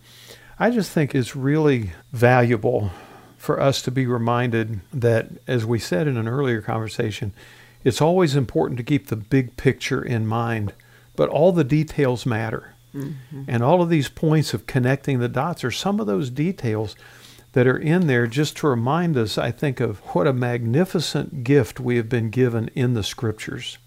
I 0.59 0.71
just 0.71 0.93
think 0.93 1.15
it's 1.15 1.35
really 1.35 1.93
valuable 2.13 2.91
for 3.39 3.59
us 3.59 3.81
to 3.83 3.91
be 3.91 4.07
reminded 4.07 4.81
that, 4.93 5.29
as 5.47 5.65
we 5.65 5.79
said 5.79 6.07
in 6.07 6.19
an 6.19 6.29
earlier 6.29 6.61
conversation, 6.61 7.33
it's 7.83 8.03
always 8.03 8.37
important 8.37 8.77
to 8.77 8.85
keep 8.85 9.07
the 9.07 9.17
big 9.17 9.57
picture 9.57 10.03
in 10.03 10.27
mind, 10.27 10.75
but 11.17 11.31
all 11.31 11.53
the 11.53 11.65
details 11.65 12.27
matter. 12.27 12.75
Mm-hmm. 12.95 13.45
And 13.47 13.63
all 13.63 13.83
of 13.83 13.89
these 13.89 14.09
points 14.09 14.55
of 14.55 14.67
connecting 14.67 15.19
the 15.19 15.29
dots 15.29 15.65
are 15.65 15.71
some 15.71 16.01
of 16.01 16.07
those 16.07 16.31
details 16.31 16.97
that 17.53 17.67
are 17.67 17.79
in 17.79 18.07
there 18.07 18.27
just 18.27 18.57
to 18.59 18.69
remind 18.69 19.17
us, 19.17 19.37
I 19.37 19.51
think, 19.51 19.81
of 19.81 19.99
what 20.15 20.27
a 20.27 20.33
magnificent 20.33 21.43
gift 21.45 21.81
we 21.81 21.97
have 21.97 22.09
been 22.09 22.31
given 22.31 22.71
in 22.75 22.95
the 22.95 23.03
scriptures. 23.03 23.79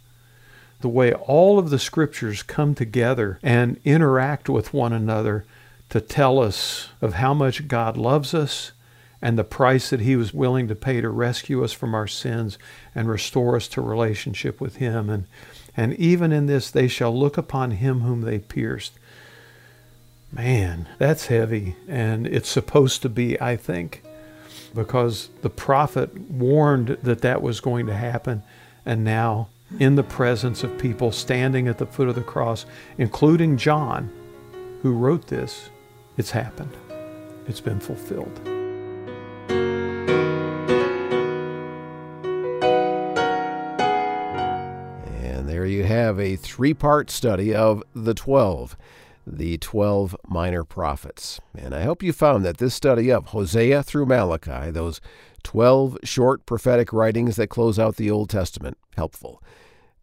The 0.81 0.89
way 0.89 1.13
all 1.13 1.59
of 1.59 1.69
the 1.69 1.79
scriptures 1.79 2.43
come 2.43 2.75
together 2.75 3.39
and 3.41 3.79
interact 3.85 4.49
with 4.49 4.73
one 4.73 4.91
another 4.91 5.45
to 5.89 6.01
tell 6.01 6.39
us 6.39 6.89
of 7.01 7.13
how 7.13 7.33
much 7.33 7.67
God 7.67 7.95
loves 7.95 8.33
us 8.33 8.73
and 9.21 9.39
the 9.39 9.45
price 9.45 9.89
that 9.89 10.01
he 10.01 10.17
was 10.17 10.33
willing 10.33 10.67
to 10.67 10.75
pay 10.75 10.99
to 10.99 11.09
rescue 11.09 11.63
us 11.63 11.71
from 11.71 11.95
our 11.95 12.07
sins 12.07 12.57
and 12.93 13.07
restore 13.07 13.55
us 13.55 13.69
to 13.69 13.81
relationship 13.81 14.59
with 14.59 14.75
him. 14.77 15.09
And 15.09 15.25
and 15.75 15.93
even 15.95 16.31
in 16.31 16.45
this 16.45 16.69
they 16.69 16.87
shall 16.87 17.17
look 17.17 17.37
upon 17.37 17.71
him 17.71 18.01
whom 18.01 18.21
they 18.21 18.39
pierced. 18.39 18.93
Man, 20.31 20.87
that's 20.97 21.27
heavy. 21.27 21.75
And 21.87 22.25
it's 22.25 22.49
supposed 22.49 23.01
to 23.03 23.09
be, 23.09 23.39
I 23.39 23.55
think, 23.55 24.03
because 24.73 25.29
the 25.41 25.49
prophet 25.49 26.17
warned 26.29 26.97
that 27.03 27.21
that 27.21 27.41
was 27.41 27.59
going 27.59 27.85
to 27.85 27.93
happen. 27.93 28.41
And 28.85 29.03
now, 29.03 29.49
in 29.79 29.95
the 29.95 30.03
presence 30.03 30.63
of 30.63 30.77
people 30.77 31.11
standing 31.11 31.67
at 31.67 31.77
the 31.77 31.85
foot 31.85 32.09
of 32.09 32.15
the 32.15 32.21
cross, 32.21 32.65
including 32.97 33.57
John, 33.57 34.11
who 34.81 34.93
wrote 34.93 35.27
this, 35.27 35.69
it's 36.17 36.31
happened. 36.31 36.75
It's 37.47 37.61
been 37.61 37.79
fulfilled. 37.79 38.52
Have 46.13 46.19
a 46.19 46.35
three 46.35 46.75
part 46.75 47.09
study 47.09 47.55
of 47.55 47.81
the 47.95 48.13
12 48.13 48.77
the 49.25 49.57
12 49.57 50.17
minor 50.27 50.65
prophets. 50.65 51.39
And 51.57 51.73
I 51.73 51.83
hope 51.83 52.03
you 52.03 52.11
found 52.11 52.43
that 52.43 52.57
this 52.57 52.75
study 52.75 53.09
of 53.09 53.27
Hosea 53.27 53.81
through 53.81 54.05
Malachi, 54.05 54.69
those 54.69 54.99
12 55.43 55.99
short 56.03 56.45
prophetic 56.45 56.91
writings 56.91 57.37
that 57.37 57.47
close 57.47 57.79
out 57.79 57.95
the 57.95 58.11
Old 58.11 58.29
Testament, 58.29 58.77
helpful. 58.97 59.41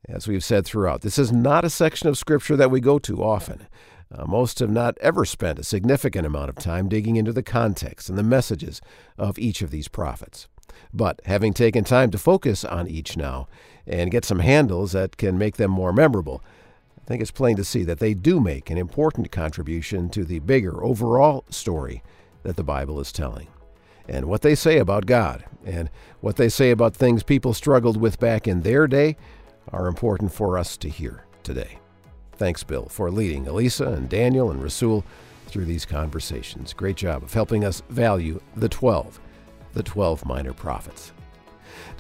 As 0.09 0.27
we've 0.27 0.43
said 0.43 0.65
throughout, 0.65 1.03
this 1.03 1.19
is 1.19 1.31
not 1.31 1.67
a 1.67 1.71
section 1.71 2.09
of 2.09 2.17
Scripture 2.17 2.57
that 2.57 2.71
we 2.71 2.81
go 2.81 2.99
to 2.99 3.23
often. 3.23 3.69
Uh, 4.11 4.25
most 4.25 4.59
have 4.59 4.71
not 4.71 4.97
ever 5.03 5.27
spent 5.27 5.59
a 5.59 5.65
significant 5.65 6.27
amount 6.27 6.49
of 6.49 6.57
time 6.57 6.89
digging 6.89 7.17
into 7.17 7.33
the 7.33 7.43
context 7.43 8.09
and 8.09 8.17
the 8.17 8.23
messages 8.23 8.81
of 9.19 9.39
each 9.39 9.61
of 9.61 9.71
these 9.71 9.87
prophets. 9.87 10.49
But 10.95 11.21
having 11.27 11.53
taken 11.53 11.85
time 11.85 12.11
to 12.13 12.19
focus 12.19 12.65
on 12.65 12.89
each 12.89 13.19
now 13.19 13.49
and 13.87 14.11
get 14.11 14.25
some 14.25 14.41
handles 14.41 14.93
that 14.93 15.17
can 15.17 15.39
make 15.39 15.57
them 15.57 15.71
more 15.71 15.93
memorable, 15.93 16.43
I 16.99 17.05
think 17.07 17.23
it's 17.23 17.31
plain 17.31 17.57
to 17.57 17.65
see 17.65 17.83
that 17.85 17.99
they 17.99 18.15
do 18.15 18.41
make 18.41 18.71
an 18.71 18.79
important 18.79 19.31
contribution 19.33 20.09
to 20.11 20.25
the 20.25 20.39
bigger 20.39 20.85
overall 20.85 21.45
story 21.51 22.03
that 22.43 22.57
the 22.57 22.65
Bible 22.65 23.01
is 23.01 23.13
telling. 23.13 23.49
And 24.09 24.27
what 24.27 24.43
they 24.43 24.55
say 24.55 24.79
about 24.79 25.07
God 25.07 25.45
and 25.65 25.91
what 26.21 26.37
they 26.37 26.49
say 26.49 26.71
about 26.71 26.95
things 26.95 27.23
people 27.23 27.55
struggled 27.55 27.97
with 27.97 28.19
back 28.19 28.49
in 28.49 28.63
their 28.63 28.87
day 28.87 29.17
are 29.73 29.87
important 29.87 30.33
for 30.33 30.59
us 30.59 30.77
to 30.79 30.89
hear 30.89 31.25
today. 31.43 31.79
Thanks, 32.33 32.65
Bill, 32.65 32.87
for 32.87 33.11
leading 33.11 33.47
Elisa 33.47 33.87
and 33.89 34.09
Daniel 34.09 34.51
and 34.51 34.63
Rasul 34.63 35.05
through 35.47 35.67
these 35.67 35.85
conversations. 35.85 36.73
Great 36.73 36.97
job 36.97 37.23
of 37.23 37.35
helping 37.35 37.65
us 37.65 37.83
value 37.89 38.41
the 38.57 38.69
12, 38.69 39.21
the 39.75 39.83
12 39.83 40.25
minor 40.25 40.53
prophets. 40.53 41.13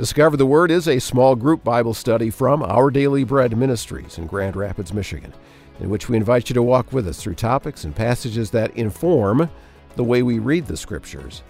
Discover 0.01 0.39
the 0.39 0.47
Word 0.47 0.71
is 0.71 0.89
a 0.89 0.99
small 0.99 1.37
group 1.37 1.63
Bible 1.63 1.93
study 1.93 2.31
from 2.31 2.63
Our 2.63 2.91
Daily 2.91 3.23
Bread 3.23 3.55
Ministries 3.55 4.17
in 4.17 4.27
Grand 4.27 4.57
Rapids, 4.57 4.95
Michigan, 4.95 5.35
in 5.79 5.91
which 5.91 6.09
we 6.09 6.17
invite 6.17 6.49
you 6.49 6.55
to 6.55 6.63
walk 6.63 6.91
with 6.91 7.07
us 7.07 7.23
through 7.23 7.35
topics 7.35 7.85
and 7.85 7.95
passages 7.95 8.51
that 8.51 8.75
inform 8.79 9.51
the 9.97 10.03
way 10.03 10.23
we 10.23 10.39
read 10.39 10.65
the 10.65 10.77
Scriptures, 10.79 11.43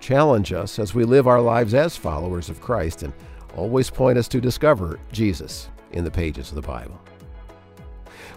challenge 0.00 0.52
us 0.52 0.80
as 0.80 0.96
we 0.96 1.04
live 1.04 1.28
our 1.28 1.40
lives 1.40 1.74
as 1.74 1.96
followers 1.96 2.50
of 2.50 2.60
Christ, 2.60 3.04
and 3.04 3.12
always 3.56 3.88
point 3.88 4.18
us 4.18 4.26
to 4.26 4.40
discover 4.40 4.98
Jesus 5.12 5.70
in 5.92 6.02
the 6.02 6.10
pages 6.10 6.48
of 6.48 6.56
the 6.56 6.60
Bible. 6.60 7.00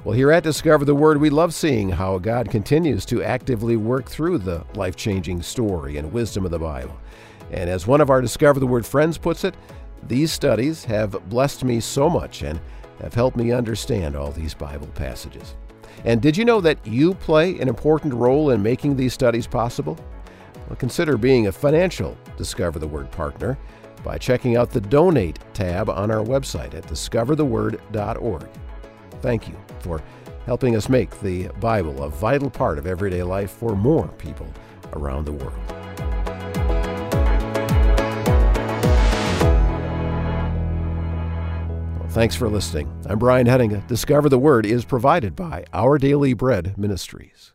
Well, 0.04 0.16
here 0.16 0.32
at 0.32 0.44
Discover 0.44 0.86
the 0.86 0.94
Word, 0.94 1.18
we 1.20 1.32
love 1.32 1.56
seeing 1.56 1.90
how 1.90 2.20
God 2.20 2.52
continues 2.52 3.04
to 3.06 3.24
actively 3.24 3.78
work 3.78 4.08
through 4.08 4.38
the 4.38 4.64
life 4.76 4.96
changing 4.96 5.42
story 5.42 5.98
and 5.98 6.14
wisdom 6.14 6.46
of 6.46 6.52
the 6.52 6.60
Bible. 6.60 6.96
And 7.52 7.70
as 7.70 7.88
one 7.88 8.02
of 8.02 8.10
our 8.10 8.22
Discover 8.22 8.60
the 8.60 8.68
Word 8.68 8.86
friends 8.86 9.18
puts 9.18 9.44
it, 9.44 9.56
these 10.08 10.32
studies 10.32 10.84
have 10.86 11.30
blessed 11.30 11.64
me 11.64 11.80
so 11.80 12.10
much 12.10 12.44
and 12.44 12.60
have 13.02 13.14
helped 13.14 13.38
me 13.38 13.52
understand 13.52 14.16
all 14.16 14.32
these 14.32 14.54
Bible 14.54 14.88
passages. 14.96 15.56
And 16.04 16.22
did 16.22 16.38
you 16.38 16.46
know 16.46 16.62
that 16.62 16.86
you 16.86 17.14
play 17.16 17.60
an 17.60 17.68
important 17.68 18.14
role 18.14 18.52
in 18.52 18.62
making 18.62 18.96
these 18.96 19.14
studies 19.14 19.48
possible? 19.48 19.98
Well, 20.68 20.76
consider 20.76 21.18
being 21.18 21.48
a 21.48 21.52
financial 21.52 22.18
Discover 22.38 22.80
the 22.80 22.88
Word 22.88 23.12
partner 23.12 23.58
by 24.04 24.18
checking 24.18 24.56
out 24.56 24.70
the 24.70 24.82
Donate 24.82 25.40
tab 25.54 25.90
on 25.90 26.12
our 26.12 26.24
website 26.24 26.74
at 26.76 26.86
discovertheword.org. 26.86 28.48
Thank 29.22 29.48
you 29.48 29.56
for 29.80 30.02
helping 30.46 30.76
us 30.76 30.90
make 30.90 31.20
the 31.22 31.48
Bible 31.60 32.04
a 32.04 32.10
vital 32.10 32.50
part 32.50 32.78
of 32.78 32.86
everyday 32.86 33.24
life 33.24 33.52
for 33.52 33.76
more 33.76 34.08
people 34.10 34.48
around 34.94 35.26
the 35.26 35.32
world. 35.32 35.85
Thanks 42.16 42.34
for 42.34 42.48
listening. 42.48 42.88
I'm 43.10 43.20
Brian 43.20 43.46
Hettinga. 43.46 43.86
Discover 43.88 44.30
the 44.30 44.40
Word 44.40 44.66
is 44.66 44.86
provided 44.86 45.36
by 45.36 45.66
Our 45.74 45.98
Daily 45.98 46.34
Bread 46.34 46.78
Ministries. 46.78 47.52